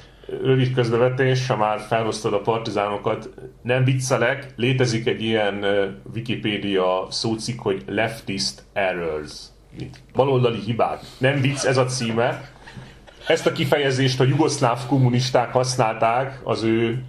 [0.44, 3.30] Rövid közbevetés, ha már felhoztad a partizánokat,
[3.62, 5.66] nem viccelek, létezik egy ilyen
[6.14, 9.34] Wikipédia szócikk, hogy leftist errors.
[9.78, 11.00] Mint baloldali hibák.
[11.18, 12.50] Nem vicc, ez a címe.
[13.28, 17.04] Ezt a kifejezést a jugoszláv kommunisták használták az ő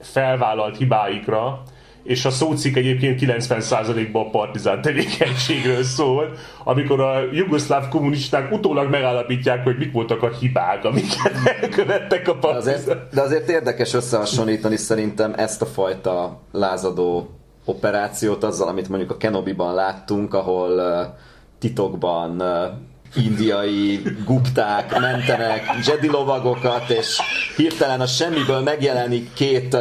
[0.00, 1.62] felvállalt hibáikra,
[2.02, 6.32] és a szócikk egyébként 90%-ban a partizán tevékenységről szól,
[6.64, 12.38] amikor a jugoszláv kommunisták utólag megállapítják, hogy mik voltak a hibák, amiket elkövettek a De
[12.38, 12.74] partizán.
[12.74, 17.30] azért, de azért érdekes összehasonlítani szerintem ezt a fajta lázadó
[17.64, 21.14] operációt azzal, amit mondjuk a Kenobi-ban láttunk, ahol uh,
[21.58, 27.18] titokban uh, indiai gupták mentenek Jedi lovagokat, és
[27.56, 29.80] hirtelen a semmiből megjelenik két uh,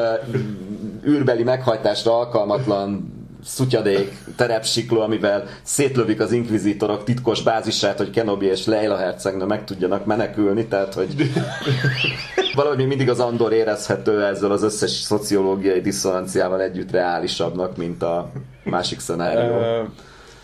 [1.05, 8.97] űrbeli meghajtásra alkalmatlan szutyadék terepsikló, amivel szétlövik az inkvizitorok titkos bázisát, hogy Kenobi és Leila
[8.97, 11.15] hercegnő meg tudjanak menekülni, tehát hogy
[12.55, 18.31] valahogy még mindig az Andor érezhető ezzel az összes szociológiai diszonanciával együtt reálisabbnak, mint a
[18.63, 19.85] másik szenárió.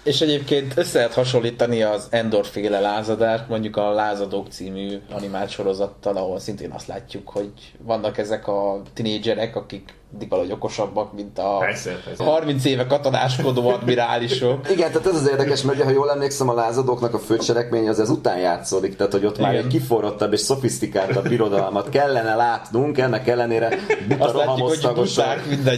[0.04, 6.40] És egyébként össze lehet hasonlítani az Endor-féle lázadást, mondjuk a Lázadók című animált sorozattal, ahol
[6.40, 12.02] szintén azt látjuk, hogy vannak ezek a tinédzserek, akik mindig valahogy okosabbak, mint a Persze,
[12.06, 12.24] persze.
[12.24, 14.70] 30 éve katonáskodó admirálisok.
[14.76, 18.10] Igen, tehát ez az érdekes, mert ha jól emlékszem, a lázadóknak a főcselekmény az ez
[18.10, 19.66] után játszódik, tehát hogy ott már Igen.
[19.66, 23.70] egy kiforrottabb és szofisztikáltabb birodalmat kellene látnunk, ennek ellenére
[24.08, 24.34] buta Azt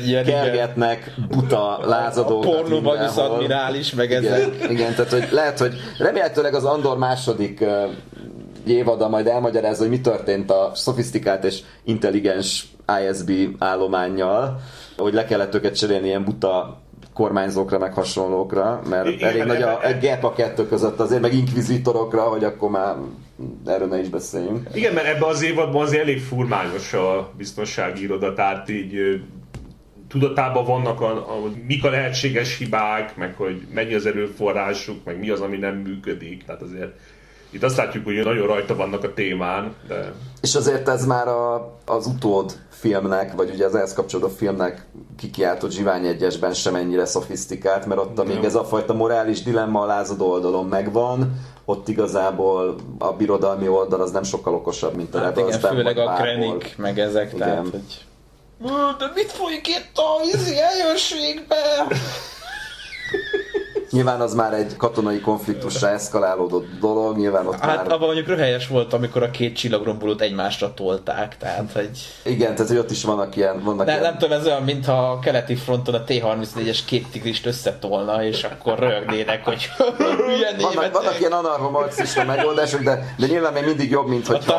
[0.06, 0.24] igen.
[0.26, 4.70] kergetnek buta lázadókat A pornóban admirális, meg Igen, ezek.
[4.70, 7.66] igen, tehát hogy lehet, hogy remélhetőleg az Andor második
[8.66, 12.68] ö, évada majd elmagyarázza, hogy mi történt a szofisztikált és intelligens
[13.10, 14.62] ISB állományjal,
[14.98, 16.82] hogy le kellett őket cserélni ilyen buta
[17.14, 21.34] kormányzókra, meg hasonlókra, mert Igen, elég nagy a, egy gap a kettő között azért, meg
[21.34, 22.96] inkvizitorokra, hogy akkor már
[23.66, 24.70] erről ne is beszéljünk.
[24.74, 29.22] Igen, mert ebben az évadban azért elég furmányos a biztonsági iroda, tehát így
[30.08, 35.30] tudatában vannak, a, a, mik a lehetséges hibák, meg hogy mennyi az erőforrásuk, meg mi
[35.30, 36.46] az, ami nem működik.
[36.46, 36.92] Tehát azért
[37.52, 41.78] itt azt látjuk, hogy nagyon rajta vannak a témán, de És azért ez már a,
[41.86, 44.86] az utód filmnek, vagy ugye az ehhez kapcsolódó filmnek
[45.18, 49.86] kikiáltott Zsivány egyesben sem ennyire szofisztikált, mert ott még ez a fajta morális dilemma a
[49.86, 51.34] lázadó oldalon megvan,
[51.66, 55.98] ott igazából a birodalmi oldal az nem sokkal okosabb, mint a Hát Rebelsben, igen, főleg
[55.98, 56.14] a.
[56.14, 57.48] Krennic, meg ezek, Igen.
[57.48, 58.06] tehát hogy
[58.98, 61.56] De mit folyik itt a vízi eljösségbe?
[63.90, 67.92] Nyilván az már egy katonai konfliktusra eszkalálódott dolog, nyilván ott Hát már...
[67.92, 71.90] abban mondjuk röhelyes volt, amikor a két csillagrombolót egymásra tolták, tehát hogy...
[72.24, 73.64] Igen, tehát hogy ott is vannak ilyen...
[73.64, 74.04] Vannak Ne, ilyen...
[74.04, 78.80] nem tudom, ez olyan, mintha a keleti fronton a T-34-es két tigrist összetolna, és akkor
[78.80, 79.64] rögnének, hogy
[79.98, 84.32] hülye Vannak, németek, vannak ilyen anarcho-marxista megoldások, de, de nyilván még mindig jobb, mint a
[84.32, 84.54] hogyha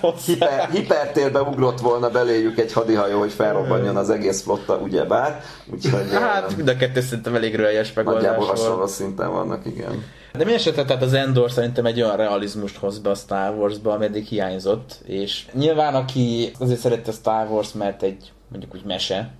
[0.00, 0.24] hozzá.
[0.26, 5.42] hiper, hipertérbe ugrott volna beléjük egy hadihajó, hogy felrobbanjon az egész flotta, ugyebár.
[5.72, 8.47] Úgyhogy Hát eh, mind a kettő szerintem elég röhelyes megoldás nagyjából.
[8.48, 10.04] Hasonló szinten vannak, igen.
[10.32, 13.92] De mi esetre, tehát az Endor szerintem egy olyan realizmust hoz be a Star Wars-ba,
[13.92, 18.84] ami eddig hiányzott, és nyilván aki azért szerette a Star Wars, mert egy mondjuk úgy
[18.84, 19.30] mese,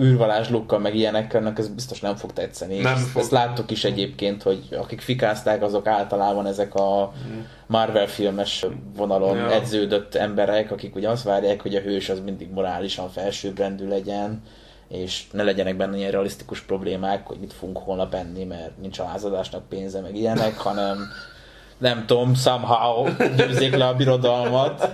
[0.00, 2.80] űrvalás lukkal, meg ilyenekkel, annak ez biztos nem fog tetszeni.
[2.80, 3.20] Nem és fog.
[3.22, 7.12] Ezt láttuk is egyébként, hogy akik fikázták, azok általában ezek a
[7.66, 8.66] Marvel filmes
[8.96, 9.52] vonalon Ja.
[9.52, 14.42] edződött emberek, akik ugye azt várják, hogy a hős az mindig morálisan felsőbbrendű legyen,
[14.94, 19.04] és ne legyenek benne ilyen realisztikus problémák, hogy mit fogunk holnap enni, mert nincs a
[19.04, 20.98] lázadásnak pénze, meg ilyenek, hanem
[21.78, 24.88] nem tudom, somehow győzzék le a birodalmat.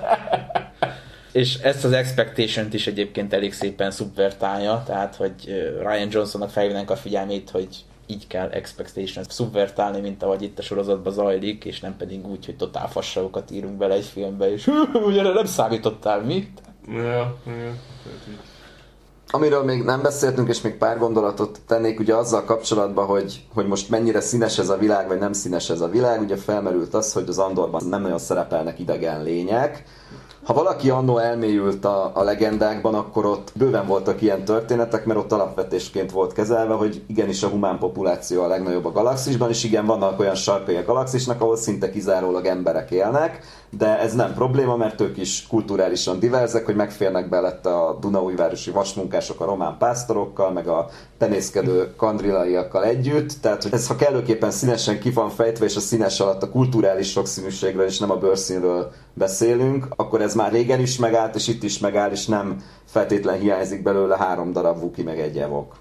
[1.33, 5.33] És ezt az expectation-t is egyébként elég szépen szubvertálja, tehát hogy
[5.79, 7.69] Ryan Johnsonnak felhívnánk a figyelmét, hogy
[8.07, 12.57] így kell expectation szubvertálni, mint ahogy itt a sorozatban zajlik, és nem pedig úgy, hogy
[12.57, 14.71] totál fasságokat írunk bele egy filmbe, és
[15.07, 16.53] ugye nem számítottál mi?
[16.89, 17.75] Ja, ja.
[19.33, 23.91] Amiről még nem beszéltünk, és még pár gondolatot tennék ugye azzal kapcsolatban, hogy, hogy most
[23.91, 26.21] mennyire színes ez a világ, vagy nem színes ez a világ.
[26.21, 29.85] Ugye felmerült az, hogy az Andorban nem nagyon szerepelnek idegen lények.
[30.45, 35.33] Ha valaki annó elmélyült a, a legendákban, akkor ott bőven voltak ilyen történetek, mert ott
[35.33, 40.21] alapvetésként volt kezelve, hogy igenis a humán populáció a legnagyobb a galaxisban, és igen, vannak
[40.21, 45.17] olyan sarkai a galaxisnak, ahol szinte kizárólag emberek élnek, de ez nem probléma, mert ők
[45.17, 50.89] is kulturálisan diverzek, hogy megférnek belette a Dunaújvárosi vasmunkások a román pásztorokkal, meg a
[51.19, 56.21] tenészkedő kandrilaiakkal együtt, tehát hogy ez ha kellőképpen színesen ki van fejtve, és a színes
[56.21, 61.35] alatt a kulturális sokszínűségről és nem a bőrszínről beszélünk, akkor ez már régen is megállt,
[61.35, 65.75] és itt is megáll, és nem feltétlen hiányzik belőle három darab Vuki meg egy evok.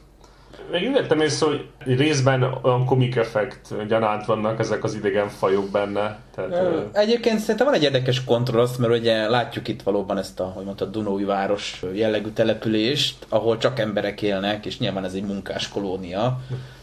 [0.73, 1.67] Úgy vettem észre, hogy
[1.97, 6.19] részben olyan komik effekt gyanánt vannak ezek az idegen fajok benne.
[6.35, 10.43] Tehát, ö, Egyébként szerintem van egy érdekes kontraszt, mert ugye látjuk itt valóban ezt a,
[10.43, 15.69] hogy mondta, Dunói város jellegű települést, ahol csak emberek élnek, és nyilván ez egy munkás
[15.69, 16.39] kolónia.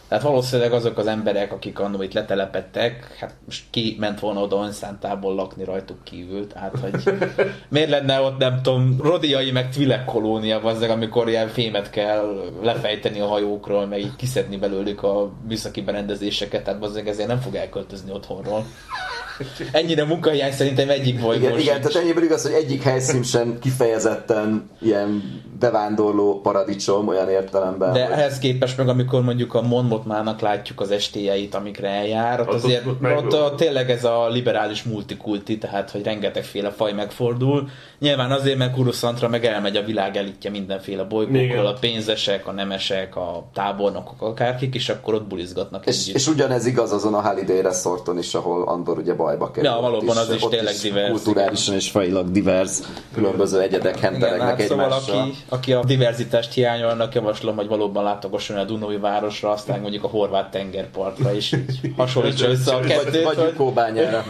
[0.08, 4.62] Tehát valószínűleg azok az emberek, akik annó itt letelepettek, hát most ki ment volna oda
[4.64, 7.14] önszántából lakni rajtuk kívül, tehát hogy
[7.68, 13.20] miért lenne ott nem tudom, rodiai meg tvilek kolónia vazzeg, amikor ilyen fémet kell lefejteni
[13.20, 18.12] a hajókról, meg így kiszedni belőlük a műszaki berendezéseket, tehát vazzeg ezért nem fog elköltözni
[18.12, 18.64] otthonról.
[19.72, 24.70] Ennyire munkahiány szerintem egyik bolygón Igen, igen, tehát ennyiből igaz, hogy egyik helyszín sem kifejezetten
[24.80, 25.22] ilyen
[25.58, 27.92] bevándorló paradicsom olyan értelemben.
[27.92, 32.40] De hogy- ehhez képest meg, amikor mondjuk a Mon Mothmának látjuk az estéjeit, amikre eljár,
[32.40, 36.92] ott, azért ott ott, ott, ott tényleg ez a liberális multikulti, tehát hogy rengetegféle faj
[36.92, 37.68] megfordul.
[37.98, 43.16] Nyilván azért, mert Kuruszantra meg elmegy a világ elitje mindenféle bolygókról, a pénzesek, a nemesek,
[43.16, 46.14] a tábornokok, akárkik, és akkor ott bulizgatnak És, együtt.
[46.14, 49.70] és ugyanez igaz azon a Holiday Resorton is, ahol Andor ugye bajba kerül.
[49.70, 52.78] Ja, valóban az is ott tényleg divers, Kulturálisan és fajilag divers,
[53.14, 55.20] különböző egyedek henteregnek hát szóval egymással.
[55.20, 60.12] aki, aki a diverzitást hiányol, annak javaslom, hogy valóban látogasson a Dunói városra, aztán mondjuk
[60.12, 64.24] a horvát tengerpartra, és így hasonlítsa össze a Vagy, kettőt, vagy hogy, Jukóbányára.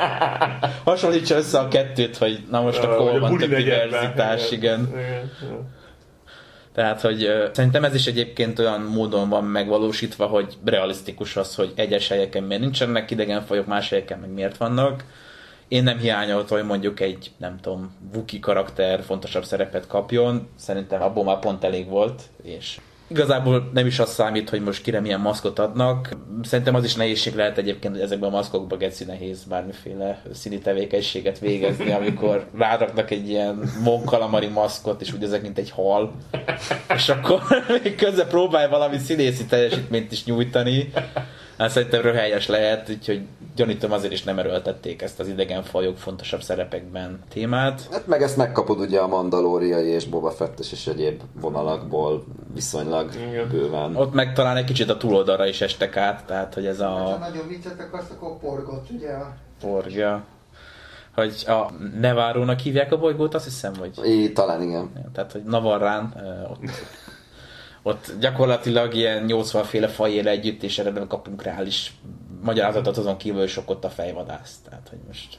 [0.84, 4.88] hasonlítsa össze a kettőt, hogy na most akkor hogy hol van több diverzitás, igen.
[4.92, 5.76] igen.
[6.74, 11.72] Tehát, hogy ö, szerintem ez is egyébként olyan módon van megvalósítva, hogy realisztikus az, hogy
[11.74, 15.04] egyes helyeken miért nincsenek idegenfajok, más helyeken meg miért vannak.
[15.68, 20.48] Én nem hiányoltam, hogy mondjuk egy, nem tudom, Vuki karakter fontosabb szerepet kapjon.
[20.56, 22.78] Szerintem abból már pont elég volt, és
[23.10, 26.16] Igazából nem is az számít, hogy most kire milyen maszkot adnak.
[26.42, 31.38] Szerintem az is nehézség lehet egyébként, hogy ezekben a maszkokba geci nehéz bármiféle színi tevékenységet
[31.38, 36.12] végezni, amikor ráraknak egy ilyen monkalamari maszkot, és úgy ezek mint egy hal.
[36.94, 37.42] És akkor
[37.82, 40.92] még közben próbálj valami színészi teljesítményt is nyújtani.
[41.58, 43.20] Hát szerintem röhelyes lehet, úgyhogy
[43.56, 47.88] gyanítom azért is nem erőltették ezt az idegen fajok fontosabb szerepekben témát.
[47.92, 52.24] Hát meg ezt megkapod ugye a mandalóriai és Boba Fettes és egyéb vonalakból
[52.54, 53.48] viszonylag Igen.
[53.48, 53.96] bőven.
[53.96, 57.16] Ott meg talán egy kicsit a túloldalra is estek át, tehát hogy ez Ha a
[57.18, 59.14] nagyon viccet akarsz, akkor porgott, ugye?
[59.60, 60.24] porgja.
[61.14, 61.70] Hogy a
[62.00, 65.10] Nevárónak hívják a bolygót, azt hiszem, hogy É, talán igen.
[65.14, 66.14] tehát, hogy Navarrán
[66.50, 66.70] ott,
[67.88, 71.92] ott gyakorlatilag ilyen 80 féle faj él együtt, és erre nem kapunk reális
[72.42, 74.54] magyarázatot azon kívül, hogy sok ott a fejvadász.
[74.68, 75.38] Tehát, hogy most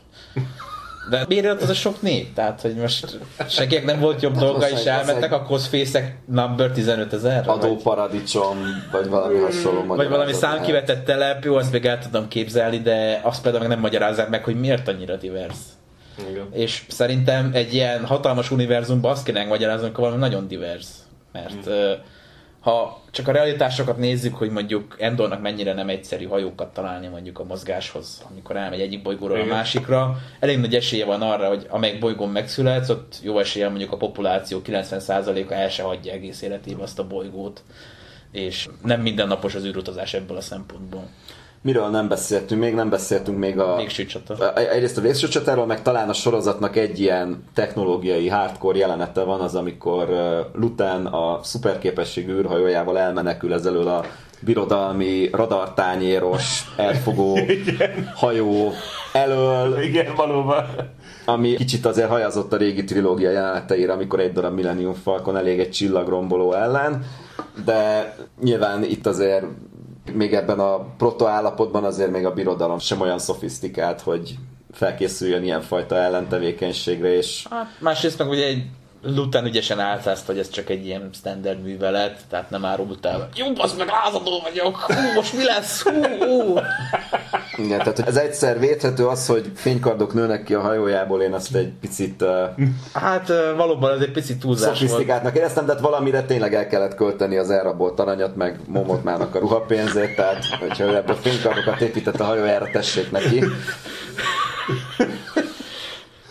[1.09, 2.33] De miért az a sok nép?
[2.33, 3.19] Tehát, hogy most
[3.49, 7.49] senkinek nem volt jobb dolga, az és elmentek, az akkor fészek number 15 ezer?
[7.49, 8.57] Adóparadicsom,
[8.91, 13.41] vagy valami hasonló Vagy valami számkivetett telep, jó, azt még el tudom képzelni, de azt
[13.41, 15.57] például meg nem magyarázzák meg, hogy miért annyira divers.
[16.29, 16.47] Igen.
[16.51, 20.87] És szerintem egy ilyen hatalmas univerzumban azt kéne magyarázni, hogy valami nagyon divers.
[21.31, 21.93] Mert ö,
[22.59, 27.43] ha csak a realitásokat nézzük, hogy mondjuk Endornak mennyire nem egyszerű hajókat találni mondjuk a
[27.43, 32.29] mozgáshoz, amikor elmegy egyik bolygóról a másikra, elég nagy esélye van arra, hogy amelyik bolygón
[32.29, 37.07] megszületsz, ott jó esélye mondjuk a populáció 90%-a el se hagyja egész életében azt a
[37.07, 37.63] bolygót.
[38.31, 41.07] És nem mindennapos az űrutazás ebből a szempontból.
[41.61, 42.61] Miről nem beszéltünk?
[42.61, 43.75] Még nem beszéltünk még a...
[43.75, 44.53] Végső csata.
[44.53, 49.55] Egyrészt a végső csatáról, meg talán a sorozatnak egy ilyen technológiai hardcore jelenete van, az
[49.55, 50.07] amikor
[50.53, 54.03] Lután a szuperképességű űrhajójával elmenekül ez elől a
[54.39, 57.39] birodalmi radartányéros elfogó
[58.15, 58.71] hajó
[59.13, 60.65] elől, Igen, valóban.
[61.25, 65.69] ami kicsit azért hajazott a régi trilógia jeleneteire, amikor egy darab Millennium Falcon elég egy
[65.69, 67.03] csillagromboló ellen,
[67.65, 69.45] de nyilván itt azért
[70.15, 74.35] még ebben a proto állapotban azért még a birodalom sem olyan szofisztikált, hogy
[74.71, 78.63] felkészüljön ilyenfajta ellentevékenységre, és Hát, másrészt meg ugye egy
[79.01, 83.29] Lután ügyesen álcázt, hogy ez csak egy ilyen standard művelet, tehát nem árult el.
[83.35, 84.75] Jó, az meg lázadó vagyok!
[84.77, 85.81] Hú, most mi lesz?
[85.81, 86.57] Hú, hú.
[87.57, 91.71] igen, tehát ez egyszer védhető az, hogy fénykardok nőnek ki a hajójából, én azt egy
[91.81, 92.29] picit uh,
[92.93, 94.77] Hát ö, valóban ez egy picit túlzás volt.
[94.77, 99.39] szofisztikáltnak éreztem, de hát valamire tényleg el kellett költeni az elrabolt aranyat, meg Momotmának a
[99.39, 103.43] ruhapénzét, tehát hogyha ő ebből fénykardokat épített a hajójára, tessék neki.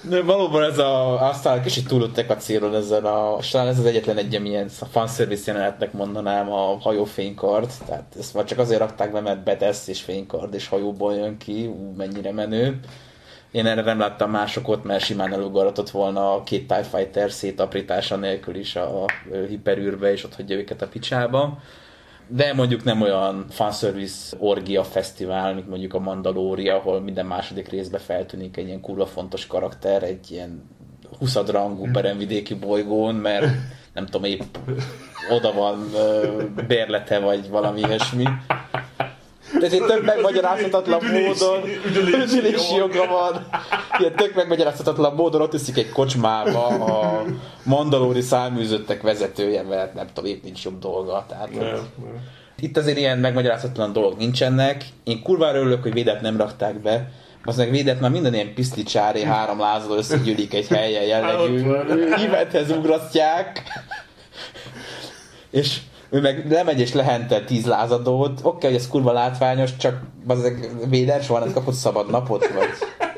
[0.08, 3.84] De valóban ez a, aztán kicsit túlöttek a célon ezen a, és talán ez az
[3.84, 9.20] egyetlen egy, amilyen fanservice jelenetnek mondanám a hajófénykard, tehát ezt már csak azért rakták be,
[9.20, 12.80] mert betesz és fénykard és hajóból jön ki, ú, mennyire menő.
[13.50, 18.56] Én erre nem láttam másokot, mert simán elugaratott volna a két TIE Fighter szétaprítása nélkül
[18.56, 19.06] is a, a
[19.48, 21.58] hiperűrbe, és ott hagyja őket a picsába.
[22.28, 27.98] De mondjuk nem olyan fanservice orgia fesztivál, mint mondjuk a Mandalória, ahol minden második részbe
[27.98, 30.62] feltűnik egy ilyen kurva fontos karakter, egy ilyen
[31.18, 33.46] 20 rangú peremvidéki bolygón, mert
[33.94, 34.56] nem tudom, épp
[35.30, 35.90] oda van
[36.66, 38.24] bérlete, vagy valami ilyesmi.
[39.58, 42.94] De ezért tök megmagyarázhatatlan módon üdülési üdülési jog.
[42.94, 43.46] joga van.
[43.98, 47.24] Ilyen tök megmagyarázhatatlan módon ott iszik egy kocsmába a
[47.62, 51.24] mandalóri száműzöttek vezetője, mert nem tudom, épp nincs jobb dolga.
[51.28, 51.50] Tehát
[52.60, 54.84] itt azért ilyen megmagyarázhatatlan dolgok nincsenek.
[55.04, 57.10] Én kurvára örülök, hogy védet nem rakták be.
[57.44, 61.62] Az meg védet már minden ilyen piszli csári, három lázadó összegyűlik egy helyen jellegű.
[61.62, 62.12] Hát van.
[62.12, 63.62] Eventhez ugrasztják.
[65.50, 65.78] És
[66.10, 68.40] ő meg lemegy és lehente tíz lázadót.
[68.42, 70.52] Oké, hogy ez kurva látványos, csak az
[70.88, 72.68] véder soha nem kapott szabad napot, vagy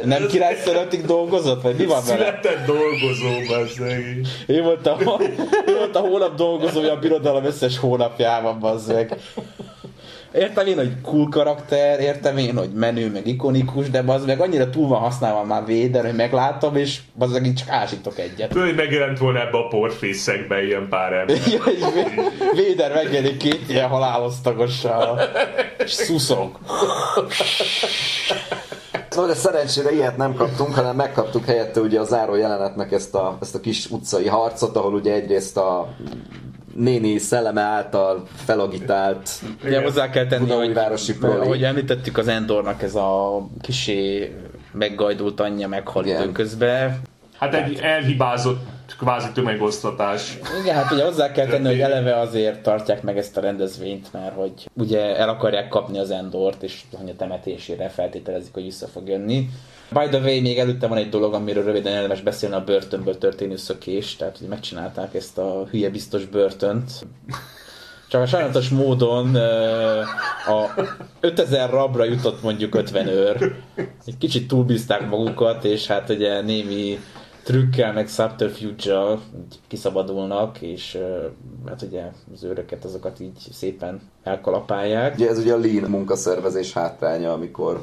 [0.05, 2.19] nem király szörötig dolgozott, vagy mi van vele?
[2.19, 4.27] Született dolgozó, bazzeg.
[4.47, 4.97] Ő volt a,
[5.67, 9.17] ő volt a hónap dolgozója a birodalom összes hónapjában, bazzeg.
[10.33, 14.71] Értem én, hogy cool karakter, értem én, hogy menő, meg ikonikus, de az meg annyira
[14.71, 18.49] túl van használva már Véder, hogy meglátom, és az meg így csak ásítok egyet.
[18.49, 21.37] Tudod, hogy megjelent volna ebbe a porfészekbe ilyen pár ember.
[21.51, 21.63] Ja,
[22.55, 25.21] Véder megjelenik két ilyen halálosztagossal,
[25.85, 26.59] és szuszog.
[29.09, 33.39] Szóval de szerencsére ilyet nem kaptunk, hanem megkaptuk helyette ugye a záró jelenetnek ezt a,
[33.41, 35.89] ezt a kis utcai harcot, ahol ugye egyrészt a
[36.75, 39.31] néni szelleme által felagitált
[39.65, 41.45] Ugye hozzá kell tenni, hogy, Budaújvárosi proli.
[41.45, 44.31] ahogy említettük, az Endornak ez a kisé
[44.73, 47.01] meggajdult anyja meghal időközben.
[47.39, 48.61] Hát egy elhibázott
[48.99, 50.39] kvázi tömegosztatás.
[50.63, 54.35] Igen, hát ugye hozzá kell tenni, hogy eleve azért tartják meg ezt a rendezvényt, mert
[54.35, 59.09] hogy ugye el akarják kapni az Endort, és hogy a temetésére feltételezik, hogy vissza fog
[59.09, 59.49] jönni.
[59.93, 63.57] By the way, még előtte van egy dolog, amiről röviden érdemes beszélni, a börtönből történő
[63.57, 66.91] szökés, tehát hogy megcsinálták ezt a hülye biztos börtönt.
[68.09, 69.35] Csak a sajnálatos módon
[70.47, 70.75] a
[71.21, 73.55] 5000 rabra jutott mondjuk 50 őr.
[74.07, 76.99] Egy kicsit túlbízták magukat, és hát ugye némi
[77.45, 79.19] trükkel, meg subterfuge
[79.69, 80.99] kiszabadulnak, és
[81.67, 82.03] hát ugye
[82.35, 85.15] az őröket azokat így szépen elkalapálják.
[85.15, 87.83] Ugye ez ugye a lean munkaszervezés hátránya, amikor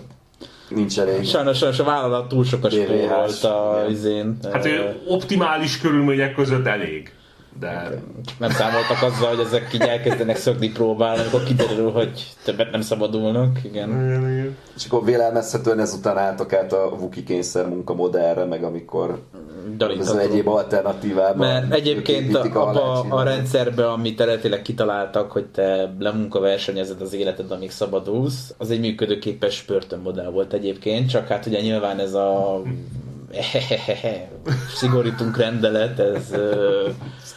[0.69, 1.25] nincs elég.
[1.25, 4.37] Sajnos, sajnos a vállalat túl sokat spórolt a izén.
[4.51, 7.11] Hát ö, optimális körülmények között elég.
[7.59, 8.01] De
[8.39, 13.63] nem számoltak azzal, hogy ezek így elkezdenek szökni próbálni, amikor kiderül, hogy többet nem szabadulnak.
[13.63, 13.89] Igen.
[14.75, 19.19] És akkor vélelmezhetően ezután álltak át a Vuki kényszer munkamodellre, meg amikor
[19.99, 21.47] az egyéb alternatívában.
[21.47, 23.23] Mert egyébként a abba a halálcsillagot.
[23.23, 30.29] rendszerbe, amit eredetileg kitaláltak, hogy te lemunkaversenyezed az életed, amíg szabadulsz, az egy működőképes börtönmodell
[30.29, 32.61] volt egyébként, csak hát ugye nyilván ez a
[34.79, 36.87] szigorítunk rendelet, ez ö,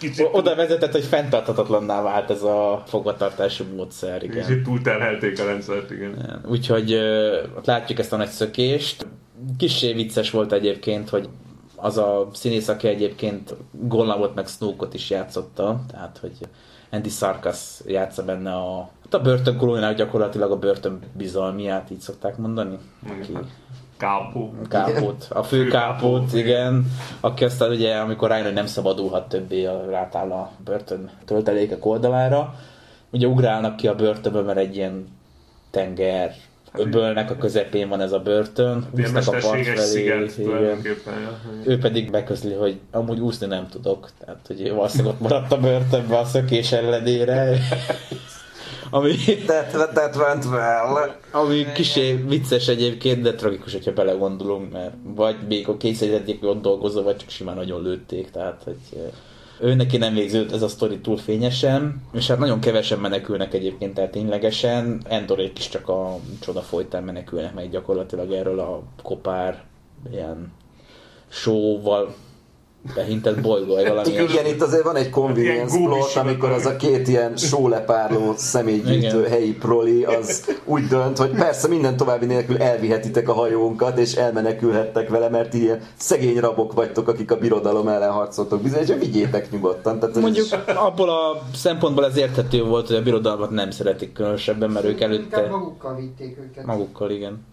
[0.01, 4.23] kicsit- oda vezetett, hogy fenntarthatatlanná vált ez a fogvatartási módszer.
[4.23, 4.47] Igen.
[4.47, 6.41] Kicsit túlterhelték a rendszert, igen.
[6.49, 9.07] Úgyhogy ö, ott látjuk ezt a nagy szökést.
[9.59, 11.29] Kissé vicces volt egyébként, hogy
[11.77, 16.33] az a színész, aki egyébként Gollamot meg Snoke-ot is játszotta, tehát hogy
[16.91, 22.79] Andy Sarkas játsza benne a, hát a börtönkolóniának gyakorlatilag a börtön bizalmiát, így szokták mondani.
[23.09, 23.33] Aki
[24.01, 24.55] Kápó.
[24.69, 26.87] kápót, a fő kápót, igen,
[27.21, 32.55] aki aztán ugye, amikor rájön, hogy nem szabadulhat többé, a- rátáll a börtön töltelékek oldalára,
[33.11, 35.09] ugye ugrálnak ki a börtönből, mert egy ilyen
[35.71, 36.35] tenger
[36.75, 40.83] öbölnek a közepén van ez a börtön, Ilyen úsznak a part felé, igen.
[41.65, 46.19] ő pedig beközli, hogy amúgy úszni nem tudok, tehát hogy valószínűleg ott maradt a börtönbe
[46.19, 47.59] a szökés ellenére,
[48.91, 49.15] ami,
[49.47, 51.17] that went well.
[51.31, 56.63] ami kisé vicces egyébként, de tragikus, hogyha belegondolunk, mert vagy még a kényszerítették, hogy ott
[56.63, 59.11] dolgozó, vagy csak simán nagyon lőtték, tehát hogy
[59.61, 63.99] ő neki nem végződött ez a sztori túl fényesen, és hát nagyon kevesen menekülnek egyébként
[63.99, 69.63] el ténylegesen, Endorék is csak a csoda folytán menekülnek meg gyakorlatilag erről a kopár
[70.13, 70.53] ilyen
[71.29, 72.15] sóval
[72.95, 76.67] behintett bolygó, vagy valami Igen, itt azért van egy Ilyen convenience gúbis plot, amikor az
[76.67, 82.57] a két ilyen sólepárló személygyűjtő helyi proli, az úgy dönt, hogy persze minden további nélkül
[82.63, 88.11] elvihetitek a hajónkat, és elmenekülhettek vele, mert ilyen szegény rabok vagytok, akik a birodalom ellen
[88.13, 89.99] harcoltok bizony, és vigyétek nyugodtan.
[89.99, 94.71] Tehát Mondjuk is- abból a szempontból ez érthető volt, hogy a birodalmat nem szeretik különösebben,
[94.71, 96.65] mert ők előtte Inkább magukkal vitték őket.
[96.65, 97.47] magukkal, igen.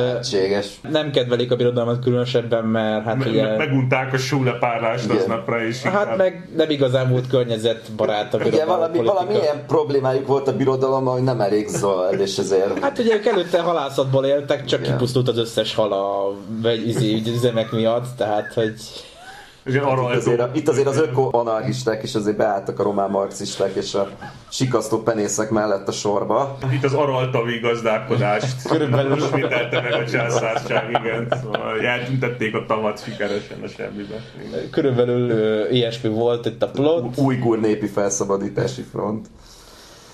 [0.00, 0.66] Lehetséges.
[0.90, 3.42] Nem kedvelik a birodalmat különösebben, mert hát Me- ugye...
[3.42, 8.50] me- megunták a súlepárlást aznapra, és Hát inkább- meg nem igazán volt környezetbarát a Igen,
[8.50, 9.14] birodalom valami, politika.
[9.24, 12.78] valami ilyen problémájuk volt a birodalom, hogy nem elég zöld, és ezért...
[12.78, 14.92] Hát ugye ők előtte halászatból éltek, csak Igen.
[14.92, 16.32] kipusztult az összes hal a
[16.62, 18.72] vegy- izé, üzemek miatt, tehát hogy
[19.66, 24.08] Ilyen Itt azért, itt azért az öko-anarchisták is azért beálltak a román marxisták és a
[24.48, 26.56] sikasztó penészek mellett a sorba.
[26.72, 29.16] Itt az araltavi gazdálkodást Körülbelül.
[29.16, 31.32] ismételte meg a császárság, igen.
[31.42, 34.22] Szóval eltüntették a tavat sikeresen a semmibe.
[34.48, 34.70] Igen.
[34.70, 37.18] körülbelül ö, ilyesmi volt itt a plot.
[37.18, 39.26] Újgur népi felszabadítási front.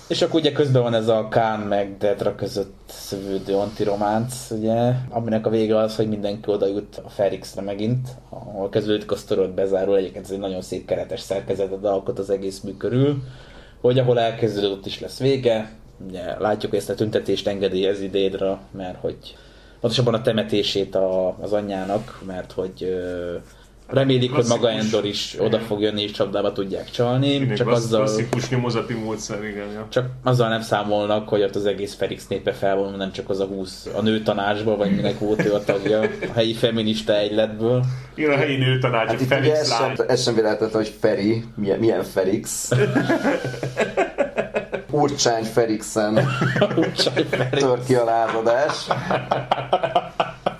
[0.07, 5.45] És akkor ugye közben van ez a Kán meg Dedra között szövődő antirománc, ugye, aminek
[5.45, 9.97] a vége az, hogy mindenki oda jut a Ferixre megint, ahol kezdődik a sztorot bezárul,
[9.97, 13.23] egyébként ez egy nagyon szép keretes szerkezetet alkot az egész mű körül,
[13.81, 15.71] hogy ahol elkezdődött, ott is lesz vége.
[16.07, 19.35] Ugye látjuk, hogy ezt a tüntetést engedélyezi Dédra, mert hogy
[19.79, 23.35] pontosabban a temetését a, az anyjának, mert hogy ö,
[23.93, 24.69] remélik, hogy maga.
[24.69, 27.37] Endor is oda fog jönni, és csapdába tudják csalni.
[27.37, 29.71] Minden csak azzal, klasszikus nyomozati módszer, igen.
[29.73, 29.87] Ja.
[29.89, 33.45] csak azzal nem számolnak, hogy ott az egész Felix népe felvonul, nem csak az a
[33.45, 37.83] 20 a nő tanácsból, vagy minek volt ő a tagja, a helyi feminista egyletből.
[38.15, 39.95] Igen, a helyi nő tanács, Hát Felix ez lány.
[39.95, 42.69] sem, ez sem véletlen, hogy Feri, milyen, milyen Felix.
[44.91, 46.19] Urcsány Felixen
[46.75, 48.87] Úgyhogy Felix tör ki a lázadás.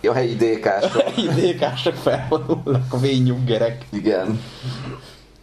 [0.08, 1.04] A helyi DK-sok.
[1.18, 3.86] idékások felvonulnak a vényuggerek.
[3.92, 4.40] Igen.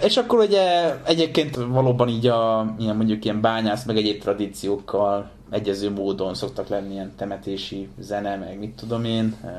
[0.05, 5.91] És akkor ugye egyébként valóban így a ilyen mondjuk ilyen bányász meg egyéb tradíciókkal egyező
[5.91, 9.51] módon szoktak lenni ilyen temetési zene, meg mit tudom én, eh,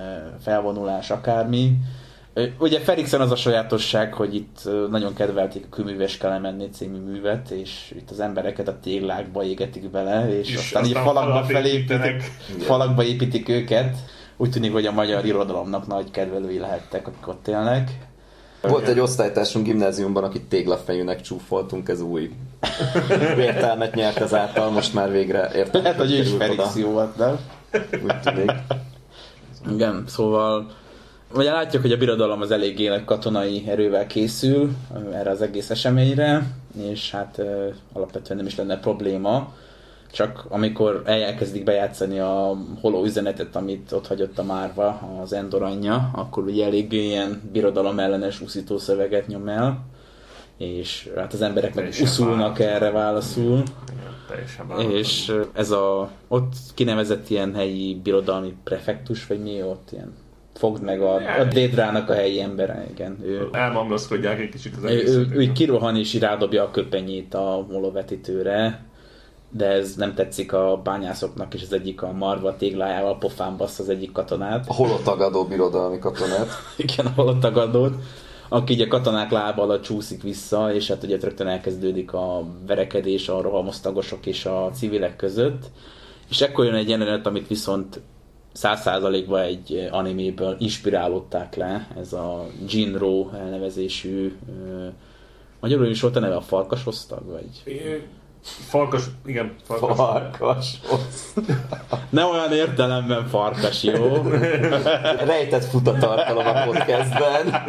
[0.43, 1.73] felvonulás, akármi.
[2.59, 7.93] Ugye Felixen az a sajátosság, hogy itt nagyon kedvelték a Kőműves Kelemenné című művet, és
[7.97, 12.21] itt az embereket a téglákba égetik bele, és, És aztán így aztán falakba falat felépítik,
[12.59, 13.97] falakba építik őket.
[14.37, 17.91] Úgy tűnik, hogy a magyar irodalomnak nagy kedvelői lehettek, akik ott élnek.
[18.61, 22.31] Volt egy osztálytársunk gimnáziumban, akit téglafejűnek csúfoltunk, ez új
[23.37, 26.29] értelmet nyert ezáltal, most már végre értelmet Lehet, hogy ő is.
[26.29, 27.39] Felix jó volt, nem?
[28.03, 28.51] Úgy tűnik.
[29.71, 30.71] Igen, szóval
[31.33, 34.71] ugye látjuk, hogy a birodalom az eléggé katonai erővel készül
[35.13, 36.43] erre az egész eseményre,
[36.81, 37.41] és hát
[37.93, 39.53] alapvetően nem is lenne probléma,
[40.11, 46.09] csak amikor elkezdik bejátszani a holó üzenetet, amit ott hagyott a Márva, az Endor anyja,
[46.13, 49.85] akkor ugye eléggé ilyen birodalom ellenes úszító szöveget nyom el,
[50.57, 52.71] és hát az emberek meg uszulnak vált.
[52.71, 53.63] erre válaszul.
[54.77, 54.91] Igen.
[54.91, 60.13] És ez a ott kinevezett ilyen helyi birodalmi prefektus, vagy mi ott ilyen
[60.53, 63.17] fogd meg a, a Dédrának a helyi embere, igen.
[63.23, 65.15] Ő, Elmamlaszkodják egy kicsit az ő, egészet.
[65.15, 65.53] ő, ő igen.
[65.53, 68.85] kirohan és rádobja a köpenyét a molovetítőre,
[69.51, 73.89] de ez nem tetszik a bányászoknak, és az egyik a marva téglájával pofán bassz az
[73.89, 74.65] egyik katonát.
[74.67, 76.47] A holotagadó birodalmi katonát.
[76.77, 77.93] Igen, ahol ott tagadott,
[78.49, 83.29] aki így a katonák lába alatt csúszik vissza, és hát ugye rögtön elkezdődik a verekedés
[83.29, 85.65] a rohamosztagosok és a civilek között.
[86.29, 88.01] És ekkor jön egy jelenet, amit viszont
[88.53, 94.37] száz százalékban egy animéből inspirálódták le, ez a Jinro elnevezésű,
[95.59, 97.63] magyarul is volt a neve a Farkas osztag, vagy?
[98.43, 99.97] Farkas, igen, farkas.
[99.97, 100.79] Farkas.
[102.09, 104.21] Ne olyan értelemben farkas, jó?
[105.25, 107.63] Rejtett futatartalom a podcastben.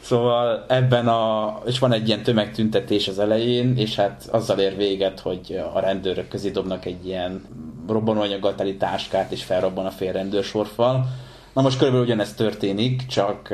[0.00, 5.20] Szóval ebben a, és van egy ilyen tömegtüntetés az elején, és hát azzal ér véget,
[5.20, 7.44] hogy a rendőrök közé dobnak egy ilyen
[7.88, 11.06] robbanóanyaggal teli táskát, és felrobban a fél rendőrsorfal.
[11.52, 13.52] Na most körülbelül ugyanezt történik, csak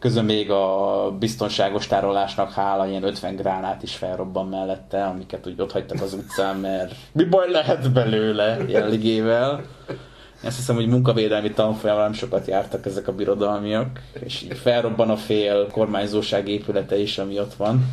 [0.00, 5.72] közben még a biztonságos tárolásnak hála ilyen 50 gránát is felrobban mellette, amiket úgy ott
[5.72, 9.62] hagytak az utcán, mert mi baj lehet belőle jelligével.
[10.44, 15.16] Azt hiszem, hogy munkavédelmi tanfolyamra nem sokat jártak ezek a birodalmiak, és így felrobban a
[15.16, 17.84] fél kormányzóság épülete is, ami ott van.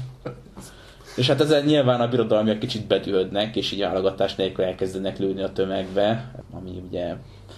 [1.15, 5.51] És hát ezzel nyilván a birodalmiak kicsit bedühödnek, és így állagatás nélkül elkezdenek lőni a
[5.51, 7.15] tömegbe, ami ugye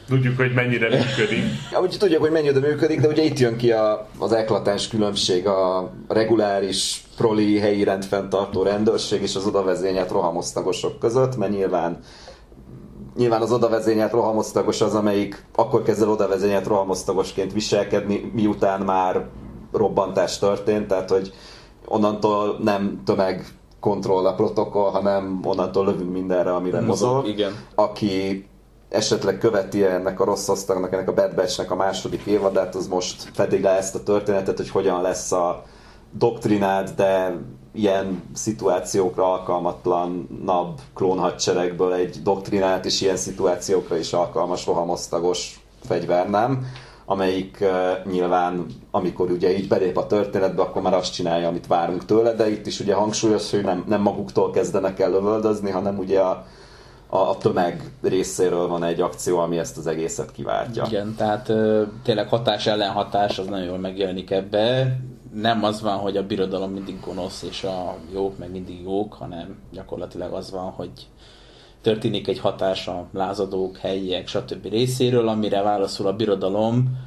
[0.09, 1.43] Tudjuk, hogy mennyire működik.
[1.71, 5.47] Ja, úgy tudjuk, hogy mennyire működik, de ugye itt jön ki a, az eklatáns különbség
[5.47, 11.99] a reguláris proli helyi rendfenntartó rendőrség és az odavezényelt rohamosztagosok között, mert nyilván
[13.17, 19.25] nyilván az odavezényelt rohamosztagos az, amelyik akkor kezd el odavezényelt rohamosztagosként viselkedni, miután már
[19.71, 21.33] robbantás történt, tehát hogy
[21.85, 23.45] onnantól nem tömeg
[23.79, 27.27] kontroll a protokoll, hanem onnantól lövünk mindenre, amire mozog.
[27.27, 27.51] igen.
[27.75, 28.45] Aki
[28.89, 33.29] esetleg követi ennek a rossz osztagnak, ennek a Bad Batch-nek a második évadát, az most
[33.33, 35.63] fedi le ezt a történetet, hogy hogyan lesz a
[36.11, 37.37] doktrinád, de
[37.73, 46.65] ilyen szituációkra alkalmatlanabb klónhadseregből egy doktrinát, és ilyen szituációkra is alkalmas rohamosztagos fegyver nem,
[47.05, 52.05] amelyik uh, nyilván, amikor ugye így belép a történetbe, akkor már azt csinálja, amit várunk
[52.05, 56.19] tőle, de itt is ugye hangsúlyos, hogy nem, nem maguktól kezdenek el lövöldözni, hanem ugye
[56.19, 56.45] a,
[57.09, 60.85] a, a tömeg részéről van egy akció, ami ezt az egészet kiváltja.
[60.87, 64.95] Igen, tehát ö, tényleg hatás ellen hatás az nagyon jól megjelenik ebbe.
[65.33, 69.57] Nem az van, hogy a birodalom mindig gonosz, és a jók meg mindig jók, hanem
[69.71, 70.91] gyakorlatilag az van, hogy
[71.81, 74.65] történik egy hatás a lázadók, helyiek, stb.
[74.65, 76.97] részéről, amire válaszul a birodalom,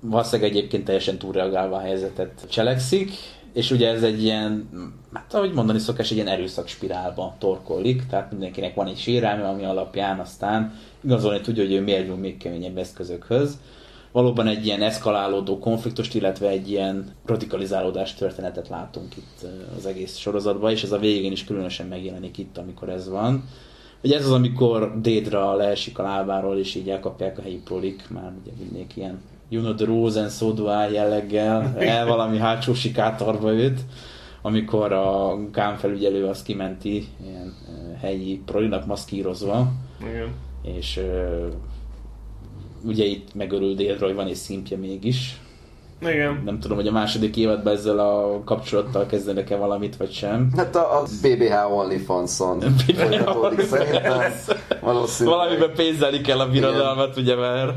[0.00, 3.12] valószínűleg egyébként teljesen túlreagálva a helyzetet cselekszik,
[3.52, 4.68] és ugye ez egy ilyen,
[5.12, 10.18] hát ahogy mondani szokás, egy ilyen erőszakspirálba torkollik, tehát mindenkinek van egy sérelme, ami alapján
[10.18, 10.74] aztán
[11.04, 13.58] igazolni tudja, hogy ő miért jön még keményebb eszközökhöz.
[14.12, 19.46] Valóban egy ilyen eszkalálódó konfliktust, illetve egy ilyen radikalizálódás történetet látunk itt
[19.76, 23.44] az egész sorozatban, és ez a végén is különösen megjelenik itt, amikor ez van.
[24.02, 28.32] Ugye ez az, amikor Dédra leesik a lábáról, és így elkapják a helyi prolik, már
[28.42, 29.20] ugye mindenki ilyen
[29.50, 33.80] you know the rules and so do I jelleggel, el valami hátsó sikátorba őt,
[34.42, 40.28] amikor a Gán felügyelő azt kimenti ilyen ö, helyi prolinak maszkírozva, Igen.
[40.62, 41.46] és ö,
[42.84, 45.40] ugye itt megörül Dédra, hogy van egy szimpje mégis.
[46.00, 46.42] Igen.
[46.44, 50.52] Nem tudom, hogy a második évadban ezzel a kapcsolattal kezdenek-e valamit, vagy sem.
[50.56, 52.60] Hát a, a BBH OnlyFans-on
[52.96, 54.22] folytatódik szerintem.
[54.80, 55.38] Valószínűleg.
[55.38, 57.72] Valamiben pénzelni kell a birodalmat, ugye, mert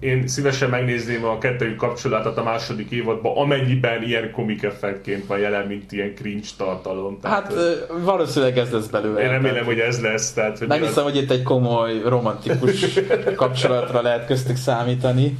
[0.00, 5.66] Én szívesen megnézném a kettőjük kapcsolatát a második évadban, amennyiben ilyen komik effektként van jelen,
[5.66, 7.20] mint ilyen cringe tartalom.
[7.20, 7.72] Tehát, hát ö,
[8.02, 9.22] valószínűleg ez lesz belőle.
[9.22, 10.32] én remélem, hogy ez lesz.
[10.32, 12.86] Tehát, hogy Nem hiszem, hogy itt egy komoly, romantikus
[13.36, 15.38] kapcsolatra lehet köztük számítani.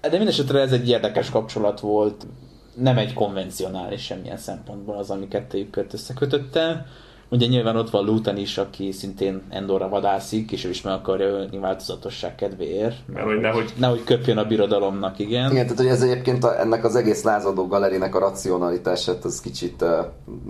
[0.00, 2.26] De mindesetre ez egy érdekes kapcsolat volt.
[2.74, 6.86] Nem egy konvencionális semmilyen szempontból az, ami kettőjüket összekötötte.
[7.32, 11.26] Ugye nyilván ott van Luton is, aki szintén Endorra vadászik, és ő is meg akarja
[11.26, 12.96] ölni változatosság kedvéért.
[13.06, 15.50] Mert hogy nehogy Nehogy köpjön a birodalomnak, igen.
[15.50, 19.84] Igen, tehát hogy ez egyébként a, ennek az egész lázadó galerinek a racionalitását az kicsit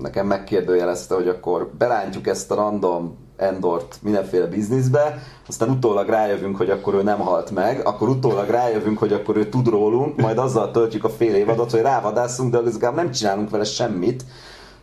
[0.01, 6.71] nekem megkérdőjelezte, hogy akkor belántjuk ezt a random Endort mindenféle bizniszbe, aztán utólag rájövünk, hogy
[6.71, 10.71] akkor ő nem halt meg, akkor utólag rájövünk, hogy akkor ő tud rólunk, majd azzal
[10.71, 14.25] töltjük a fél évadot, hogy rávadászunk, de legalább nem csinálunk vele semmit,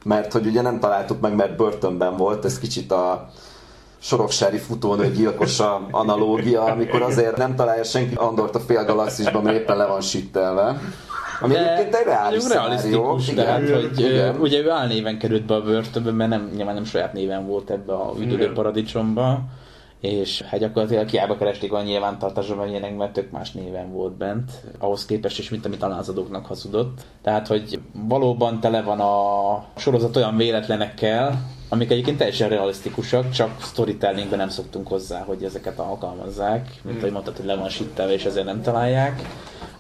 [0.04, 3.30] mert hogy ugye nem találtuk meg, mert börtönben volt, ez kicsit a
[4.02, 8.16] soroksári futónő gyilkosa analógia, amikor azért nem találja senki.
[8.16, 10.82] Andort a fél galaxisban, mert éppen le van sittelve.
[11.42, 14.36] Ami egyébként egy reális realisztikus, de hát, hogy igen.
[14.40, 17.94] ugye ő álnéven került be a börtönbe, mert nem, nyilván nem saját néven volt ebbe
[17.94, 19.42] a üdülő paradicsomba,
[20.02, 24.52] és hát gyakorlatilag hiába keresték a nyilvántartásban meg ilyenek, mert tök más néven volt bent,
[24.78, 27.02] ahhoz képest is, mint amit a lázadóknak hazudott.
[27.22, 34.40] Tehát, hogy valóban tele van a sorozat olyan véletlenekkel, amik egyébként teljesen realisztikusak, csak storytellingben
[34.40, 38.46] nem szoktunk hozzá, hogy ezeket alkalmazzák, mint ahogy mondtad, hogy le van sittelve, és ezért
[38.46, 39.22] nem találják.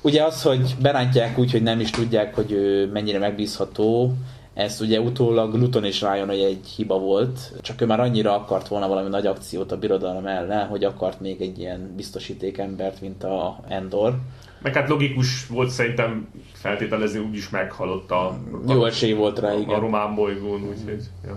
[0.01, 4.13] Ugye az, hogy berántják úgy, hogy nem is tudják, hogy ő mennyire megbízható,
[4.59, 8.67] Ez ugye utólag Luton is rájön, hogy egy hiba volt, csak ő már annyira akart
[8.67, 13.23] volna valami nagy akciót a birodalom ellen, hogy akart még egy ilyen biztosíték embert, mint
[13.23, 14.15] a Endor.
[14.61, 18.37] Meg hát logikus volt szerintem feltételezni, úgyis meghalott a,
[18.67, 19.79] Jó esély volt rá, a, a igen.
[19.79, 21.03] román bolygón, úgyhogy...
[21.25, 21.35] Ja.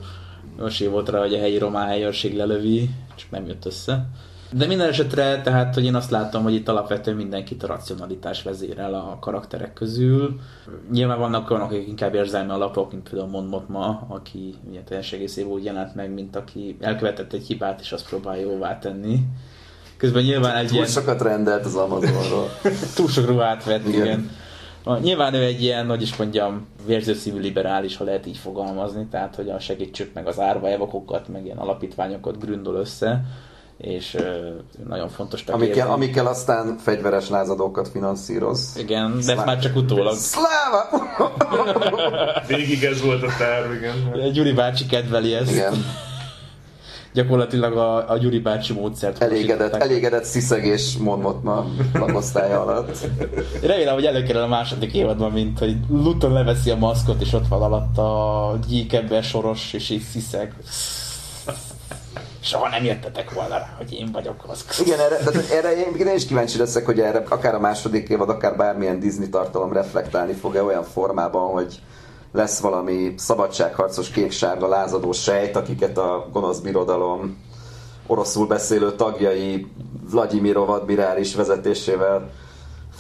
[0.59, 4.07] Jó esély volt rá, hogy a helyi román helyőrség lelövi, csak nem jött össze.
[4.53, 8.95] De minden esetre, tehát, hogy én azt látom, hogy itt alapvetően mindenkit a racionalitás vezérel
[8.95, 10.41] a karakterek közül.
[10.91, 15.53] Nyilván vannak olyanok, akik inkább érzelmi alapok, mint például Mon Mothma, aki ugye teljes egészében
[15.53, 19.19] úgy jelent meg, mint aki elkövetett egy hibát, és azt próbálja jóvá tenni.
[19.97, 20.89] Közben nyilván egy Túl ilyen...
[20.89, 22.49] sokat rendelt az Amazonról.
[22.97, 24.05] túl sok ruhát vett, igen.
[24.05, 25.01] Igen.
[25.01, 29.49] Nyilván ő egy ilyen, hogy is mondjam, vérzőszívű liberális, ha lehet így fogalmazni, tehát hogy
[29.49, 33.24] a segítsük meg az árva evakokat, meg ilyen alapítványokat gründol össze,
[33.83, 34.17] és
[34.89, 38.75] nagyon fontos Amikkel, amikkel aztán fegyveres lázadókat finanszíroz.
[38.79, 40.15] Igen, de ez már csak utólag.
[40.15, 40.89] Szláva!
[42.47, 44.33] Végig ez volt a terv, igen.
[44.33, 45.51] Gyuri bácsi kedveli ezt.
[45.51, 45.75] Igen,
[47.13, 52.97] Gyakorlatilag a, a Gyuri bácsi módszert elégedett, elégedett sziszegés mondott ma lakosztálya alatt.
[53.63, 57.63] Remélem, hogy előkerül a második évadban, mint hogy Luton leveszi a maszkot, és ott van
[57.63, 60.55] alatt a gyíkember soros, és így sziszeg.
[62.43, 64.81] Soha nem jöttetek volna rá, hogy én vagyok az.
[64.85, 65.19] Igen, erre,
[65.51, 69.28] erre én, én is kíváncsi leszek, hogy erre akár a második évad, akár bármilyen Disney
[69.28, 71.81] tartalom reflektálni fog-e olyan formában, hogy
[72.32, 77.36] lesz valami szabadságharcos kék-sárga lázadó sejt, akiket a gonosz birodalom
[78.06, 79.66] oroszul beszélő tagjai
[80.10, 82.31] Vladimirov admirális vezetésével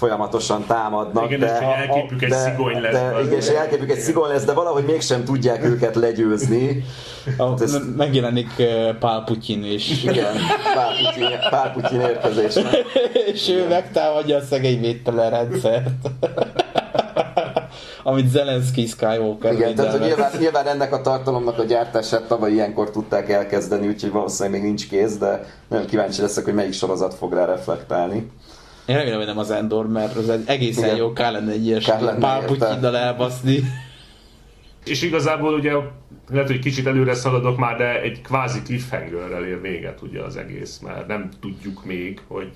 [0.02, 1.30] folyamatosan támadnak.
[1.30, 3.22] Igen, és hogy elképük egy szigony lesz De, belőle.
[3.26, 6.84] igen, és elképük egy szigony lesz, de valahogy mégsem tudják őket legyőzni.
[7.38, 8.48] A, Ez- m- megjelenik
[9.00, 10.34] Pál Putyin, és, Igen,
[10.74, 12.74] Pál Putyin, Pál Putyin érkezésnek.
[13.32, 15.88] és ő megtámadja a szegény védtelen rendszert.
[18.04, 22.90] Amit Zelenszky Skywalker Igen, tehát hogy nyilván, nyilván ennek a tartalomnak a gyártását tavaly ilyenkor
[22.90, 27.32] tudták elkezdeni, úgyhogy valószínűleg még nincs kész, de nagyon kíváncsi leszek, hogy melyik sorozat fog
[27.32, 28.30] rá reflektálni.
[28.86, 30.96] Én remélem, hogy nem az Endor, mert az egy egészen Igen.
[30.96, 32.54] jó, kár lenne egy ilyesmi Kár lenne, Pál érte.
[32.54, 33.60] Putyinnal elbaszni.
[34.84, 35.72] És igazából ugye
[36.30, 40.78] lehet, hogy kicsit előre szaladok már, de egy kvázi cliffhangerrel ér véget ugye az egész,
[40.78, 42.50] mert nem tudjuk még, hogy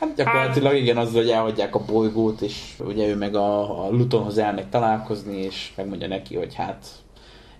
[0.00, 4.38] Hát gyakorlatilag igen, az, hogy elhagyják a bolygót, és ugye ő meg a, a Lutonhoz
[4.38, 6.86] elmegy találkozni, és megmondja neki, hogy hát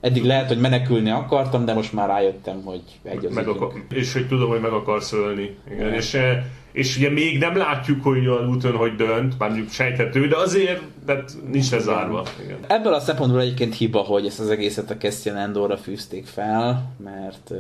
[0.01, 4.13] eddig lehet, hogy menekülni akartam, de most már rájöttem, hogy egy az meg akar, és
[4.13, 5.57] hogy tudom, hogy meg akarsz ölni.
[5.67, 5.79] Igen.
[5.79, 5.95] Igen.
[5.95, 10.27] És, eh, és ugye még nem látjuk, hogy a úton hogy dönt, már mondjuk sejthető,
[10.29, 12.23] de azért de nincs lezárva.
[12.45, 12.57] Igen.
[12.67, 17.51] Ebből a szempontból egyébként hiba, hogy ezt az egészet a Castian Endorra fűzték fel, mert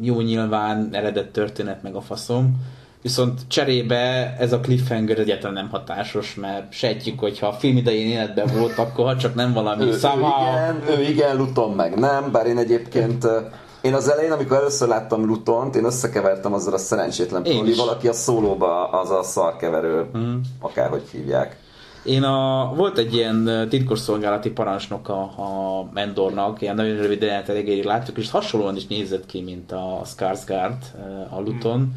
[0.00, 2.56] jó nyilván eredet történet meg a faszom,
[3.02, 8.06] viszont cserébe ez a cliffhanger egyáltalán nem hatásos, mert sejtjük, hogy ha a film idején
[8.06, 10.42] életben volt, akkor ha csak nem valami Ő, ő somehow...
[10.42, 13.26] igen, ő igen, Luton meg nem, bár én egyébként
[13.82, 17.76] én az elején, amikor először láttam Lutont, én összekevertem azzal a szerencsétlen Én proli, is.
[17.76, 20.40] valaki a szólóba az a szarkeverő, Hmm.
[20.60, 21.60] akárhogy hívják.
[22.04, 27.84] Én a, volt egy ilyen titkosszolgálati parancsnok a, a Endornak, ilyen nagyon rövid jelenetet egérig
[27.84, 30.82] láttuk, és hasonlóan is nézett ki, mint a Skarsgård
[31.30, 31.92] a Luton.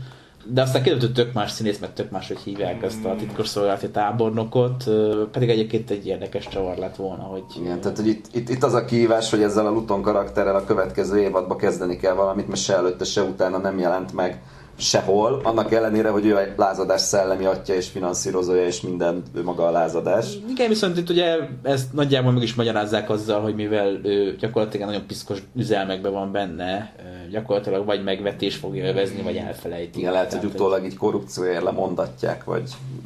[0.47, 3.89] De aztán kiderült, hogy tök más színész, meg tök más, hogy hívják ezt a titkosszolgálati
[3.89, 8.49] tábornokot, ö, pedig egyébként egy érdekes csavar lett volna, hogy Igen, tehát hogy itt, itt,
[8.49, 12.47] itt az a kihívás, hogy ezzel a Luton karakterrel a következő évadba kezdeni kell valamit,
[12.47, 14.41] mert se előtte, se utána nem jelent meg
[14.77, 19.67] sehol, annak ellenére, hogy ő egy lázadás szellemi atya és finanszírozója, és minden ő maga
[19.67, 20.37] a lázadás.
[20.49, 25.07] Igen, viszont itt ugye ezt nagyjából meg is magyarázzák azzal, hogy mivel ő gyakorlatilag nagyon
[25.07, 26.93] piszkos üzelmekben van benne,
[27.31, 29.99] gyakorlatilag vagy megvetés fogja övezni, vagy elfelejti.
[29.99, 32.63] Igen, lehet, hogy utólag így korrupcióért lemondatják, vagy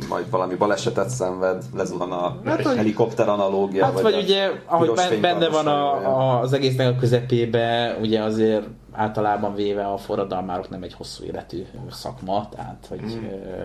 [0.09, 3.83] majd valami balesetet szenved, lezuhan a Hát, helikopter analógia.
[3.85, 8.65] Hát vagy, a ugye, ahogy benne van a, a, az egésznek a közepébe, ugye azért
[8.99, 13.61] általában véve a forradalmárok nem egy hosszú életű szakma, tehát hogy ö,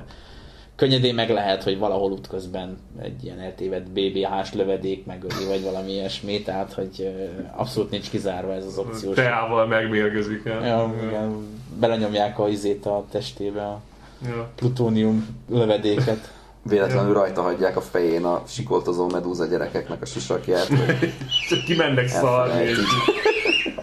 [0.77, 6.43] könnyedén meg lehet, hogy valahol útközben egy ilyen eltévedt BBH-s lövedék megöli, vagy valami ilyesmi,
[6.43, 7.11] tehát hogy
[7.56, 9.15] abszolút nincs kizárva ez az opciós.
[9.15, 10.66] Teával megmérgezik el.
[10.66, 11.47] Ja, igen,
[11.81, 13.81] belenyomják a izét a testébe, a
[14.27, 14.48] Ja.
[14.55, 16.32] plutónium lövedéket.
[16.62, 20.69] Véletlenül rajta hagyják a fején a sikoltozó medúza gyerekeknek a sisakját.
[21.66, 22.70] kimennek szarni.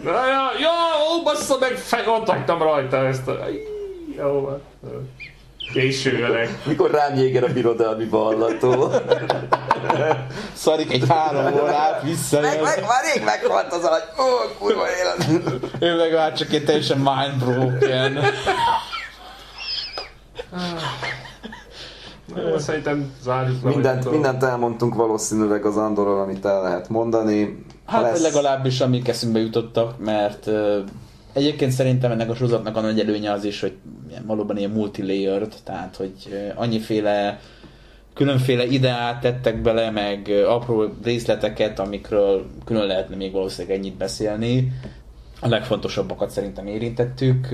[0.04, 0.72] Ja, ja,
[1.12, 3.38] ó, bassza meg, fej, ott hagytam rajta ezt a...
[4.18, 4.62] Jó, van.
[5.74, 6.50] Késő.
[6.64, 8.92] Mikor rám jéger a birodalmi ballató.
[10.54, 12.46] Szarik egy három órát, visszajön.
[12.46, 14.02] meg, meg, már rég meghalt az alany.
[14.20, 14.24] Ó,
[14.60, 15.28] kurva élet.
[15.80, 18.14] Ő meg már csak egy teljesen mind broken.
[20.54, 20.58] Jó,
[22.58, 23.70] Szerintem zárjuk le.
[23.70, 27.66] Mindent, mindent elmondtunk valószínűleg az Andorról, amit el lehet mondani.
[27.86, 28.22] Hát lesz...
[28.22, 30.78] legalábbis amik eszünkbe jutottak, mert uh,
[31.34, 33.78] egyébként szerintem ennek a sorozatnak a nagy előnye az is, hogy
[34.26, 37.40] valóban ilyen multilayered, tehát hogy uh, annyiféle
[38.14, 44.72] különféle ideát tettek bele, meg apró részleteket, amikről külön lehetne még valószínűleg ennyit beszélni.
[45.42, 47.48] A legfontosabbakat szerintem érintettük.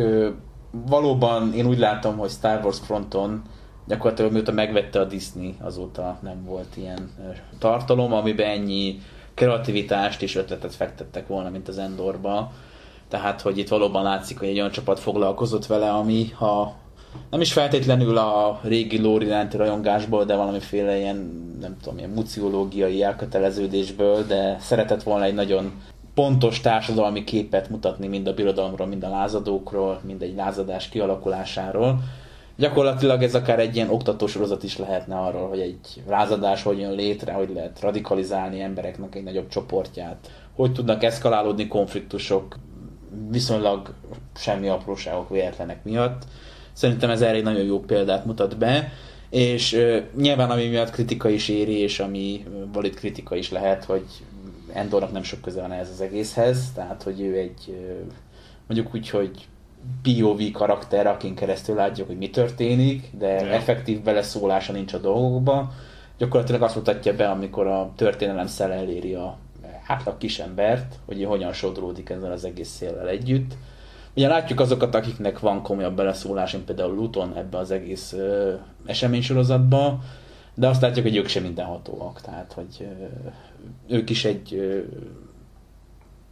[0.72, 3.42] Valóban én úgy látom, hogy Star Wars fronton
[3.88, 7.12] gyakorlatilag mióta megvette a Disney, azóta nem volt ilyen
[7.60, 9.00] tartalom, amiben ennyi
[9.34, 12.52] kreativitást és ötletet fektettek volna, mint az Endorba.
[13.08, 16.76] Tehát, hogy itt valóban látszik, hogy egy olyan csapat foglalkozott vele, ami ha
[17.30, 21.16] nem is feltétlenül a régi lore iránti rajongásból, de valamiféle ilyen,
[21.62, 25.72] nem tudom, ilyen muciológiai elköteleződésből, de szeretett volna egy nagyon
[26.14, 32.00] pontos társadalmi képet mutatni mind a birodalomról, mind a lázadókról, mind egy lázadás kialakulásáról.
[32.58, 37.34] Gyakorlatilag ez akár egy ilyen oktatósorozat is lehetne arról, hogy egy lázadás hogy jön létre,
[37.34, 42.58] hogy lehet radikalizálni embereknek egy nagyobb csoportját, hogy tudnak eszkalálódni konfliktusok
[43.30, 43.94] viszonylag
[44.36, 46.22] semmi apróságok véletlenek miatt.
[46.74, 48.92] Szerintem ez erre egy nagyon jó példát mutat be,
[49.30, 54.06] és uh, nyilván ami miatt kritika is éri, és ami valid kritika is lehet, hogy
[54.74, 57.78] Endornak nem sok köze van ez az egészhez, tehát hogy ő egy
[58.68, 59.48] mondjuk úgy, hogy
[60.02, 63.52] POV karakter, akin keresztül látjuk, hogy mi történik, de ja.
[63.52, 65.72] effektív beleszólása nincs a dolgokba.
[66.18, 69.38] Gyakorlatilag azt mutatja be, amikor a történelem szele eléri a
[69.88, 73.54] átlag kisembert, hogy hogyan sodródik ezzel az egész széllel együtt
[74.18, 78.54] Ugye látjuk azokat, akiknek van komolyabb beleszólás, mint például Luton ebbe az egész ö,
[78.86, 80.00] eseménysorozatba,
[80.54, 84.80] de azt látjuk, hogy ők sem mindenhatóak, tehát hogy ö, ők is egy ö,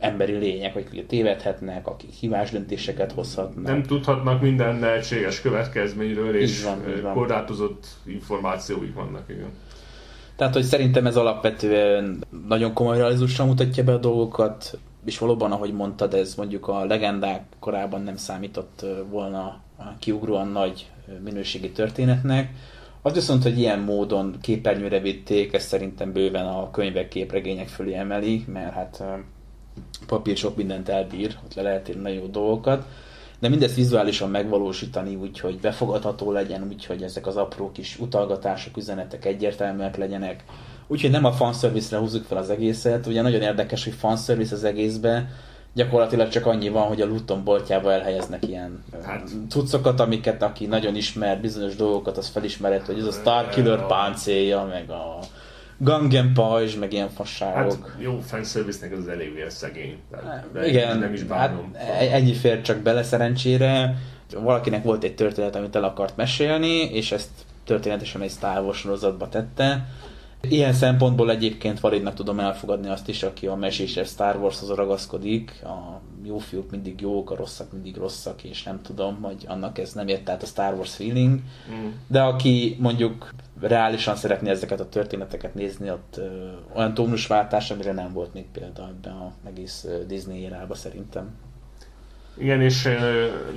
[0.06, 3.65] emberi lények, akik tévedhetnek, akik hibás döntéseket hozhatnak.
[3.65, 7.14] Nem tudhatnak minden lehetséges következményről, és van, van.
[7.14, 9.49] korlátozott információik vannak, igen.
[10.36, 15.73] Tehát, hogy szerintem ez alapvetően nagyon komoly realizmusra mutatja be a dolgokat, és valóban, ahogy
[15.73, 19.60] mondtad, ez mondjuk a legendák korában nem számított volna
[19.99, 20.90] kiugróan nagy
[21.23, 22.49] minőségi történetnek.
[23.02, 28.45] Az viszont, hogy ilyen módon képernyőre vitték, ez szerintem bőven a könyvek, képregények fölé emeli,
[28.48, 29.03] mert hát
[30.08, 32.86] papír sok mindent elbír, ott le lehet írni jó dolgokat,
[33.40, 38.78] de mindezt vizuálisan megvalósítani úgy, hogy befogadható legyen, úgy, hogy ezek az apró kis utalgatások,
[38.78, 40.44] üzenetek egyértelműek legyenek,
[40.88, 43.08] Úgyhogy nem a fanservice-re húzzuk fel az egészet.
[43.08, 45.30] Ugye nagyon érdekes, hogy fanservice az egészbe,
[45.74, 49.30] gyakorlatilag csak annyi van, hogy a Luton boltjába elhelyeznek ilyen hát.
[49.50, 54.90] cuccokat, amiket aki nagyon ismer bizonyos dolgokat, az felismerhet, hogy ez a Starkiller páncélja, meg
[54.90, 55.20] a
[55.78, 57.88] Gangen pajzs, meg ilyen fasságok.
[57.88, 59.98] Hát jó, fanservice-nek ez elég szegény.
[60.54, 61.74] De Igen, nem is bánom.
[61.74, 63.96] Hát ennyi fér csak bele szerencsére.
[64.34, 67.30] Valakinek volt egy történet, amit el akart mesélni, és ezt
[67.66, 69.88] történetesen egy Star Wars sorozatba tette,
[70.50, 76.02] Ilyen szempontból egyébként validnak tudom elfogadni azt is, aki a meséses Star Warshoz ragaszkodik, a
[76.24, 80.08] jó fiúk mindig jók, a rosszak mindig rosszak, és nem tudom, hogy annak ez nem
[80.08, 81.40] ért át a Star Wars feeling,
[81.72, 81.88] mm.
[82.08, 88.14] de aki mondjuk reálisan szeretné ezeket a történeteket nézni, ott ö, olyan tónusváltás, amire nem
[88.14, 91.30] volt még példa ebben a egész Disney érába szerintem.
[92.38, 92.90] Igen, és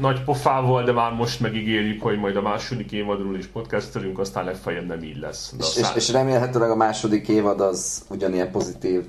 [0.01, 4.87] nagy pofával, de már most megígérjük, hogy majd a második évadról is podcastelünk, aztán legfeljebb
[4.87, 5.55] nem így lesz.
[5.57, 9.05] De és, és, és remélhetőleg a második évad az ugyanilyen pozitív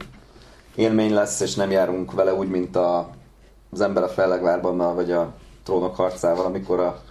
[0.76, 3.10] élmény lesz, és nem járunk vele úgy, mint a,
[3.72, 5.34] az ember a fellegvárban, vagy a
[5.64, 7.02] trónok harcával, amikor a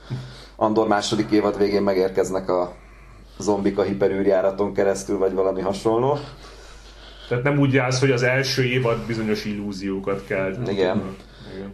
[0.56, 2.74] Andor második évad végén megérkeznek a
[3.39, 6.18] zombik a hiperűrjáraton keresztül, vagy valami hasonló.
[7.28, 10.56] Tehát nem úgy jársz, hogy az első évad bizonyos illúziókat kell.
[10.66, 11.16] Igen.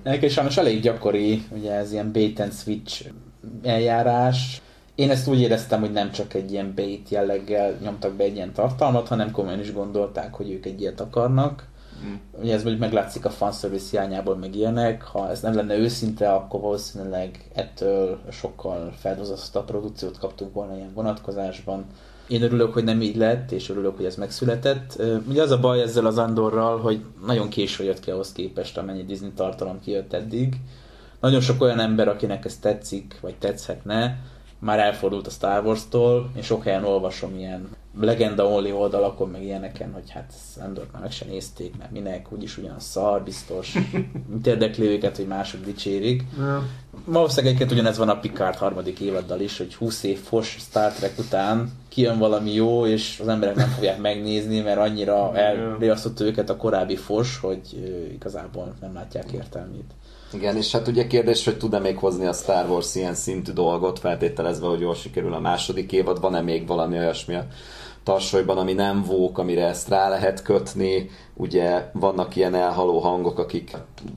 [0.02, 3.10] Egyébként sajnos elég gyakori, ugye ez ilyen bait and switch
[3.62, 4.62] eljárás.
[4.94, 8.52] Én ezt úgy éreztem, hogy nem csak egy ilyen bait jelleggel nyomtak be egy ilyen
[8.52, 11.68] tartalmat, hanem komolyan is gondolták, hogy ők egy ilyet akarnak.
[12.06, 12.14] Mm.
[12.40, 15.02] Ugye ez mondjuk meglátszik a fanservice hiányából meg ilyenek.
[15.02, 21.84] Ha ez nem lenne őszinte, akkor valószínűleg ettől sokkal feldolgozottabb produkciót kaptunk volna ilyen vonatkozásban.
[22.28, 25.02] Én örülök, hogy nem így lett, és örülök, hogy ez megszületett.
[25.28, 29.04] Ugye az a baj ezzel az Andorral, hogy nagyon késő jött ki ahhoz képest, amennyi
[29.04, 30.56] Disney tartalom kijött eddig.
[31.20, 34.18] Nagyon sok olyan ember, akinek ez tetszik, vagy tetszhetne,
[34.58, 37.68] már elfordult a Star Wars-tól, és sok helyen olvasom ilyen
[38.00, 42.58] legenda only oldalakon, meg ilyeneken, hogy hát Andor már meg se nézték, mert minek, úgyis
[42.58, 43.74] ugyan szar, biztos.
[44.34, 46.22] Mit érdekli őket, hogy mások dicsérik.
[46.38, 46.62] Yeah.
[47.04, 51.18] Valószínűleg egyébként ugyanez van a Picard harmadik évaddal is, hogy 20 év fos Star Trek
[51.18, 56.56] után kijön valami jó, és az emberek nem fogják megnézni, mert annyira elriasztott őket a
[56.56, 57.60] korábbi fos, hogy
[58.14, 59.94] igazából nem látják értelmét.
[60.32, 63.98] Igen, és hát ugye kérdés, hogy tud-e még hozni a Star Wars ilyen szintű dolgot,
[63.98, 67.46] feltételezve, hogy jól sikerül a második évad, van-e még valami olyasmi a
[68.04, 71.10] tarsolyban, ami nem vók, amire ezt rá lehet kötni.
[71.34, 73.76] Ugye vannak ilyen elhaló hangok, akik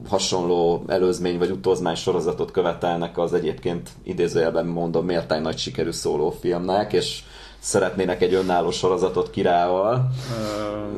[0.09, 7.23] hasonló előzmény vagy utolzmány sorozatot követelnek az egyébként idézőjelben mondom méltány nagy sikerű szólófilmnek, és
[7.59, 10.09] szeretnének egy önálló sorozatot kirával.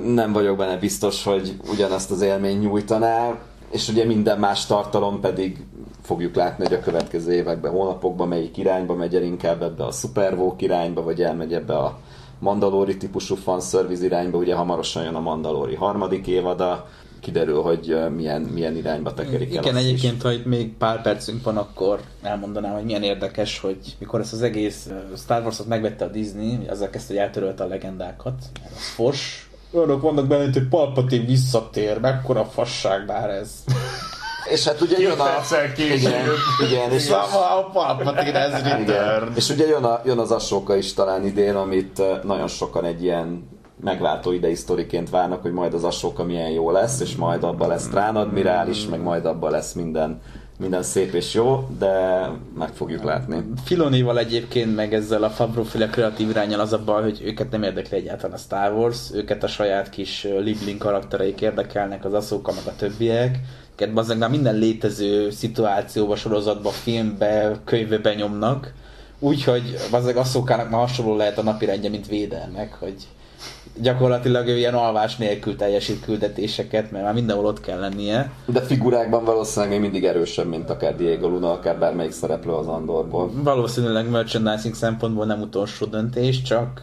[0.04, 3.38] Nem vagyok benne biztos, hogy ugyanazt az élmény nyújtaná,
[3.72, 5.66] és ugye minden más tartalom pedig
[6.02, 10.62] fogjuk látni, hogy a következő években, hónapokban melyik irányba megy el inkább ebbe a Supervók
[10.62, 12.00] irányba, vagy elmegy ebbe a
[12.40, 16.88] Mandalori típusú fanservice irányba, ugye hamarosan jön a Mandalori harmadik évada,
[17.20, 19.64] kiderül, hogy milyen, milyen irányba tekerik el.
[19.64, 20.24] Igen, egyébként, is.
[20.24, 24.90] hogy még pár percünk van, akkor elmondanám, hogy milyen érdekes, hogy mikor ezt az egész
[25.18, 28.44] Star Wars-ot megvette a Disney, azzal kezdte, hogy eltörölte a legendákat,
[28.76, 29.50] az fos.
[29.72, 33.64] Önök vannak benne, hogy Palpatine visszatér, mekkora fasság bár ez.
[34.46, 35.28] És hát ugye jön a...
[35.76, 36.26] Igen,
[36.68, 39.32] igen, és, a Palpatine ez igen.
[39.36, 43.50] És ugye jön, a, jön az Asóka is talán idén, amit nagyon sokan egy ilyen
[43.84, 47.88] megváltó idei sztoriként várnak, hogy majd az Asóka milyen jó lesz, és majd abban lesz
[47.88, 50.22] Tránadmirális, meg majd abban lesz minden
[50.60, 52.26] minden szép és jó, de
[52.58, 53.44] meg fogjuk látni.
[53.64, 57.64] Filonival egyébként, meg ezzel a Fabro féle kreatív irányal az a baj, hogy őket nem
[57.64, 62.64] érdekli egyáltalán a Star Wars, őket a saját kis Liebling karaktereik érdekelnek, az Aszóka, meg
[62.66, 63.40] a többiek,
[63.72, 68.74] őket bazdmeg már minden létező szituációba, sorozatba, filmbe, könyvbe nyomnak,
[69.20, 72.96] úgyhogy bazdmeg Aszókának már hasonló lehet a napirendje, mint Védelnek, hogy
[73.82, 78.32] gyakorlatilag ő ilyen alvás nélkül teljesít küldetéseket, mert már mindenhol ott kell lennie.
[78.46, 83.32] De figurákban valószínűleg még mindig erősebb, mint akár Diego Luna, akár bármelyik szereplő az Andorból.
[83.44, 86.82] Valószínűleg merchandising szempontból nem utolsó döntés, csak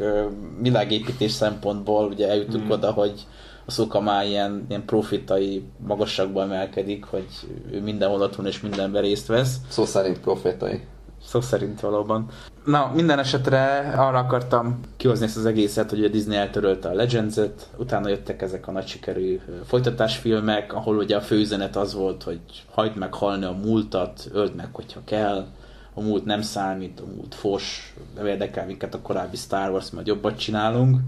[0.63, 2.73] világépítés szempontból ugye eljutunk hmm.
[2.73, 3.27] oda, hogy
[3.67, 7.27] a Szoka már ilyen, ilyen profitai magasságban emelkedik, hogy
[7.73, 9.57] ő mindenhol ott van és mindenben részt vesz.
[9.69, 10.81] Szó szerint profitai.
[11.27, 12.29] Szó szerint valóban.
[12.65, 17.69] Na, minden esetre arra akartam kihozni ezt az egészet, hogy a Disney eltörölte a Legends-et,
[17.77, 22.41] utána jöttek ezek a nagy sikerű folytatásfilmek, ahol ugye a főüzenet az volt, hogy
[22.71, 25.47] hagyd meg halni a múltat, öld meg, hogyha kell,
[25.95, 30.07] a múlt nem számít, a múlt fos, nem érdekel minket a korábbi Star Wars, majd
[30.07, 30.99] jobbat csinálunk.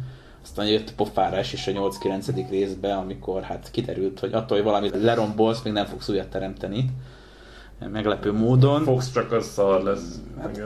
[0.43, 2.47] Aztán jött a pofárás is a 8-9.
[2.51, 6.91] részbe, amikor hát kiderült, hogy attól, hogy valamit lerombolsz, még nem fogsz újat teremteni
[7.93, 8.83] meglepő módon.
[8.83, 10.21] Fogsz csak az szar lesz.
[10.41, 10.63] Hát,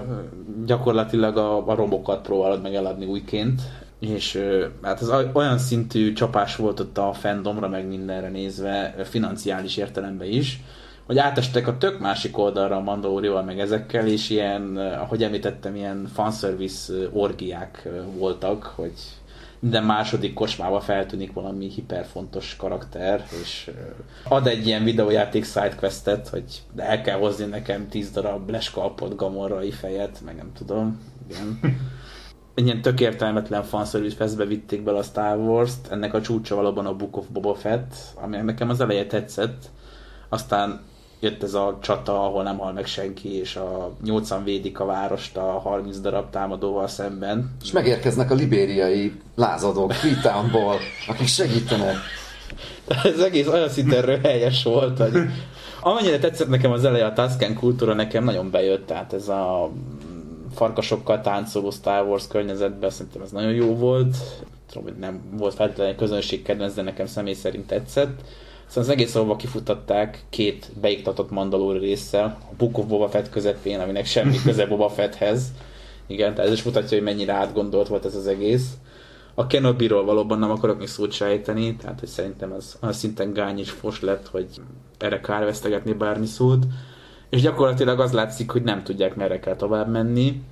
[0.65, 3.61] gyakorlatilag a, a robokat próbálod meg eladni újként,
[3.99, 4.43] és
[4.83, 10.61] hát ez olyan szintű csapás volt ott a fandomra, meg mindenre nézve, financiális értelemben is,
[11.07, 16.09] hogy átestek a tök másik oldalra a Mandalorival, meg ezekkel, és ilyen, ahogy említettem, ilyen
[16.15, 18.93] fanservice orgiák voltak, hogy
[19.63, 23.71] minden második kocsmába feltűnik valami hiperfontos karakter, és
[24.29, 29.71] ad egy ilyen videójáték sidequestet, hogy de el kell hozni nekem 10 darab leskalpot gamorrai
[29.71, 31.01] fejet, meg nem tudom.
[31.29, 31.59] Igen.
[32.55, 36.97] Ilyen tök értelmetlen fanservice feszbe vitték bele a Star Wars-t, ennek a csúcsa valóban a
[36.97, 39.71] Book of Boba Fett, ami nekem az eleje tetszett,
[40.29, 40.81] aztán
[41.23, 45.37] jött ez a csata, ahol nem hal meg senki, és a 80 védik a várost
[45.37, 47.57] a 30 darab támadóval szemben.
[47.63, 50.77] És megérkeznek a libériai lázadók Freetownból,
[51.09, 51.97] akik segítenek.
[53.05, 55.13] Ez egész olyan szinten röhelyes volt, hogy
[55.81, 59.71] amennyire tetszett nekem az eleje a Tusken kultúra, nekem nagyon bejött, tehát ez a
[60.55, 64.17] farkasokkal táncoló Star Wars környezetben szerintem ez nagyon jó volt.
[64.69, 68.21] Tudom, hogy nem volt feltétlenül közönség kedvenc, de nekem személy szerint tetszett
[68.73, 73.81] Szóval az egész szóval kifutatták két beiktatott Mandalori résszel, a Book of Boba Fett közepén,
[73.81, 75.53] aminek semmi köze Boba Fetthez.
[76.07, 78.71] Igen, tehát ez is mutatja, hogy mennyire átgondolt volt ez az egész.
[79.35, 83.59] A Kenobi-ról valóban nem akarok még szót sejteni, tehát hogy szerintem ez olyan szinten gány
[83.59, 84.47] és fos lett, hogy
[84.99, 86.67] erre kár vesztegetni bármi szót.
[87.31, 90.43] És gyakorlatilag az látszik, hogy nem tudják merre kell tovább menni.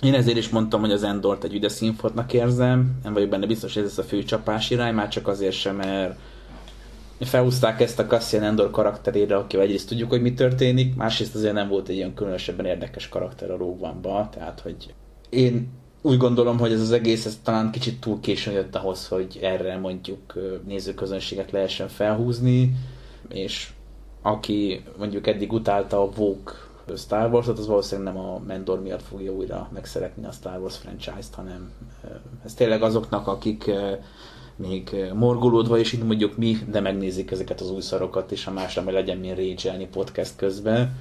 [0.00, 3.74] Én ezért is mondtam, hogy az Endort egy üde színfotnak érzem, nem vagyok benne biztos,
[3.74, 6.18] hogy ez a fő csapás irány, már csak azért sem, mert
[7.26, 11.68] felhúzták ezt a Cassian Endor karakterére, aki egyrészt tudjuk, hogy mi történik, másrészt azért nem
[11.68, 13.94] volt egy ilyen különösebben érdekes karakter a rogue
[14.30, 14.94] tehát hogy
[15.30, 15.68] én
[16.02, 19.78] úgy gondolom, hogy ez az egész ez talán kicsit túl későn jött ahhoz, hogy erre
[19.78, 20.34] mondjuk
[20.66, 22.74] nézőközönséget lehessen felhúzni,
[23.28, 23.70] és
[24.22, 26.52] aki mondjuk eddig utálta a Vogue
[26.96, 31.34] Star Wars-ot, az valószínűleg nem a Mendor miatt fogja újra megszeretni a Star Wars franchise-t,
[31.34, 31.72] hanem
[32.44, 33.70] ez tényleg azoknak, akik
[34.60, 38.50] még eh, morgolódva, és itt mondjuk mi, de megnézik ezeket az új szarokat, és a
[38.50, 40.96] másra meg legyen milyen rage podcast közben.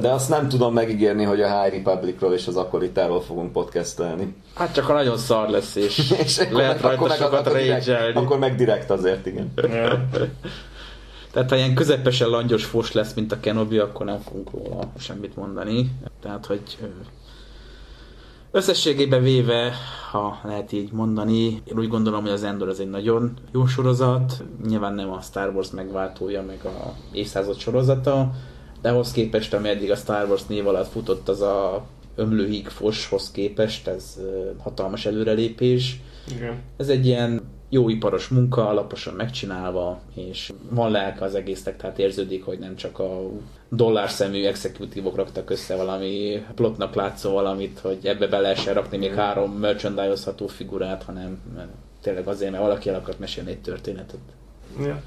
[0.00, 4.34] De azt nem tudom megígérni, hogy a High Republicról és az Akkoritáról fogunk podcastelni.
[4.54, 8.56] Hát csak a nagyon szar lesz, és, és lehet rajta akkor sokat rage Akkor meg
[8.56, 9.52] direkt azért, igen.
[11.32, 15.36] Tehát ha ilyen közepesen langyos fos lesz, mint a Kenobi, akkor nem fogunk róla semmit
[15.36, 15.90] mondani.
[16.22, 16.62] Tehát, hogy
[18.50, 19.72] összességében véve
[20.10, 21.44] ha lehet így mondani.
[21.44, 25.54] Én úgy gondolom, hogy az Endor az egy nagyon jó sorozat, nyilván nem a Star
[25.54, 28.30] Wars megváltója, meg a évszázad sorozata,
[28.80, 33.30] de ahhoz képest, ami eddig a Star Wars név alatt futott, az a ömlőhíg foshoz
[33.30, 34.18] képest, ez
[34.58, 36.00] hatalmas előrelépés.
[36.36, 36.62] Igen.
[36.76, 42.44] Ez egy ilyen jó iparos munka, alaposan megcsinálva, és van lelke az egésznek, tehát érződik,
[42.44, 43.20] hogy nem csak a
[43.68, 49.52] dollárszemű exekutívok raktak össze valami plotnak látszó valamit, hogy ebbe be lehessen rakni még három
[49.52, 51.40] merchandise figurát, hanem
[52.02, 54.20] tényleg azért, mert valaki el akart mesélni egy történetet.
[54.80, 55.02] Ja.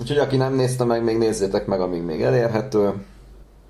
[0.00, 2.92] Úgyhogy aki nem nézte meg, még nézzétek meg, amíg még elérhető,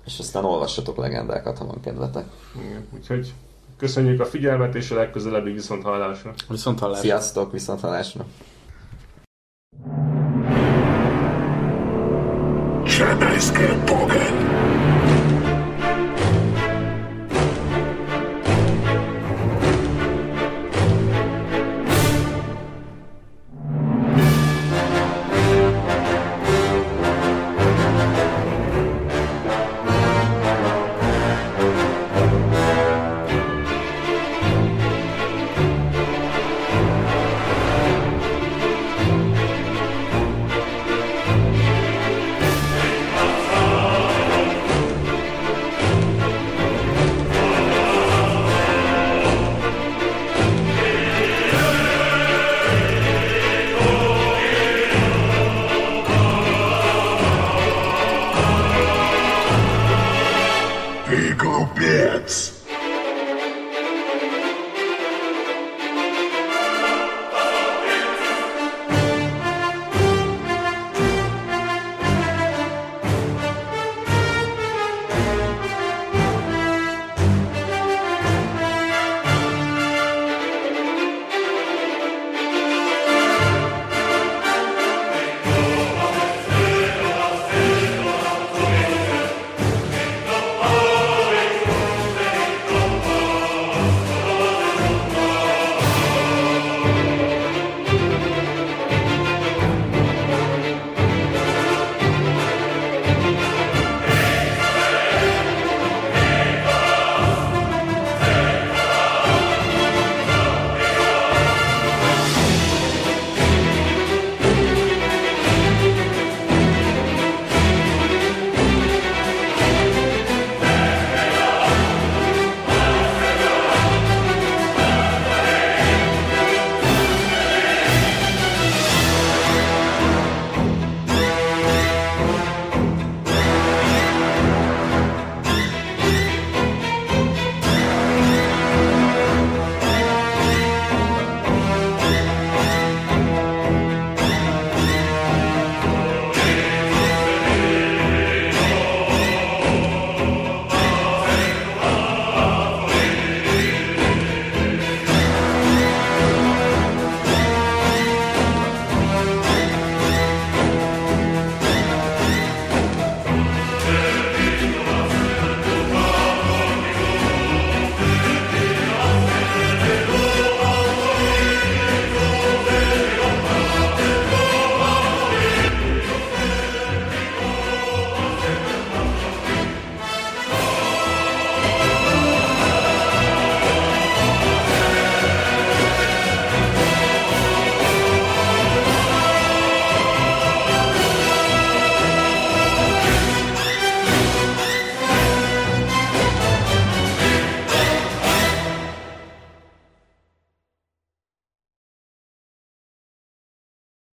[0.05, 2.25] és aztán olvassatok legendákat, ha van kedvetek.
[2.55, 2.87] Igen.
[2.93, 3.33] Úgyhogy
[3.81, 6.33] köszönjük a figyelmet, és a legközelebbi viszont hallásra.
[6.49, 7.01] Viszont hallásra.
[7.03, 8.25] Sziasztok, viszont hallásra!
[13.57, 14.50] Get broken.